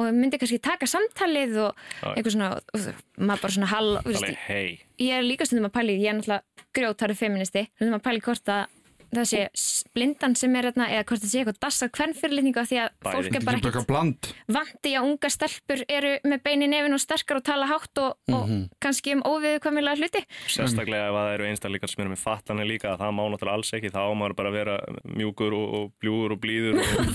og 0.00 0.10
myndi 0.16 0.40
kannski 0.42 0.60
taka 0.64 0.88
samtalið 0.90 1.58
og 1.64 1.84
eitthvað 2.12 2.36
svona 2.36 2.50
og, 2.60 2.88
maður 3.16 3.44
bara 3.46 3.56
svona 3.56 3.72
hall 3.72 3.92
þú 4.02 4.14
veist, 4.14 4.40
hei, 4.48 4.64
ég 5.02 5.18
er 5.18 5.26
líka 5.26 5.48
stundum 5.48 5.70
að 5.70 5.76
pæli, 5.78 5.98
ég 6.02 6.12
er 6.12 6.18
náttúrulega 6.18 6.68
grjótarðu 6.74 7.20
feministi, 7.20 7.68
stundum 7.78 8.00
að 8.00 8.06
pæli 8.08 8.24
hvort 8.24 8.54
að 8.54 8.73
það 9.18 9.28
sé 9.32 9.42
s- 9.54 9.84
blindan 9.94 10.34
sem 10.36 10.54
er 10.56 10.68
hérna 10.70 10.88
eða 10.90 11.04
hvort 11.08 11.22
það 11.24 11.30
sé 11.32 11.38
eitthvað 11.42 11.58
dassað 11.64 11.90
hvernfyrirlitningu 11.98 12.60
af 12.60 12.68
því 12.70 12.78
að 12.82 12.88
Bæði. 13.04 13.14
fólk 13.14 13.36
er 13.38 13.44
bara 13.44 13.58
er 13.80 13.86
bland. 13.88 14.30
vandi 14.48 14.92
að 14.98 15.06
unga 15.08 15.30
stelpur 15.30 15.84
eru 15.88 16.12
með 16.24 16.42
beini 16.44 16.68
nefin 16.68 16.94
og 16.96 17.00
sterkar 17.04 17.36
og 17.40 17.44
tala 17.44 17.66
hátt 17.70 17.98
og, 18.02 18.16
og 18.34 18.48
kannski 18.80 19.14
um 19.14 19.22
óviðkvæmilega 19.22 19.96
hluti. 20.00 20.24
Sérstaklega 20.48 21.08
ef 21.10 21.14
það 21.18 21.34
eru 21.34 21.48
einstakleikar 21.50 21.88
sem 21.92 22.02
eru 22.04 22.12
með 22.14 22.22
fattanir 22.24 22.66
líka 22.68 22.96
það 22.98 23.14
má 23.14 23.22
náttúrulega 23.30 23.54
alls 23.58 23.72
ekki, 23.78 23.90
þá 23.94 24.00
á 24.04 24.12
maður 24.14 24.36
bara 24.40 24.50
vera 24.54 24.78
mjúkur 25.04 25.54
og, 25.54 25.66
og 25.78 25.92
bljúgur 26.02 26.34
og 26.36 26.40
blíður 26.42 26.78
og 26.80 27.14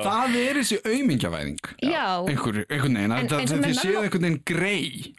það 0.06 0.36
er 0.40 0.60
þessi 0.60 0.80
Einhver, 2.30 2.64
einhvern 2.68 2.96
veginn. 2.96 3.12
En- 3.12 3.28
Það- 3.30 3.40
eins 3.40 3.52
og 3.52 3.58
það- 3.58 3.64
með 3.64 3.70
Þið 3.70 3.80
séu 3.80 4.00
einhvern 4.02 4.26
veginn 4.26 4.42
grei. 4.44 5.14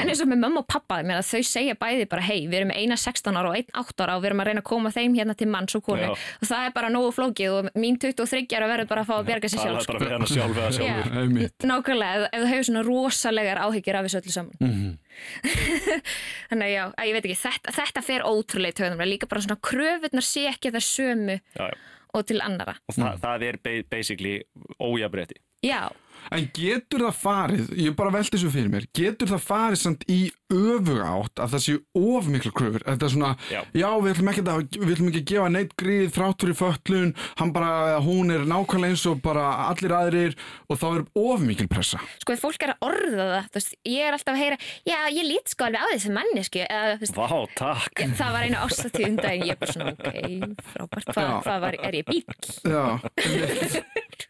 En 0.00 0.08
eins 0.10 0.20
og 0.22 0.28
með 0.30 0.38
mamma 0.44 0.60
og 0.62 0.66
pappa 0.70 1.00
þau 1.30 1.42
segja 1.46 1.74
bæði 1.80 2.06
bara 2.10 2.22
hei, 2.26 2.46
við 2.50 2.58
erum 2.60 2.72
eina 2.74 2.96
16 3.00 3.36
ára 3.36 3.50
og 3.50 3.56
einn 3.56 3.70
8 3.80 4.04
ára 4.04 4.16
og 4.16 4.22
við 4.24 4.30
erum 4.30 4.42
að 4.44 4.48
reyna 4.50 4.62
að 4.62 4.68
koma 4.70 4.90
þeim 4.94 5.14
hérna 5.16 5.29
til 5.38 5.48
manns 5.48 5.74
og 5.78 5.82
konu 5.86 6.02
Já. 6.02 6.10
og 6.10 6.46
það 6.50 6.66
er 6.66 6.72
bara 6.74 6.88
nógu 6.90 7.10
flókið 7.16 7.50
og 7.58 7.68
mín 7.78 7.98
23 8.00 8.56
ára 8.56 8.68
verður 8.70 8.88
bara 8.88 9.04
að 9.04 9.10
fá 9.10 9.14
að 9.20 9.26
bjarga 9.30 9.48
sér 9.52 9.58
það 9.60 9.66
sjálf 9.66 9.78
er 9.78 9.84
sko. 9.84 9.92
bara 9.92 10.04
við 10.04 10.16
hann 10.16 10.26
sjálf 10.26 10.56
eða. 10.60 11.20
Einmitt. 11.20 11.66
Nákvæmlega, 11.70 12.28
ef, 12.32 12.40
þú 12.40 12.50
hefur 12.50 12.66
svona 12.70 12.84
rosalegar 12.86 13.62
áhyggjur 13.66 13.98
af 14.00 14.04
þessu 14.08 14.20
öllu 14.22 14.32
saman 14.32 14.56
Mhm. 14.60 14.98
Þannig 16.50 16.66
að 16.66 16.74
já, 16.74 16.84
að 16.96 17.08
ég 17.10 17.14
veit 17.16 17.26
ekki, 17.28 17.38
þetta, 17.44 17.74
þetta 17.76 18.02
fer 18.06 18.24
ótrúlega 18.26 18.74
í 18.74 18.78
töðum, 18.80 19.02
líka 19.08 19.28
bara 19.30 19.42
svona 19.44 19.60
kröfurnar 19.60 20.26
sé 20.26 20.46
ekki 20.50 20.72
það 20.74 20.86
sömu 20.86 21.36
Já, 21.56 21.66
já. 21.70 21.74
og 22.14 22.26
til 22.26 22.40
annara 22.42 22.74
og 22.88 22.94
það, 22.96 23.20
það 23.24 23.44
er 23.50 23.58
ba- 23.62 23.84
basically 23.90 24.36
ójabrétti 24.80 25.38
Já, 25.66 25.90
En 26.30 26.44
getur 26.54 27.04
það 27.06 27.16
farið, 27.20 27.70
ég 27.80 27.96
bara 27.98 28.12
veldi 28.14 28.34
þessu 28.36 28.50
fyrir 28.52 28.70
mér, 28.72 28.84
getur 28.96 29.30
það 29.32 29.42
farið 29.48 29.80
samt 29.80 30.04
í 30.10 30.18
öfug 30.50 30.98
átt 31.06 31.40
að 31.44 31.52
það 31.54 31.62
séu 31.64 31.78
of 31.96 32.26
mikla 32.30 32.50
kröfur? 32.54 32.82
Þetta 32.86 33.06
er 33.06 33.12
svona, 33.14 33.30
já, 33.50 33.60
Já. 33.78 33.88
við 34.02 34.10
ætlum 34.14 34.30
ekki 34.32 34.44
að, 34.44 34.62
við 34.80 34.92
ætlum 34.96 35.10
ekki 35.12 35.20
að 35.22 35.28
gefa 35.30 35.48
neitt 35.54 35.74
gríð 35.78 36.08
þráttur 36.16 36.50
í 36.52 36.56
föllun, 36.58 37.12
hann 37.38 37.52
bara, 37.54 37.70
hún 38.02 38.32
er 38.34 38.46
nákvæmlega 38.50 38.94
eins 38.96 39.04
og 39.10 39.20
bara 39.24 39.44
allir 39.68 39.94
aðrir 39.94 40.36
og 40.70 40.80
þá 40.82 40.86
er 40.90 41.04
of 41.22 41.44
mikil 41.46 41.68
pressa. 41.70 42.00
sko 42.22 42.34
ef 42.34 42.42
fólk 42.42 42.66
er 42.66 42.74
að 42.74 42.86
orða 42.90 43.28
það 43.30 43.48
þú 43.50 43.60
veist, 43.60 43.76
ég 43.94 44.06
er 44.08 44.16
alltaf 44.18 44.34
að 44.34 44.40
heyra, 44.42 44.58
já 44.90 44.98
ég 45.14 45.28
lít 45.30 45.54
sko 45.54 45.68
alveg 45.68 45.86
á 45.86 45.88
þessu 45.94 46.14
mannesku 46.18 46.64
eða 46.66 46.96
þú 46.96 47.04
veist, 47.06 47.20
Vá, 47.20 47.40
takk 47.60 48.02
ég, 48.04 48.14
það 48.18 48.34
var 48.36 48.48
einu 48.48 48.60
ástatíð 48.66 49.06
um 49.10 49.18
daginn 49.22 49.46
ég 49.46 49.54
er 49.54 49.60
bara 49.62 49.76
svona, 49.76 49.94
ok, 49.94 50.60
frábært 50.74 51.10
hvað, 51.14 51.32
hvað 51.46 51.62
var, 51.66 51.78
er 51.90 52.00
ég 52.00 52.10
bíl 52.10 52.24
Já, 52.66 52.84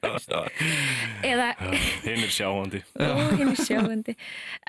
eða, 0.01 1.51
hinn 2.07 2.25
er 2.25 2.33
sjáandi. 2.33 2.81
Hinn 2.97 3.53
er 3.53 3.61
sjáandi. 3.61 4.17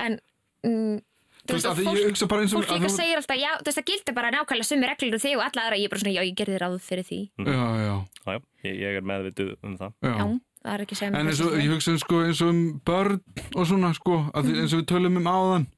En 0.01 0.19
mm, 0.67 0.99
þú 1.47 1.57
veist, 1.57 1.69
að 1.69 1.81
því 1.81 1.95
ég 1.97 2.09
hugsa 2.11 2.29
bara 2.31 2.45
eins 2.45 2.53
og... 2.55 2.65
fólk 2.65 2.77
líka 2.77 2.91
segir 2.93 3.21
alltaf, 3.21 3.39
já, 3.39 3.49
þú 3.57 3.69
veist, 3.69 3.79
það 3.79 3.89
gildi 3.91 4.15
bara 4.17 4.31
nákvæmlega 4.35 4.69
sumi 4.69 4.89
reglur 4.89 5.17
og 5.17 5.23
þig 5.23 5.35
og 5.39 5.43
alla 5.47 5.65
aðra, 5.65 5.81
ég 5.81 5.87
er 5.89 5.93
bara 5.93 6.03
svona, 6.03 6.15
já, 6.15 6.23
ég 6.27 6.37
gerði 6.41 6.61
ráð 6.61 6.77
fyrir 6.85 7.07
því. 7.07 7.19
Já, 7.41 7.51
já, 7.81 7.97
Já, 8.21 8.33
já, 8.35 8.71
ég, 8.71 8.97
er 8.99 9.05
meðvituð 9.11 9.53
um 9.65 9.77
það. 9.79 9.93
Já. 10.05 10.25
það 10.61 10.73
er 10.75 10.83
ekki 10.85 10.97
mér 11.01 11.19
En 11.21 11.31
eins 11.31 11.43
og, 11.43 11.55
ég 11.57 11.71
hugsa 11.73 11.95
eins 11.95 12.43
og 12.45 12.51
um 12.51 12.63
börn 12.85 13.21
og 13.55 13.69
svona, 13.71 13.93
sko, 13.97 14.23
að 14.31 14.49
því, 14.49 14.57
eins 14.61 14.75
og 14.75 14.83
við 14.83 14.89
tölum 14.91 15.21
um 15.21 15.31
áðan, 15.31 15.69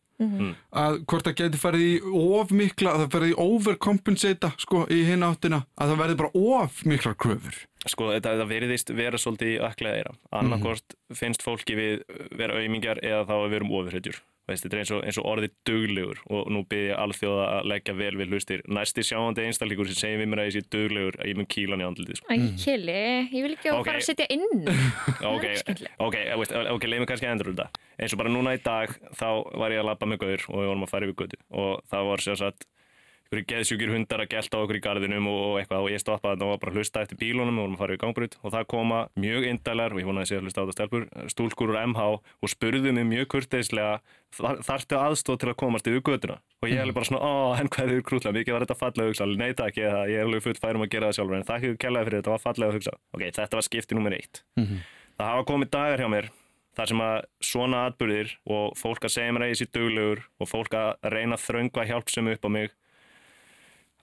að 0.83 0.97
hvort 1.09 1.27
það 1.27 1.37
geti 1.41 1.61
farið 1.61 1.85
í 1.85 1.93
of 2.39 2.51
mikla, 2.55 2.95
að 2.95 3.03
það 3.03 3.13
farið 3.17 3.33
í 3.33 3.37
overcompensata, 3.45 4.51
sko, 4.63 4.83
í 4.89 5.03
hinn 5.07 5.27
áttina, 5.27 5.63
að 5.77 5.93
það 5.93 6.03
verði 6.03 6.19
bara 6.23 6.43
of 6.57 6.83
mikla 6.89 7.15
kröfur. 7.15 7.61
Sko, 7.83 8.11
þetta, 8.13 8.35
þetta 8.35 8.49
veriðist 8.51 8.93
vera 8.95 9.19
svolítið 9.19 9.65
öklega 9.67 10.03
eira 10.03 10.13
annarkort 10.31 10.95
finnst 11.13 11.43
fólki 11.43 11.75
við 11.75 12.05
vera 12.31 12.61
aumingjar 12.61 13.01
eða 13.03 13.25
þá 13.27 13.35
að 13.41 13.49
við 13.49 13.57
erum 13.59 13.75
ofurhetjur 13.81 14.21
Veist, 14.43 14.65
þetta 14.65 14.75
er 14.75 14.81
eins 14.83 14.89
og, 14.91 15.03
eins 15.07 15.17
og 15.21 15.27
orðið 15.31 15.51
duglegur 15.69 16.17
og 16.35 16.49
nú 16.51 16.65
byrði 16.67 16.89
ég 16.89 16.97
alþjóða 16.99 17.43
að 17.53 17.67
leggja 17.71 17.93
vel 17.95 18.09
við 18.19 18.33
hlustir. 18.33 18.63
Næsti 18.67 19.05
sjáandi 19.07 19.45
einstakleikur 19.47 19.87
sem 19.87 19.95
segir 20.01 20.19
við 20.19 20.27
mér 20.33 20.41
að 20.43 20.49
ég 20.49 20.55
sé 20.57 20.63
duglegur 20.75 21.15
að 21.23 21.29
ég 21.31 21.39
mun 21.39 21.47
kílan 21.53 21.83
í 21.83 21.85
andlitið 21.87 22.19
sko. 22.19 22.27
Æ, 22.27 22.35
kili, 22.59 22.97
ég 23.31 23.45
vil 23.47 23.53
ekki 23.55 23.71
Ok. 23.71 23.87
fara 23.87 24.01
að 24.01 24.07
setja 24.09 24.27
inn. 24.35 24.67
Ok, 25.33 25.45
ok, 26.03 26.15
eh, 26.19 26.35
veist, 26.41 26.51
ok, 26.75 26.83
leið 26.91 26.99
mig 27.05 27.07
kannski 27.13 27.27
að 27.29 27.35
endur 27.37 27.51
þetta. 27.53 27.69
Eins 28.03 28.13
og 28.15 28.19
bara 28.19 28.33
núna 28.35 28.53
í 28.57 28.59
dag 28.65 28.91
þá 29.15 29.27
var 29.63 29.71
ég 29.71 29.79
að 29.79 29.87
labba 29.93 30.09
með 30.11 30.19
gaur 30.25 30.45
og 30.49 30.59
við 30.59 30.69
vorum 30.73 30.83
að 30.87 30.91
fara 30.91 31.07
yfir 31.07 31.19
götu. 31.23 31.39
Og 31.63 31.71
það 31.93 32.09
var 32.11 32.23
sér 32.27 32.39
satt 32.43 32.67
einhverju 33.33 33.47
geðsjúkir 33.49 33.91
hundar 33.93 34.21
að 34.23 34.29
gelta 34.29 34.59
okkur 34.61 34.77
í 34.77 34.81
garðinum 34.83 35.27
og, 35.31 35.55
eitthvað 35.59 35.85
og 35.87 35.89
ég 35.93 36.01
stoppaði 36.03 36.35
þarna 36.37 36.45
og 36.45 36.51
var 36.53 36.59
bara 36.61 36.71
að 36.73 36.77
hlusta 36.77 37.01
eftir 37.03 37.17
bílunum 37.17 37.57
og 37.57 37.63
vorum 37.63 37.73
að 37.75 37.81
fara 37.81 37.93
yfir 37.95 38.01
gangbrut 38.03 38.35
og 38.45 38.53
það 38.53 38.67
koma 38.73 38.99
mjög 39.23 39.47
indælar 39.49 39.95
og 39.95 40.01
ég 40.03 40.07
vonaði 40.09 40.23
að 40.23 40.29
sé 40.29 40.37
að 40.37 40.43
hlusta 40.45 40.61
á 40.61 40.65
þetta 40.69 40.75
stelpur 40.77 41.05
stúlkur 41.33 41.73
úr 41.73 41.79
MH 41.89 42.05
og 42.13 42.51
spurðu 42.53 42.93
mig 42.93 43.07
mjög 43.09 43.25
kurteislega 43.33 43.95
"Þar- 44.37 44.61
þarftu 44.69 44.99
aðstóð 45.01 45.39
til 45.43 45.49
að 45.49 45.57
komast 45.63 45.87
yfir 45.89 46.01
götuna? 46.05 46.37
Og 46.61 46.69
ég 46.69 46.77
er 46.77 46.85
alveg 46.85 46.95
bara 46.95 47.05
svona, 47.09 47.21
ó, 47.25 47.33
henn 47.57 47.69
hvað 47.69 47.91
er 47.97 48.01
krútlega 48.05 48.33
mikið 48.37 48.53
var 48.53 48.63
þetta 48.65 48.77
fallega 48.79 49.09
hugsa, 49.09 49.25
nei 49.25 49.53
takk, 49.53 49.75
ég, 49.77 49.89
ég 50.13 50.17
er 50.21 50.25
alveg 50.25 50.41
full 50.45 50.53
færum 50.61 50.85
að 50.85 50.89
gera 50.93 51.09
það 51.09 51.17
sjálfur 51.17 51.35
en 51.37 51.49
þakk 51.49 51.63
ykkur 51.67 51.81
kellaði 51.83 52.05
fyrir 52.07 52.21
þetta 52.21 52.33
var 52.33 52.43
fallega 52.45 52.73
hugsa 52.77 52.93
ok, 53.13 53.21
þetta 53.33 53.53
var 53.59 53.65
skipti 53.67 53.95
nummer 53.97 54.13
eitt. 54.13 54.43
Það 55.17 55.27
hafa 55.29 55.43
komið 55.45 55.69
dagar 55.69 55.99
hjá 56.01 56.09
mér 56.09 56.29
þar 56.73 56.87
sem 56.89 57.01
að 57.05 57.17
svona 57.45 57.81
atbyrðir 57.85 58.31
og 58.49 58.73
fólk 58.79 59.03
að 59.05 59.13
segja 59.13 59.33
mér 59.35 59.43
að 59.45 59.51
ég 59.53 59.59
sé 59.61 59.65
duglegur 59.69 60.23
og 60.41 60.47
fólk 60.49 60.73
að 60.73 60.95
reyna 61.13 61.35
að 61.37 61.43
þröngva 61.45 61.85
hjálpsum 61.85 62.31
upp 62.33 62.45
á 62.45 62.49
mig 62.49 62.71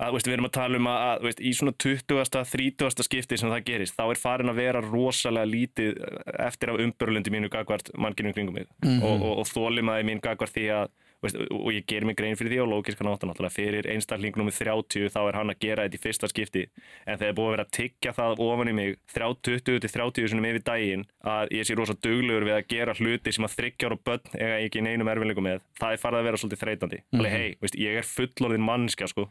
að 0.01 0.17
veist, 0.17 0.29
við 0.29 0.37
erum 0.37 0.49
að 0.49 0.55
tala 0.57 0.81
um 0.81 0.89
að, 0.91 1.03
að 1.07 1.27
veist, 1.27 1.43
í 1.45 1.53
svona 1.57 1.75
20. 1.85 2.25
30. 2.55 3.05
skipti 3.07 3.39
sem 3.41 3.53
það 3.53 3.67
gerist 3.69 3.99
þá 3.99 4.05
er 4.07 4.21
farin 4.21 4.53
að 4.53 4.61
vera 4.63 4.83
rosalega 4.85 5.51
lítið 5.51 6.01
eftir 6.47 6.73
af 6.73 6.81
umbörlundi 6.87 7.35
mínu 7.35 7.53
gagvart 7.53 7.93
mannkinu 8.01 8.33
kringum 8.37 8.57
mig 8.61 8.71
og, 9.03 9.13
og, 9.21 9.33
og 9.43 9.49
þólimaði 9.51 10.09
mín 10.09 10.23
gagvart 10.25 10.57
því 10.57 10.67
að 10.79 10.93
veist, 11.23 11.37
og 11.51 11.71
ég 11.73 11.85
ger 11.87 12.05
mig 12.09 12.17
grein 12.17 12.37
fyrir 12.37 12.53
því 12.55 12.63
á 12.65 12.67
lókiska 12.71 13.05
nátt 13.05 13.25
náttúrulega 13.29 13.53
fyrir 13.53 13.89
einstaklingnum 13.93 14.49
með 14.49 14.59
30 14.63 15.11
þá 15.13 15.21
er 15.29 15.39
hann 15.41 15.51
að 15.53 15.61
gera 15.61 15.85
þetta 15.85 15.99
í 15.99 16.03
fyrsta 16.05 16.29
skipti. 16.31 16.67
En 17.07 17.19
þegar 17.19 17.33
er 17.33 17.37
búið 17.39 17.49
að 17.51 17.55
vera 17.57 17.67
að 17.67 17.75
tyggja 17.77 18.13
það 18.17 18.41
ofan 18.47 18.69
í 18.73 18.75
mig 18.81 18.97
20-30 19.15 20.29
sinum 20.31 20.49
yfir 20.51 20.65
daginn 20.65 21.05
að 21.27 21.53
ég 21.55 21.67
sé 21.69 21.77
rosa 21.79 21.95
duglegur 22.01 22.47
við 22.49 22.57
að 22.57 22.67
gera 22.73 22.95
hluti 22.99 23.33
sem 23.35 23.47
að 23.47 23.57
þryggjar 23.59 23.97
og 23.97 24.03
börn 24.07 24.35
eiga 24.37 24.59
ekki 24.67 24.85
neinum 24.85 25.11
erfinleikum 25.13 25.47
með 25.47 25.61
það 25.81 25.97
er 25.97 26.03
farið 26.05 26.21
að 26.21 26.29
vera 26.31 26.41
svolítið 26.43 26.63
þreytandi. 26.65 27.01
Mm 27.13 27.21
-hmm. 27.21 27.31
hei, 27.31 27.57
veist, 27.61 27.77
ég 27.81 27.99
er 28.01 28.07
fullorðin 28.09 28.65
mannskja 28.67 29.09
sko. 29.11 29.29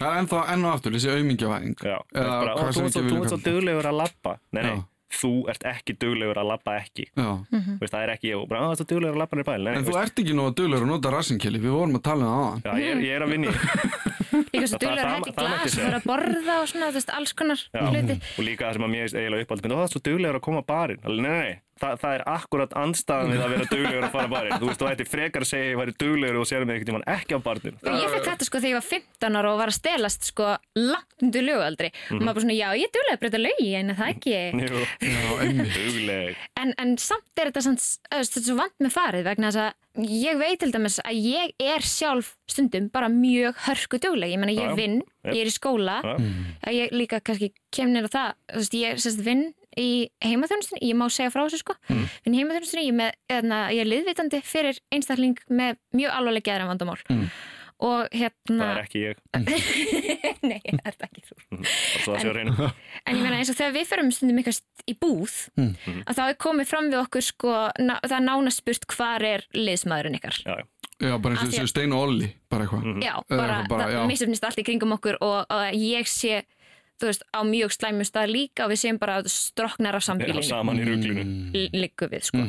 Það 0.00 0.08
er 0.08 0.18
ennþá 0.22 0.38
enn 0.52 0.64
og 0.64 0.72
aftur, 0.72 0.94
þessi 0.96 1.10
aumingjavæðing. 1.12 1.76
Já, 1.84 1.98
Eða 2.16 2.30
bara, 2.40 2.54
hvað 2.56 2.68
og 2.68 2.74
sem 2.74 2.86
þú 3.08 3.20
ert 3.20 3.28
svo- 3.28 3.44
duglegur 3.44 3.86
að 3.86 3.98
labba. 4.00 4.38
Nei, 4.52 4.62
nei. 4.62 4.78
Þú 5.12 5.30
ert 5.52 5.64
ekki 5.72 5.94
duglegur 6.00 6.38
að 6.40 6.48
labba 6.52 6.76
ekki. 6.80 7.06
Já. 7.16 7.28
veist, 7.80 7.92
það 7.92 8.02
er 8.06 8.12
ekki 8.16 8.30
ég 8.32 8.40
og 8.40 8.48
bara, 8.48 8.60
"Á, 8.62 8.74
þú 8.74 8.80
ert 8.80 8.92
duglegur 8.92 9.14
að 9.16 9.20
labba 9.22 9.36
nýr 9.36 9.44
bæl 9.50 9.62
nei, 9.64 9.72
En 9.76 9.84
veist, 9.84 9.90
þú 9.92 10.02
ert 10.02 10.18
ekki 10.22 10.34
nú 10.38 10.44
að 10.48 10.54
duglegur 10.60 10.84
að 10.86 10.92
nota 10.92 11.10
rassinkeli, 11.12 11.58
við 11.60 11.72
vorum 11.76 11.96
að 11.98 12.02
tala 12.02 12.24
um 12.24 12.32
það 12.32 12.42
aðan. 12.42 12.62
já, 12.62 12.72
ég, 12.82 12.90
er, 12.92 13.02
ég 13.02 13.12
er 13.16 13.22
að 13.22 13.30
vinni 13.32 13.48
svo 13.52 13.58
Það- 14.72 14.82
duglegur 14.82 15.08
að 15.08 15.16
hætti 15.16 15.32
glas 15.36 15.76
og 15.78 15.84
fara 15.84 15.98
að 16.00 16.06
borða 16.10 16.54
og 16.62 16.66
svona, 16.72 16.86
þú 16.88 16.96
veist, 16.98 17.10
alls 17.16 17.32
konar 17.32 17.58
hluti. 17.72 18.14
og 18.38 18.42
líka 18.46 18.62
það 18.68 18.72
sem 18.72 18.82
að 18.86 18.92
mér 18.92 19.04
eiginlega 19.12 19.44
uppáld 19.46 19.62
þú 19.62 19.82
ert 19.82 19.92
svo 19.96 20.00
duglegur 20.06 20.36
að 20.38 20.44
koma 20.46 20.60
á 20.62 20.64
barinn? 20.72 21.00
Alveg, 21.04 21.22
nei, 21.22 21.30
nei, 21.30 21.40
nei, 21.42 21.58
það, 21.82 21.96
það 22.02 22.16
er 22.16 22.24
akkurat 22.32 22.76
andstaðan 22.82 23.32
við 23.32 23.42
að 23.44 23.52
vera 23.54 23.68
duglegur 23.72 24.06
að 24.06 24.14
fara 24.14 24.30
á 24.30 24.32
barinn. 24.32 24.56
Þú 24.62 24.70
veist, 24.70 24.82
þú 24.82 24.88
ætti 24.92 25.08
frekar 25.08 25.46
að 25.46 25.50
segja 25.52 25.66
að 25.66 25.72
ég 25.72 25.80
væri 25.82 25.96
duglegur 26.02 26.40
og 26.42 26.48
sér 26.48 26.66
mig 26.66 26.78
einhvern 26.78 26.90
tímann 26.92 27.08
ekki 27.16 27.36
á 27.36 27.40
barinn 27.42 27.78
ég 28.02 28.10
fekk 28.12 28.28
þetta 28.30 28.48
sko 28.48 28.60
þegar 28.62 28.72
ég 28.72 28.78
var 28.78 28.88
15 28.88 29.38
ára 29.38 29.52
og 29.52 29.60
var 29.60 29.72
að 29.72 29.76
stelast 29.78 30.28
sko 30.30 30.48
langt 30.78 31.22
undir 31.22 31.46
lögaldri. 31.46 31.92
Og 32.10 32.22
maður 32.22 32.32
bara 32.32 32.44
svona, 32.46 32.56
já, 32.58 32.66
ég 32.78 32.88
er 32.88 32.94
duglega 32.96 33.16
að 33.18 33.22
breyta 33.22 33.42
lögi 33.42 33.70
en 33.78 33.92
er 33.92 34.00
það 34.00 34.12
ekki? 34.14 34.34
Jú, 34.62 34.82
dugleg. 35.76 36.42
En, 36.62 36.74
en 36.82 36.96
samt 37.02 37.38
er 37.42 37.50
þetta 37.50 37.64
samt, 37.68 37.86
öðvist, 38.10 38.36
þetta 38.36 38.42
er 38.42 38.48
svo 38.48 38.58
vant 38.58 38.76
með 38.82 38.94
farið 38.96 39.28
vegna 39.30 39.52
þess 39.52 39.62
að 39.66 39.80
ég 40.08 40.38
veit 40.40 40.60
til 40.62 40.70
dæmis 40.72 40.98
að 41.04 41.18
ég 41.20 41.52
er 41.60 41.84
sjálf 41.84 42.34
stundum 42.48 42.88
bara 42.92 43.10
mjög 43.12 43.58
hörku 43.66 44.00
dugleg, 44.00 44.32
ég 44.32 44.40
meina 44.40 44.54
Já, 44.56 44.62
ég 44.64 44.78
vinn 44.78 45.00
ég 45.28 45.42
er 45.44 45.50
í 45.50 45.54
skóla. 45.54 45.98
Ég 46.72 46.94
líka 46.96 47.20
kannski 47.24 47.52
kem 47.74 47.92
það 49.72 49.82
í 49.84 50.10
heimaþjónustinni 50.24 50.90
ég 50.90 50.96
má 51.00 51.06
segja 51.10 51.30
frá 51.34 51.42
þessu 51.46 51.62
sko 51.62 51.74
Mm. 51.88 52.04
vinn 52.24 52.34
í 52.34 52.42
heimaþjónustinni, 52.42 52.86
ég, 52.90 52.94
með, 52.94 53.12
eðna, 53.30 53.58
ég 53.72 53.80
er 53.80 53.90
liðvitandi 53.90 54.42
fyrir 54.44 54.78
einstakling 54.92 55.38
með 55.50 55.76
mjög 55.94 56.14
alvarleg 56.18 56.42
geðra 56.46 56.68
vandamál 56.70 56.98
Mm. 57.10 57.28
og 57.82 58.08
það 58.12 58.18
hérna 58.20 58.66
er 58.72 58.82
ekki 58.84 59.00
ég, 59.02 59.16
nei, 60.42 60.60
það 60.62 60.86
er 60.86 60.96
það 60.98 61.08
ekki 61.08 61.22
þú 61.26 61.36
það 62.04 62.18
að 62.20 62.36
reyna 62.36 62.68
En 63.06 63.16
ég 63.16 63.22
meina 63.22 63.38
eins 63.40 63.50
og 63.50 63.56
þegar 63.58 63.74
við 63.78 63.88
förum 63.90 64.12
stundum 64.14 64.38
eitthvað 64.38 64.60
í 64.86 64.94
búð 64.98 65.34
að 65.58 66.14
þá 66.18 66.22
er 66.28 66.36
komið 66.46 66.70
fram 66.70 66.90
við 66.92 67.00
okkur 67.02 67.24
sko, 67.26 67.56
ná, 67.82 67.96
það 68.04 68.16
er 68.20 68.24
nánast 68.28 68.62
spurt 68.62 68.86
hvar 68.94 69.22
er 69.26 69.44
liðsmaðurinn 69.56 70.18
ykkar. 70.20 70.38
já, 70.46 70.54
já. 70.62 70.64
Já, 71.02 71.16
bara 71.18 71.34
eins 71.34 71.56
og 71.58 71.66
Stein 71.66 71.90
og 71.96 72.04
Olli, 72.06 72.28
bara 72.52 72.62
eitthvað. 72.62 73.00
Já, 73.02 73.14
Eða 73.26 73.38
bara, 73.40 73.54
bara, 73.66 73.86
já. 73.90 73.96
það 73.98 74.10
misöfnist 74.12 74.44
allt 74.46 74.60
í 74.62 74.64
kringum 74.68 74.92
okkur 74.94 75.16
og, 75.18 75.38
og 75.50 75.72
ég 75.74 76.06
sé, 76.06 76.44
þú 77.02 77.10
veist, 77.10 77.24
á 77.34 77.40
mjög 77.44 77.74
slæmum 77.76 78.06
stað 78.08 78.30
líka 78.32 78.64
og 78.66 78.70
við 78.72 78.80
séum 78.84 78.98
bara 79.02 79.22
stroknar 79.26 79.94
af 79.98 80.04
sambílinu 80.06 80.42
saman 80.46 80.78
í 80.78 80.86
ruglinu 80.86 81.24
Mm. 81.24 81.70
liggu 81.74 82.08
við, 82.08 82.22
sko. 82.30 82.42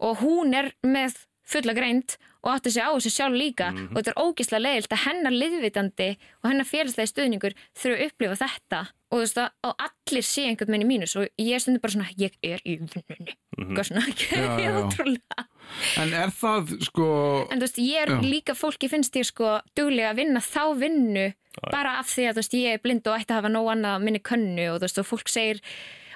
Og 0.00 0.18
hún 0.22 0.54
er 0.54 0.72
með 0.86 1.16
fulla 1.50 1.74
greind 1.74 2.14
og 2.44 2.54
átti 2.54 2.70
sig 2.70 2.82
á 2.82 2.94
þessu 2.94 3.10
sjálf 3.10 3.34
líka 3.36 3.72
Mhm. 3.74 3.88
og 3.90 3.96
þetta 3.98 4.10
er 4.14 4.22
ógislega 4.22 4.62
leiðilt 4.64 4.92
að 4.94 5.04
hennar 5.04 5.32
liðvitandi 5.34 6.16
og 6.44 6.50
hennar 6.50 6.64
félagslega 6.64 7.10
stuðningur 7.10 7.54
þurfa 7.76 7.96
að 7.98 8.04
upplifa 8.06 8.36
þetta 8.38 8.80
og 9.10 9.18
þú 9.18 9.20
veist 9.20 9.38
að 9.42 9.50
og 9.64 9.74
allir 9.86 10.22
sé 10.22 10.42
einhvern 10.46 10.70
veginn 10.70 10.86
í 10.86 10.90
mínus 10.92 11.16
og 11.18 11.26
ég 11.38 11.54
er 11.54 11.58
stundur 11.58 11.80
bara 11.82 11.92
svona 11.92 12.08
ég 12.16 12.32
er 12.42 12.60
í 12.64 12.78
vinnunni 12.78 13.34
mm 13.58 13.76
svona, 13.82 14.00
Já, 14.30 14.40
já, 14.40 14.62
já. 14.62 14.70
ótrúlega 14.78 15.40
En 15.98 16.14
er 16.14 16.30
það 16.30 16.80
sko 16.86 17.48
en 17.50 17.58
þú 17.58 17.66
veist 17.66 17.78
ég 17.82 17.98
er 18.02 18.08
Já. 18.14 18.20
líka 18.22 18.54
fólki 18.54 18.88
finnst 18.88 19.12
ég 19.18 19.26
sko 19.26 19.60
duglega 19.76 20.10
að 20.14 20.16
vinna 20.22 20.40
þá 20.40 20.62
vinnu 20.78 21.34
bara 21.70 21.98
af 21.98 22.06
því 22.06 22.28
að 22.30 22.34
veist 22.40 22.52
ég 22.54 22.74
er 22.74 22.78
blind 22.84 23.06
og 23.06 23.18
ætti 23.18 23.32
að 23.34 23.40
hafa 23.42 23.48
nóg 23.52 23.70
annað 23.72 24.02
minni 24.04 24.20
könnu 24.20 24.68
og 24.74 24.80
veist 24.84 24.98
og 25.02 25.06
fólk 25.08 25.28
segir 25.28 25.60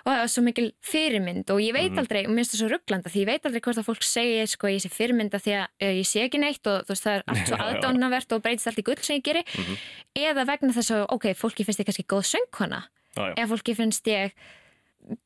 og 0.05 0.13
það 0.13 0.21
er 0.23 0.29
svo 0.29 0.43
mikil 0.45 0.67
fyrirmynd. 0.85 1.49
Og 1.51 1.61
ég 1.65 1.73
veit 1.73 1.91
Mhm. 1.93 1.99
aldrei, 1.99 2.27
og 2.27 2.33
minnst 2.37 2.53
það 2.53 2.61
svo 2.61 2.69
rugglanda 2.75 3.09
því 3.09 3.21
ég 3.23 3.27
veit 3.27 3.47
aldrei 3.47 3.61
hvort 3.65 3.79
að 3.81 3.87
fólk 3.89 4.03
segir 4.05 4.47
sko 4.47 4.67
ég 4.69 4.83
sé 4.85 4.91
fyrirmynda 4.93 5.41
því 5.41 5.53
að 5.57 5.65
uh, 5.81 5.95
ég 5.97 6.05
sé 6.07 6.21
ekki 6.29 6.39
neitt 6.43 6.67
og 6.67 6.85
veist 6.87 7.03
það 7.07 7.15
er 7.17 7.23
allt 7.27 7.47
svo 7.49 7.57
aðdánavert 7.67 8.33
og 8.37 8.43
breytist 8.45 8.67
allt 8.69 8.79
í 8.79 8.85
gull 8.85 9.01
sem 9.01 9.17
ég 9.17 9.25
geri. 9.25 9.43
Mhm. 9.57 9.77
eða 10.15 10.45
vegna 10.47 10.73
þess 10.77 10.91
að 10.93 11.07
ok, 11.09 11.25
fólki 11.35 11.65
finnst 11.65 11.81
ég 11.81 11.87
kannski 11.89 12.05
góð 12.05 12.29
söngkona. 12.35 12.83
Eða 13.17 13.49
fólki 13.49 13.75
finnst 13.75 14.05
ég 14.07 14.33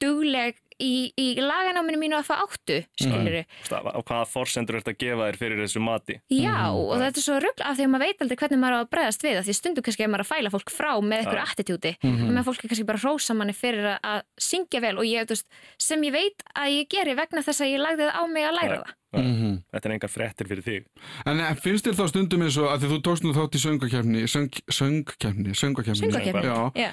dugleg 0.00 0.56
í, 0.80 1.12
í 1.18 1.26
laganáminu 1.42 1.98
mínu 1.98 2.16
að 2.18 2.26
fá 2.28 2.34
áttu 2.44 2.78
skiluru 3.00 3.42
Þú 3.64 3.70
veist, 3.70 3.72
á 3.74 4.00
hvaða 4.02 4.26
forsendur 4.30 4.76
ert 4.78 4.88
að 4.92 4.98
gefa 5.02 5.28
þér 5.28 5.38
fyrir 5.40 5.62
þessu 5.64 5.80
mati? 5.82 6.18
Já, 6.30 6.54
Mhm. 6.68 6.78
og 6.78 6.96
þetta 7.02 7.18
er 7.18 7.26
svo 7.26 7.38
rugl 7.42 7.62
af 7.64 7.76
því 7.78 7.84
að 7.86 7.90
maður 7.94 8.04
veit 8.06 8.22
aldrei 8.22 8.36
hvernig 8.42 8.60
maður 8.62 8.76
á 8.78 8.80
að 8.84 8.90
bregðast 8.94 9.22
við 9.26 9.40
því 9.48 9.54
stundu 9.58 9.82
kannski 9.82 10.04
að 10.06 10.10
maður 10.12 10.22
er 10.22 10.26
að 10.28 10.32
fæla 10.34 10.50
fólk 10.54 10.70
frá 10.70 10.92
með 11.02 11.18
eitthvað 11.18 11.44
attitúti. 11.48 11.92
Mhm. 12.02 12.24
og 12.28 12.32
með 12.38 12.44
fólk 12.48 12.64
er 12.64 12.68
kannski 12.68 12.86
bara 12.86 12.98
hrósa 12.98 13.34
manni 13.36 13.52
fyrir 13.54 13.84
að, 13.94 13.98
að 14.04 14.22
syngja 14.38 14.80
vel 14.80 14.96
og 14.98 15.04
ég, 15.04 15.26
þú 15.26 15.34
veist, 15.36 15.46
sem 15.78 16.02
ég 16.02 16.12
veit 16.12 16.38
að 16.54 16.68
ég 16.78 16.88
geri 16.88 17.14
vegna 17.14 17.42
þess 17.42 17.60
að 17.60 17.72
ég 17.74 17.80
lagði 17.82 18.06
það 18.08 18.14
á 18.18 18.22
mig 18.28 18.44
að 18.44 18.56
læra 18.62 18.78
það. 18.82 18.94
Mhm. 19.18 19.62
Þetta 19.72 19.86
er 19.88 19.92
engar 19.94 20.10
fréttir 20.12 20.46
fyrir 20.48 20.62
þig. 20.62 20.84
En 21.24 21.38
finnst 21.56 21.86
þér 21.86 21.96
þá 21.96 22.08
stundum 22.12 22.42
eins 22.44 22.58
og 22.60 22.68
að 22.68 22.82
því 22.82 22.88
þú 22.92 22.98
tókst 23.06 23.24
nú 23.24 23.32
þátt 23.32 23.56
í 23.56 23.60
söngakefni 23.64 24.20
söng, 24.28 24.50
söngakefni 24.68 25.54
Söngvakeppni. 25.56 26.44
Já, 26.44 26.72
Já, 26.76 26.90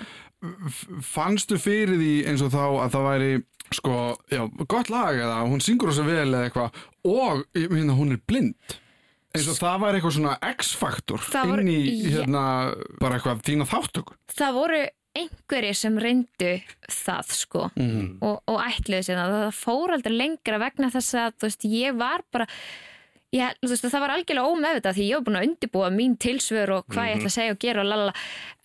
F- 0.70 0.88
fannstu 1.02 1.58
fyrir 1.60 1.98
því 2.00 2.14
eins 2.30 2.42
og 2.46 2.52
þá 2.54 2.64
að 2.86 2.92
það 2.96 3.06
væri 3.10 3.44
sko, 3.74 4.16
já, 4.32 4.44
gott 4.70 4.90
lag 4.94 5.18
eða 5.18 5.44
hún 5.50 5.64
syngur 5.64 5.92
þess 5.92 6.04
að 6.04 6.12
vel 6.12 6.28
eða 6.34 6.44
eitthvað 6.50 6.82
og 7.10 7.46
ég 7.58 7.72
meina 7.74 7.98
hún 7.98 8.14
er 8.16 8.22
blind. 8.28 8.76
Eins 9.36 9.50
og 9.52 9.58
það 9.60 9.82
væri 9.84 10.00
eitthvað 10.00 10.16
svona 10.16 10.36
X-faktor 10.54 11.26
inn 11.60 11.72
í 11.74 11.80
hérna 12.14 12.44
bara 13.02 13.18
eitthvað 13.18 13.42
þína 13.44 13.68
þáttöku 13.68 14.16
það 14.32 14.60
voru 14.62 14.82
einhverjir 15.16 15.78
sem 15.80 16.00
reyndu 16.00 16.54
það 16.92 17.36
sko 17.36 17.68
mm. 17.76 18.18
og, 18.24 18.42
og 18.52 18.58
ætliðu 18.64 19.08
sér 19.08 19.20
það, 19.20 19.36
það 19.46 19.60
fór 19.60 19.96
aldrei 19.96 20.16
lengra 20.16 20.60
vegna 20.60 20.92
þess 20.92 21.18
að 21.20 21.38
þú 21.40 21.50
veist, 21.50 21.68
ég 21.72 22.00
var 22.00 22.24
bara 22.36 22.48
ég, 23.36 23.60
veist, 23.64 23.86
það 23.86 24.04
var 24.04 24.16
algjörlega 24.16 24.56
ómeðvitað 24.56 24.98
því 24.98 25.06
ég 25.10 25.20
var 25.20 25.28
búin 25.28 25.40
að 25.40 25.48
undirbúa 25.50 25.92
mín 25.94 26.18
tilsvör 26.22 26.74
og 26.78 26.90
hvað 26.92 27.10
ég 27.10 27.20
ætla 27.20 27.32
að 27.32 27.38
segja 27.38 27.56
og 27.56 27.62
gera 27.64 27.84
og 27.84 27.90
lalala. 27.90 28.18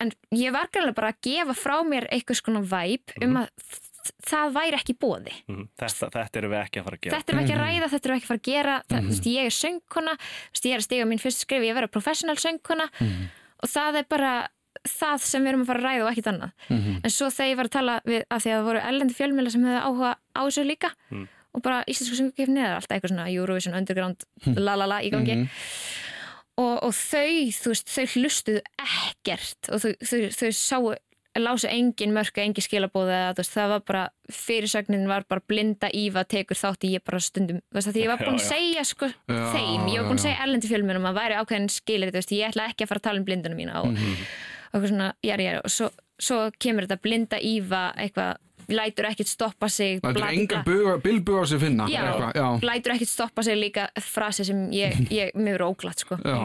En 0.03 0.11
ég 0.37 0.55
var 0.55 0.71
greinlega 0.71 0.99
bara 0.99 1.13
að 1.13 1.21
gefa 1.27 1.55
frá 1.57 1.77
mér 1.87 2.07
eitthvað 2.11 2.41
svona 2.41 2.63
væp 2.71 3.15
um 3.25 3.39
að 3.41 3.49
þ- 3.59 3.90
það 4.31 4.53
væri 4.57 4.77
ekki 4.79 4.95
bóði 5.01 5.33
Mhm. 5.47 5.67
þetta, 5.79 6.09
þetta 6.15 6.39
erum 6.41 6.51
við 6.51 6.61
ekki 6.65 6.79
að 6.81 6.83
fara 6.87 6.97
að 6.97 7.01
gera. 7.01 7.17
Þetta 7.19 7.33
er 7.33 7.39
ekki 7.41 7.55
að 7.55 7.61
ræða, 7.65 7.89
þetta 7.91 8.05
er 8.09 8.15
ekki 8.15 8.25
að 8.25 8.31
fara 8.31 8.41
að 8.41 8.49
gera. 8.51 8.75
Það, 8.89 9.01
þú 9.01 9.11
veist, 9.11 9.27
ég 9.31 9.45
er 9.45 9.55
söngkona, 9.57 10.13
þú 10.17 10.55
veist, 10.55 10.65
ég 10.65 10.73
er 10.73 10.79
að 10.81 10.87
stiga 10.87 11.05
mín 11.11 11.21
fyrst 11.21 11.39
skrif, 11.45 11.61
ég 11.61 11.69
er 11.69 11.75
að 11.75 11.79
vera 11.81 11.87
professional 11.97 12.35
söngkona 12.35 12.87
og 13.63 13.69
það 13.69 13.95
er 14.01 14.05
bara 14.09 14.31
það 14.87 15.19
sem 15.21 15.43
við 15.43 15.49
erum 15.51 15.61
að 15.61 15.67
fara 15.67 15.79
að 15.81 15.85
ræða 15.85 16.05
og 16.05 16.11
ekkit 16.11 16.29
annað. 16.31 16.51
En 17.05 17.11
svo 17.11 17.27
þegar 17.29 17.49
ég 17.51 17.57
var 17.57 17.65
að 17.69 17.75
tala 17.77 17.95
við 18.05 18.23
að 18.31 18.39
því 18.41 18.49
að 18.49 18.57
það 18.57 18.65
voru 18.71 18.81
ellendi 18.89 19.13
fjölmjöla 19.19 19.51
sem 19.51 19.63
hefði 19.67 19.81
áhuga 19.85 20.11
á 20.33 20.41
þessu 20.47 20.63
líka 20.65 20.89
og 21.53 21.61
bara 21.61 21.83
íslensku 21.91 22.15
söngukefni 22.15 22.61
er 22.63 22.75
alltaf 22.79 22.95
eitthvað 22.95 23.11
svona 23.11 23.27
Eurovision 23.29 23.75
Underground 23.75 24.23
lalala 24.55 25.01
í 25.03 25.11
gangi. 25.11 25.35
Og, 26.57 26.83
og 26.83 26.91
þau, 26.93 27.51
þú 27.51 27.71
veist, 27.73 27.87
þau 27.91 28.05
hlustuðu 28.15 28.61
ekkert 28.79 29.69
og 29.71 29.81
þau, 29.81 29.91
þau, 30.03 30.19
þau 30.35 30.51
sáu 30.51 30.95
lásu 31.39 31.67
engin 31.71 32.11
mörk, 32.15 32.37
engin 32.43 32.65
skilabóð 32.65 33.07
eða 33.13 33.29
þú 33.37 33.43
veist, 33.43 33.53
það 33.55 33.69
var 33.71 33.83
bara, 33.87 34.01
fyrirsögnin 34.35 35.05
var 35.07 35.23
bara 35.29 35.43
blinda 35.47 35.87
Íva 35.95 36.25
tekur 36.27 36.59
þátt 36.59 36.83
í 36.87 36.93
ég 36.97 37.03
bara 37.07 37.19
stundum 37.23 37.61
þú 37.63 37.77
veist, 37.79 37.87
að 37.91 37.95
því 37.95 38.03
ég 38.03 38.11
var 38.11 38.21
búin 38.25 38.35
að 38.35 38.41
Já, 38.41 38.43
já. 38.43 38.51
segja 38.51 38.83
sko 38.91 39.09
Já, 39.11 39.41
þeim, 39.55 39.87
ég 39.93 40.01
var 40.01 40.09
búin 40.09 40.19
að 40.19 40.21
já. 40.21 40.25
segja 40.27 40.43
erlendi 40.45 40.71
fjölmjörnum 40.73 41.09
að 41.11 41.19
væri 41.21 41.39
ákveðin 41.39 41.69
skilir, 41.71 42.11
þú 42.11 42.19
veist, 42.21 42.35
ég 42.35 42.51
ætla 42.51 42.67
ekki 42.73 42.83
að 42.87 42.91
fara 42.91 43.03
að 43.03 43.07
tala 43.09 43.21
um 43.23 43.27
blindunum 43.31 43.61
mína 43.61 43.81
og, 43.85 43.91
og 43.95 44.73
eitthvað 44.75 44.89
svona, 44.91 45.09
jæri, 45.29 45.47
jæri 45.49 45.61
og 45.63 45.71
svo, 45.77 45.89
svo 46.21 46.39
kemur 46.59 46.87
þetta 46.89 46.99
blinda 47.07 47.39
Íva 47.51 47.83
eitthvað, 47.95 48.41
lætur 48.71 49.07
ekkit 49.09 49.27
stoppa 49.31 49.67
sig 49.71 49.97
Það 50.03 50.19
bla, 50.19 50.27
enga 50.35 50.59
bilbuga 51.03 51.47
sig 51.49 51.59
finna 51.63 51.87
Já, 51.91 52.03
já, 52.35 52.45
lætur 52.67 52.93
ekkit 52.97 53.09
stoppa 53.11 53.43
sig 53.43 53.57
líka 53.59 53.87
frasi 54.03 54.45
sem 54.47 54.67
ég, 54.75 54.99
ég 55.21 55.33
mér 55.35 55.57
verið 55.57 55.71
óglatt 55.71 56.03
sko. 56.05 56.19
já. 56.23 56.37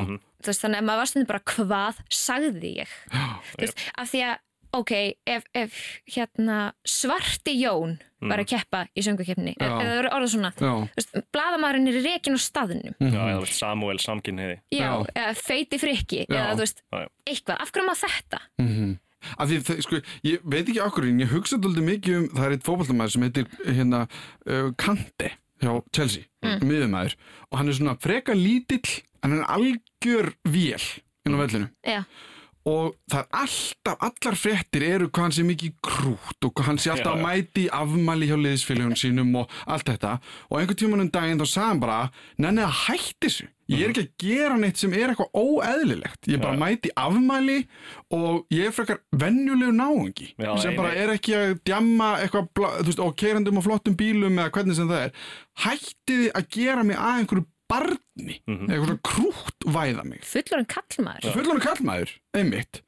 Þannig 0.46 0.78
að 0.78 0.84
maður 0.86 1.00
var 1.00 1.08
stundum 1.10 1.28
bara 1.30 1.42
hvað 1.50 2.00
sagði 2.12 2.68
ég 2.80 2.90
veist, 3.58 3.80
af 3.98 4.10
því 4.12 4.20
að 4.28 4.34
ok, 4.80 4.92
ef, 5.28 5.46
ef 5.56 5.78
hérna 6.14 6.58
svarti 6.86 7.56
Jón 7.60 7.96
var 8.26 8.40
að 8.42 8.50
keppa 8.54 8.82
í 8.96 9.04
söngukeppni, 9.04 9.54
eða 9.60 9.80
það 9.80 9.94
eru 10.00 10.12
orðað 10.16 10.32
svona 10.32 10.52
já. 10.56 10.60
þú 10.66 11.00
veist, 11.00 11.18
bladamæðurinn 11.36 11.90
er 11.92 11.98
rekin 12.06 12.38
á 12.38 12.40
staðnum. 12.40 12.94
Já, 12.96 13.20
eða 13.20 13.32
þú 13.34 13.42
veist, 13.44 13.58
Samuel 13.60 13.98
samkynniði 14.02 14.56
já, 14.74 14.86
Já. 14.86 14.92
eða 15.12 15.34
feiti 15.40 15.80
frikki 15.82 16.22
eða 16.26 16.54
veist, 16.60 16.80
eitthvað, 17.28 17.60
af 17.60 17.74
hverju 17.74 17.88
maður 17.90 18.16
þetta? 18.16 18.42
Mm 18.62 18.94
Af 19.34 19.50
því, 19.50 19.58
það, 19.66 19.80
sko, 19.86 20.00
ég 20.26 20.44
veit 20.46 20.68
ekki 20.68 20.82
okkur 20.84 21.08
en 21.08 21.22
ég 21.22 21.32
hugsa 21.32 21.58
dálítið 21.58 21.88
mikið 21.88 22.18
um, 22.18 22.28
það 22.36 22.46
er 22.46 22.54
eitt 22.54 22.66
fótballtamaður 22.66 23.14
sem 23.14 23.26
heitir 23.26 23.48
hérna 23.64 24.02
uh, 24.06 24.68
Kante 24.78 25.32
hjá 25.62 25.72
Chelsea, 25.96 26.28
mm. 26.44 26.62
miðumæður 26.68 27.16
og 27.48 27.58
hann 27.58 27.72
er 27.72 27.78
svona 27.78 27.96
freka 28.02 28.36
lítill 28.36 28.84
en 29.24 29.32
hann 29.32 29.40
er 29.40 29.52
algjör 29.56 30.30
vél 30.46 30.86
inn 31.26 31.34
á 31.34 31.38
vellinu. 31.42 31.70
Já, 31.82 32.02
og 32.66 32.96
það 33.06 33.20
er 33.20 33.26
alltaf, 33.40 33.98
allar 34.08 34.36
fréttir 34.40 34.84
eru 34.88 35.06
hvað 35.06 35.28
hann 35.28 35.34
sé 35.36 35.44
mikið 35.46 35.74
krút 35.86 36.46
og 36.48 36.62
hann 36.66 36.80
sé 36.82 36.90
alltaf 36.90 37.14
að 37.14 37.22
mæti 37.22 37.66
afmæli 37.70 38.30
hjá 38.30 38.36
liðsfélagun 38.40 38.98
sínum 38.98 39.36
og 39.38 39.52
allt 39.70 39.86
þetta. 39.92 40.16
Og 40.50 40.58
einhvern 40.58 40.80
tímann 40.80 41.04
um 41.04 41.12
daginn 41.14 41.42
þá 41.42 41.46
sagði 41.46 41.68
hann 41.70 41.84
bara 41.84 42.00
nenni 42.42 42.64
að 42.66 42.80
hætti 42.86 43.28
þessu. 43.28 43.46
Ég 43.66 43.82
er 43.82 43.90
ekki 43.90 44.02
að 44.04 44.22
gera 44.22 44.56
neitt 44.62 44.78
sem 44.78 44.92
er 44.94 45.10
eitthvað 45.10 45.38
óeðlilegt. 45.42 46.28
Ég 46.30 46.42
bara 46.42 46.58
mæti 46.58 46.92
afmæli 47.02 47.56
og 48.14 48.44
ég 48.54 48.68
er 48.68 48.74
frekar 48.74 49.00
venjulegu 49.10 49.74
náungi 49.74 50.28
Já, 50.38 50.52
sem 50.62 50.76
bara 50.78 50.92
er 50.94 51.14
ekki 51.16 51.34
að 51.34 51.56
djamma 51.66 52.12
eitthvað 52.22 52.50
þú 52.54 52.86
veist, 52.86 53.02
og 53.02 53.16
keirandum 53.18 53.58
og 53.58 53.66
flottum 53.66 53.98
bílum 53.98 54.38
eða 54.38 54.54
hvernig 54.54 54.78
sem 54.78 54.90
það 54.90 55.08
er. 55.08 55.26
Hættiði 55.66 56.30
að 56.38 56.48
gera 56.58 56.86
mig 56.86 56.98
að 56.98 57.22
einhverju 57.22 57.50
barni. 57.70 58.40
Mhm. 58.46 58.66
eitthvað 58.70 58.86
svona 58.86 59.04
krút 59.10 59.70
væða 59.76 60.04
mig. 60.08 60.24
Fullorinn 60.24 60.68
kallmaður 60.70 61.36
fullonu 61.36 61.64
kallmaður, 61.64 62.18
einmitt. 62.36 62.82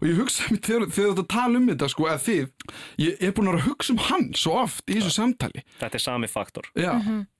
Og 0.00 0.06
ég 0.08 0.16
hugsa 0.18 0.48
mér 0.48 0.60
þegar, 0.64 0.86
þegar 0.94 1.10
þetta 1.12 1.24
tala 1.28 1.58
um 1.60 1.66
þetta 1.68 1.88
sko, 1.92 2.06
eða 2.08 2.20
þið, 2.24 2.70
ég 3.02 3.22
er 3.26 3.34
búin 3.36 3.50
að 3.50 3.58
að 3.58 3.66
hugsa 3.68 3.92
um 3.94 4.00
hann 4.06 4.24
svo 4.38 4.54
oft 4.62 4.88
í 4.88 4.96
þessu 4.96 5.12
samtali. 5.12 5.62
Þetta 5.80 5.98
er 5.98 6.04
sami 6.04 6.30
faktor. 6.30 6.68
Já, 6.78 6.92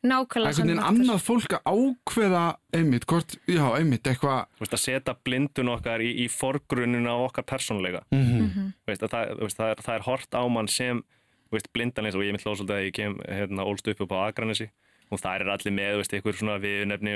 nákvæmlega 0.04 0.50
einhvern 0.52 0.68
veginn 0.68 0.82
sama 0.82 0.90
annað 0.90 1.24
fólk 1.24 1.56
að 1.56 1.72
ákveða 1.72 2.44
einmitt, 2.76 3.06
hvort, 3.10 3.36
já, 3.48 3.64
einmitt, 3.78 4.10
eitthvað 4.12 4.44
Þú 4.58 4.66
veist, 4.66 4.76
að 4.76 4.84
setja 4.84 5.16
blindun 5.24 5.72
okkar 5.74 6.04
í, 6.04 6.12
í 6.24 6.28
forgrunnin 6.32 7.08
á 7.08 7.16
okkar 7.16 7.48
persónuleika. 7.48 8.04
Mm 8.14 8.72
Þú 8.84 8.92
veist, 8.92 9.04
að 9.08 9.14
það, 9.16 9.34
þú 9.34 9.48
veist, 9.48 9.60
það, 9.60 9.74
er, 9.74 9.84
það 9.88 9.94
er 9.98 10.08
hort 10.10 10.36
á 10.36 10.42
mann 10.52 10.68
sem 10.68 11.02
þú 11.48 11.56
veist, 11.58 11.72
blindanleins 11.72 12.16
og 12.18 12.26
ég 12.26 12.36
mitt 12.36 12.44
lóðsvöldi 12.44 12.76
að 12.76 12.86
ég 12.88 12.96
kem 12.96 13.18
hérna, 13.24 13.64
ólst 13.64 13.88
upp 13.88 14.04
upp 14.04 14.12
á 14.12 14.28
Akranesi 14.28 14.68
og 15.12 15.20
það 15.20 15.44
er 15.44 15.50
allir 15.54 15.74
með, 15.76 15.96
veist, 16.00 16.14
einhver 16.16 16.38
svona 16.38 16.56
viðnefni. 16.62 17.14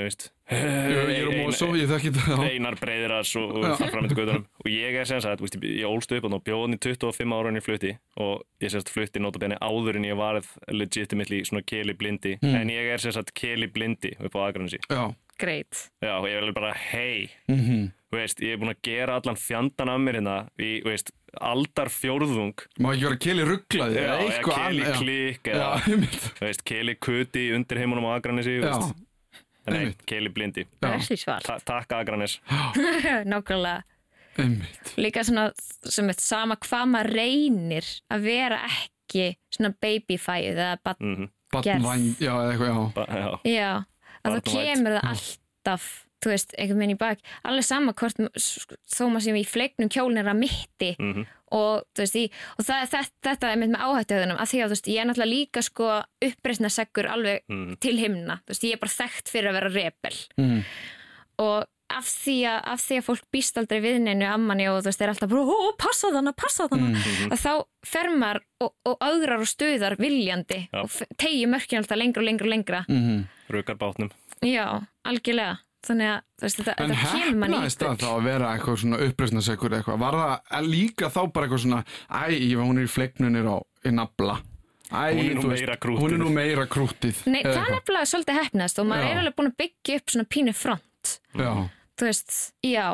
Einar 2.49 2.77
Breiðras 2.79 3.33
og, 3.39 3.55
og 3.59 3.77
þar 3.79 3.93
framöndu 3.93 4.17
gautunum 4.17 4.45
og 4.63 4.71
ég 4.71 4.97
er 5.01 5.09
sem 5.09 5.21
sagt, 5.23 5.43
veist, 5.43 5.59
ég 5.61 5.89
ólst 5.89 6.13
upp 6.15 6.29
og 6.29 6.41
bjóðin 6.45 6.77
í 6.77 6.81
25 6.85 7.37
ára 7.37 7.51
en 7.51 7.59
ég 7.59 7.65
flutti. 7.65 7.93
Og 8.21 8.43
ég 8.63 8.73
sem 8.73 8.83
sagt 8.83 8.93
flutti 8.93 9.21
notabenni 9.23 9.59
áður 9.61 9.99
en 9.99 10.09
ég 10.09 10.19
varð 10.19 10.49
legitimately 10.73 11.43
svona 11.49 11.65
keli 11.67 11.97
blindi 11.97 12.37
en 12.41 12.73
ég 12.73 12.93
er 12.93 13.03
sem 13.03 13.15
sagt 13.15 13.33
keli 13.37 13.69
blindi 13.71 14.15
upp 14.19 14.37
á 14.37 14.49
Akranesi. 14.49 14.81
Já, 14.89 15.13
great. 15.41 15.87
Já, 16.01 16.17
og 16.17 16.29
ég 16.29 16.37
er 16.37 16.45
alveg 16.45 16.59
bara, 16.61 16.75
hei 16.91 17.29
mm 17.51 17.89
veist, 18.13 18.41
ég 18.41 18.55
er 18.55 18.61
búin 18.61 18.73
að 18.73 18.81
gera 18.85 19.17
allan 19.19 19.37
fjandan 19.39 19.91
af 19.93 20.01
mér 20.01 20.19
hérna 20.19 20.35
í, 20.57 20.79
veist, 20.85 21.11
aldar 21.49 21.89
fjórðung 21.93 22.63
má 22.81 22.91
ekki 22.93 23.05
vera 23.07 23.19
keli 23.25 23.45
rugglaði 23.47 24.01
eða 24.01 24.17
eitthvað 24.23 24.57
keli 24.59 24.81
annað, 24.81 24.89
já. 24.89 24.97
klik 24.99 25.49
já, 25.49 25.53
eða, 25.53 25.69
einmitt. 25.93 26.25
Þú 26.39 26.45
veist, 26.47 26.65
keli 26.71 26.95
kuti 27.07 27.45
undir 27.57 27.81
heimunum 27.83 28.09
á 28.09 28.11
veist. 28.65 29.05
Nei, 29.69 29.93
keli 30.09 30.31
blindi. 30.33 30.65
Ta 30.81 30.95
Takk 31.61 31.93
Akranes. 31.99 32.39
Nákvæmlega. 33.31 33.83
Líka 34.97 35.23
svona 35.27 35.49
sem 35.83 36.09
eitt 36.09 36.23
sama 36.23 36.55
hvað 36.63 36.85
maður 36.93 37.11
reynir 37.19 37.89
að 38.09 38.25
vera 38.29 38.61
ekki 38.69 39.33
svona 39.51 39.73
babyfæð 39.83 40.49
eða 40.53 40.71
bara, 40.83 40.97
mm 41.03 41.35
Barnvæn, 41.49 42.03
já, 42.21 42.29
eða 42.29 42.51
eitthvað, 42.53 42.69
já. 42.69 42.75
Já, 43.09 43.49
já, 43.49 43.69
að 44.21 44.35
það 44.35 44.35
Barnvænt. 44.35 44.51
kemur 44.53 44.95
það 44.95 45.07
alltaf 45.11 45.85
þú 46.21 46.29
veist, 46.33 46.53
einhvern 46.57 46.79
veginn 46.83 46.95
í 46.95 46.99
bak 46.99 47.19
alveg 47.45 47.63
sama 47.63 47.93
hvort 47.93 48.17
þó 48.19 49.03
maður 49.09 49.21
sem 49.29 49.35
í 49.39 49.45
fleiknum 49.47 49.89
kjólin 49.89 50.17
er 50.19 50.25
að 50.33 50.39
mitti 50.41 50.95
Mhm. 50.99 51.25
og, 51.51 51.83
þú 51.95 52.03
veist, 52.03 52.15
í, 52.15 52.25
og 52.59 52.65
það, 52.65 52.83
það, 52.91 53.09
þetta 53.23 53.51
er 53.53 53.57
með, 53.57 53.69
með 53.73 53.81
áhættuðunum 53.87 54.37
að 54.37 54.49
því 54.51 54.59
að 54.59 54.65
þú 54.65 54.75
veist, 54.75 54.87
ég 54.93 54.99
er 55.01 55.05
náttúrulega 55.09 55.33
líka 55.33 55.63
sko 55.63 56.03
uppreisna 56.21 56.69
seggur 56.69 57.07
alveg 57.09 57.41
Mhm. 57.49 57.79
til 57.79 57.97
himna 57.97 58.41
þú 58.45 58.49
veist, 58.53 58.63
ég 58.63 58.73
er 58.73 58.77
bara 58.83 58.97
þekkt 58.99 59.27
fyrir 59.33 59.49
að 59.49 59.53
vera 59.53 59.69
rebel 59.69 60.15
Mhm. 60.37 60.63
og 61.39 61.65
af 61.91 62.05
því, 62.05 62.35
að, 62.45 62.59
af 62.69 62.79
því 62.85 62.97
að 62.99 63.05
fólk 63.07 63.23
býst 63.33 63.57
aldrei 63.57 63.79
við 63.81 63.95
neinu 64.03 64.25
ammanni 64.29 64.67
og 64.69 64.83
þú 64.83 64.91
veist, 64.91 65.01
er 65.01 65.09
alltaf 65.09 65.29
bara, 65.29 65.41
ó, 65.41 65.71
passa 65.75 66.11
þannig, 66.13 66.35
passa 66.37 66.67
þannig 66.69 66.93
Mhm. 66.93 67.31
að 67.33 67.39
þá 67.41 67.65
fer 67.83 68.09
maður 68.13 68.41
og, 68.61 68.73
og 68.85 68.97
augrar 69.01 69.39
og 69.39 69.47
stuðar 69.49 69.97
viljandi 69.97 70.69
Já. 70.71 70.83
og 70.83 70.89
tegi 71.17 71.47
mörkin 71.47 71.79
alltaf 71.81 71.97
lengra 71.97 72.19
og 72.21 72.25
lengra 72.27 72.45
og 72.45 72.51
lengra 72.53 72.85
Mhm. 72.87 73.27
Rukar 73.49 73.75
bátnum. 73.75 74.11
já, 74.43 74.85
algjörlega 75.03 75.57
þannig 75.87 76.09
að 76.11 76.19
þú 76.39 76.45
veist, 76.45 76.59
þetta, 76.59 76.73
En 76.77 76.89
þetta 76.93 77.11
kemur 77.13 77.39
manni 77.39 77.55
í 77.55 77.59
hefnaðist 77.59 77.79
það 77.85 77.97
þá 78.03 78.09
að 78.11 78.23
vera 78.29 78.51
eitthvað 78.55 78.77
svona 78.83 78.99
uppreisnasekur 79.07 79.75
eitthvað? 79.79 79.99
Var 80.03 80.17
það 80.19 80.67
líka 80.69 81.09
þá 81.15 81.19
bara 81.33 81.47
eitthvað 81.47 81.63
svona, 81.65 81.81
æ, 82.09 82.23
hún 82.59 82.77
er 82.81 82.87
í 82.87 82.93
fleiknunir 82.93 83.47
á 83.49 83.57
í 83.85 83.91
nafla. 83.95 84.37
Æ, 84.89 85.01
Hún 85.13 85.53
er 85.53 85.77
krúttið. 85.77 85.99
Hún 86.01 86.13
er 86.15 86.17
nú 86.17 86.29
meira 86.33 86.65
krútið. 86.65 87.19
Nei, 87.29 87.43
það 87.45 87.59
er 87.61 87.75
nefnilega 87.75 88.07
svolítið 88.09 88.39
hefnast 88.41 88.79
og 88.81 88.87
maður 88.89 89.05
Já. 89.05 89.09
er 89.13 89.19
alveg 89.21 89.35
búin 89.37 89.51
að 89.51 89.57
byggja 89.61 89.99
upp 90.01 90.13
svona 90.15 90.25
pínu 90.33 90.53
front 90.57 91.11
Já, 91.37 91.51
þú 91.99 92.07
veist, 92.09 92.31
já 92.65 92.87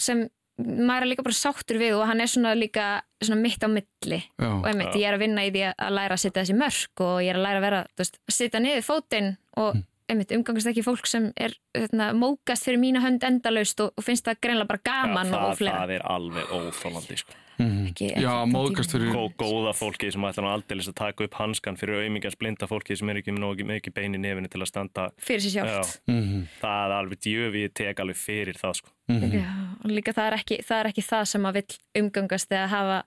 sem 0.00 0.22
maður 0.62 1.04
er 1.04 1.10
líka 1.12 1.22
bara 1.26 1.36
sáttur 1.36 1.78
við 1.80 1.94
og 1.98 2.06
hann 2.08 2.20
er 2.24 2.30
svona 2.32 2.54
líka 2.56 2.86
svona 3.22 3.40
mitt 3.40 3.60
á 3.62 3.68
milli 3.68 4.18
já. 4.24 4.48
og 4.48 4.66
einmitt, 4.66 4.96
ég 4.96 5.06
er 5.08 5.14
að 5.16 5.22
vinna 5.26 5.44
í 5.44 5.52
því 5.52 5.62
að- 5.74 5.92
læra 5.92 6.16
að 6.16 6.22
setja 6.24 6.42
þessi 6.42 6.56
mörk 6.58 7.00
og 7.04 7.20
ég 7.22 7.30
er 7.30 7.36
að 7.38 7.44
læra 7.46 7.60
að 7.60 7.66
vera, 7.68 7.80
þú 7.92 8.02
veist, 8.02 8.18
að 8.28 8.34
setja 8.40 8.60
niður 8.64 8.84
fótinn 8.88 9.30
og 9.56 9.74
Mm. 9.76 9.84
Einmitt, 10.10 10.32
umgangast 10.34 10.66
ekki 10.72 10.82
fólk 10.86 11.06
sem 11.06 11.30
er 11.36 11.54
hérna, 11.76 12.10
mókast 12.16 12.64
fyrir 12.66 12.80
mína 12.82 13.00
hönd 13.04 13.22
endalaust 13.24 13.80
og, 13.84 13.92
og 13.96 14.04
finnst 14.04 14.26
það 14.26 14.40
greinlega 14.42 14.68
bara 14.72 14.82
gaman 14.88 15.30
Já, 15.30 15.36
og, 15.36 15.38
og 15.42 15.52
það, 15.52 15.60
fleira 15.62 15.78
það 15.84 15.94
er 15.96 16.04
alveg 16.16 16.52
óþólandi 16.58 17.18
sko. 17.22 17.36
ekki, 17.62 18.08
ekki 18.10 18.24
Já, 18.24 18.32
tíma. 18.42 18.84
fyrir... 18.90 19.12
Gó, 19.14 19.22
góða 19.38 19.72
fólki 19.78 20.10
sem 20.12 20.24
ætlar 20.26 20.48
aldeilis 20.56 20.88
að 20.90 20.96
taka 20.98 21.24
upp 21.28 21.34
hanskan 21.38 21.76
fyrir 21.78 22.00
auðmingans 22.02 22.38
blinda 22.40 22.66
fólki 22.70 22.96
sem 22.98 23.08
er 23.12 23.20
ekki 23.22 23.34
með 23.36 23.62
mikið 23.70 23.94
bein 24.00 24.16
í 24.18 24.20
nefinu 24.24 24.50
til 24.50 24.62
að 24.64 24.70
standa 24.72 25.08
fyrir 25.22 25.44
sér 25.46 25.56
sjálft 25.70 26.00
Mhm. 26.10 26.46
það 26.60 26.84
er 26.88 26.94
alveg 26.98 27.20
djöfi 27.28 27.64
ég 27.68 27.74
tek 27.74 28.00
alveg 28.02 28.16
fyrir 28.18 28.58
það 28.58 28.78
sko. 28.80 28.90
Já, 29.12 29.50
og 29.84 29.90
líka 29.92 30.12
það 30.16 30.26
er, 30.32 30.38
ekki, 30.40 30.60
það 30.66 30.80
er 30.80 30.90
ekki 30.92 31.04
það 31.06 31.24
sem 31.32 31.42
maður 31.44 31.60
vill 31.62 32.02
umgangast 32.02 32.50
eða 32.56 32.68
hafa 32.72 33.02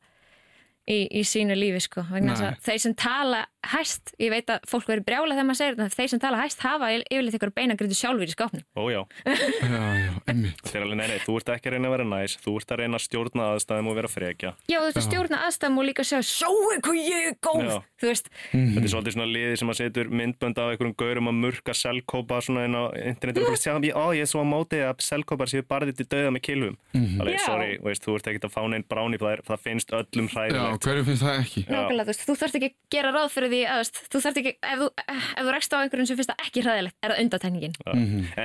í, 0.86 0.98
í 1.20 1.22
sínu 1.26 1.56
lífi 1.58 1.80
sko 1.88 2.04
vegna 2.12 2.36
þess 2.36 2.44
Nei. 2.46 2.50
að 2.54 2.66
þeir 2.68 2.82
sem 2.86 2.94
tala 3.02 3.40
hæst 3.66 4.12
ég 4.22 4.30
veit 4.30 4.52
að 4.54 4.66
fólk 4.70 4.86
verður 4.86 5.06
brjála 5.08 5.34
þegar 5.34 5.46
maður 5.50 5.58
segir 5.58 5.78
þetta 5.80 5.96
þeir 5.98 6.10
sem 6.12 6.20
tala 6.22 6.38
hæst 6.44 6.60
hafa 6.62 6.90
yfirleitt 7.00 7.38
ykkur 7.40 7.52
beinagrindu 7.58 7.96
sjálfur 7.98 8.30
í 8.30 8.34
skápnum. 8.36 8.62
Ó 8.78 8.84
já, 8.94 9.00
Já, 9.26 9.80
já, 10.06 10.12
einmitt. 10.30 10.60
þetta 10.62 10.78
er 10.78 10.84
alveg 10.86 11.00
nei, 11.00 11.08
nei, 11.10 11.18
þú 11.26 11.38
ert 11.40 11.50
ekki 11.56 11.72
að 11.72 11.76
reyna 11.76 11.90
að 11.90 11.96
vera 11.96 12.06
næs 12.12 12.36
þú 12.44 12.54
ert 12.60 12.74
að 12.76 12.80
reyna 12.84 13.00
að 13.00 13.04
stjórna 13.08 13.48
aðstæðum 13.56 13.90
og 13.90 13.98
vera 13.98 14.12
frekja. 14.14 14.52
Já, 14.70 14.78
þú 14.78 14.86
veist 14.86 15.00
að 15.02 15.08
stjórna 15.08 15.40
aðstæðum 15.48 15.80
og 15.82 15.88
líka 15.90 16.06
sjá 16.06 16.20
sjáu 16.22 16.54
hvað 16.86 17.00
ég 17.02 17.30
er 17.32 17.38
góð 17.42 17.66
Já. 17.66 17.78
þú 18.04 18.10
veist, 18.12 18.30
Þetta 18.54 18.86
er 18.86 18.94
svolítið 18.94 19.16
svona 19.18 19.28
liði 19.34 19.58
sem 19.64 19.74
að 19.74 19.80
setur 19.82 20.14
myndbönd 20.22 20.62
af 20.62 20.72
einhverjum 20.76 20.96
gaurum 21.02 21.32
að 21.32 21.40
murka 21.42 21.74
selkópa 21.76 22.40
svona 22.46 22.68
inn 22.70 22.78
á 22.78 22.84
internetu 23.02 23.42
og 23.42 23.58
ég, 23.58 23.98
ó, 23.98 24.06
ég 24.14 24.22
er 24.26 24.30
svo 24.30 24.46
á 24.46 24.48
móti 24.48 24.80
að 24.86 25.02
selkópar 25.06 25.50
séu 25.50 25.66
barðið 25.66 26.04
til 26.04 26.08
döða 26.14 26.32
með 26.36 26.46
kilvum 26.46 26.78
Alveg, 26.94 27.38
Já. 27.40 27.44
sorry, 27.48 27.72
veist, 27.84 28.06
þú 28.06 28.18
ert 28.20 28.30
ekkert 28.32 28.48
að 28.50 28.54
fá 28.56 28.62
neinn 28.70 28.86
bráni 28.90 29.20
það, 29.22 29.42
það 29.50 29.64
finnst 29.66 29.94
öllum 29.96 30.30
Já, 30.30 30.34
hræðilegt 30.36 30.75
hverju 30.84 31.04
finnst 31.08 31.24
það 31.26 31.40
ekki? 31.42 31.62
nákvæmlega, 31.70 32.06
þú 32.06 32.12
veist, 32.12 32.24
þú 32.28 32.36
þarft 32.42 32.58
ekki 32.60 32.70
að 32.70 32.76
gera 32.96 33.12
ráð 33.16 33.30
fyrir 33.36 33.52
því 33.54 33.60
að 33.76 33.90
þú 34.14 34.22
þarft 34.26 34.40
ekki, 34.42 34.54
ef 34.72 34.82
þú, 34.82 34.88
ef 35.16 35.42
þú 35.46 35.54
rekst 35.56 35.76
á 35.76 35.78
einhverjum 35.80 36.08
sem 36.10 36.20
finnst 36.20 36.32
það 36.32 36.44
ekki 36.46 36.64
hræðilegt, 36.66 36.98
er 37.06 37.14
það 37.16 37.22
undatækningin 37.26 37.76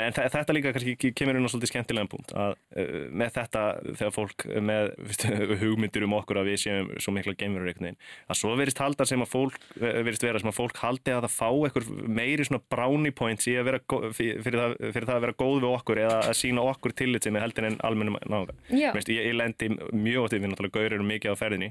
En 0.00 0.14
þe- 0.16 0.28
þetta 0.34 0.56
líka 0.56 0.72
kannski 0.76 0.94
ke- 1.00 1.12
kemur 1.20 1.38
inn 1.40 1.46
á 1.46 1.50
svolítið 1.50 1.72
skemmtilegan 1.72 2.10
punkt 2.12 2.34
að 2.36 2.54
uh, 2.54 3.08
með 3.20 3.32
þetta 3.38 3.64
þegar 4.00 4.14
fólk 4.16 4.46
með 4.70 4.90
veist, 5.10 5.26
hugmyndir 5.62 6.06
um 6.06 6.16
okkur 6.20 6.40
að 6.42 6.50
við 6.52 6.60
séum 6.64 6.90
svo 7.00 7.14
mikla 7.16 7.36
geimurur 7.40 7.70
einhvern 7.70 7.90
veginn 7.90 8.00
að 8.30 8.40
svo 8.40 8.54
verist 8.60 8.82
halda 8.82 9.06
sem 9.08 9.24
að 9.24 9.30
fólk 9.32 9.58
eh, 9.80 10.00
virðist 10.06 10.26
vera 10.26 10.42
sem 10.42 10.50
að 10.52 10.58
fólk 10.60 10.80
haldi 10.84 11.14
að 11.14 11.26
það 11.26 11.34
fá 11.36 11.48
eitthvað 11.50 11.90
meiri 12.20 12.46
svona 12.48 12.62
brownie 12.72 13.14
points 13.16 13.48
í 13.50 13.56
að 13.60 13.68
vera 13.70 13.80
fyrir, 14.16 14.58
það, 14.60 14.76
fyrir 14.94 15.08
það 15.08 15.16
að 15.18 15.24
vera 15.26 15.38
góð 15.40 15.56
við 15.64 15.70
okkur 15.70 16.02
eða 16.04 16.18
að 16.30 16.36
sína 16.40 16.64
okkur 16.70 16.94
tillit 17.00 17.26
sem 17.26 17.36
er 17.38 17.44
heldur 17.46 17.66
en 17.70 17.78
almennum 17.86 18.18
nága. 18.30 18.54
Ég, 18.70 18.96
ég 19.10 19.34
lendi 19.36 19.70
mjög 19.96 20.24
oft 20.26 20.36
í 20.36 20.40
við 20.40 20.52
náttúrulega 20.52 20.76
gaurir 20.78 21.04
mikið 21.10 21.34
á 21.34 21.40
ferðinni 21.40 21.70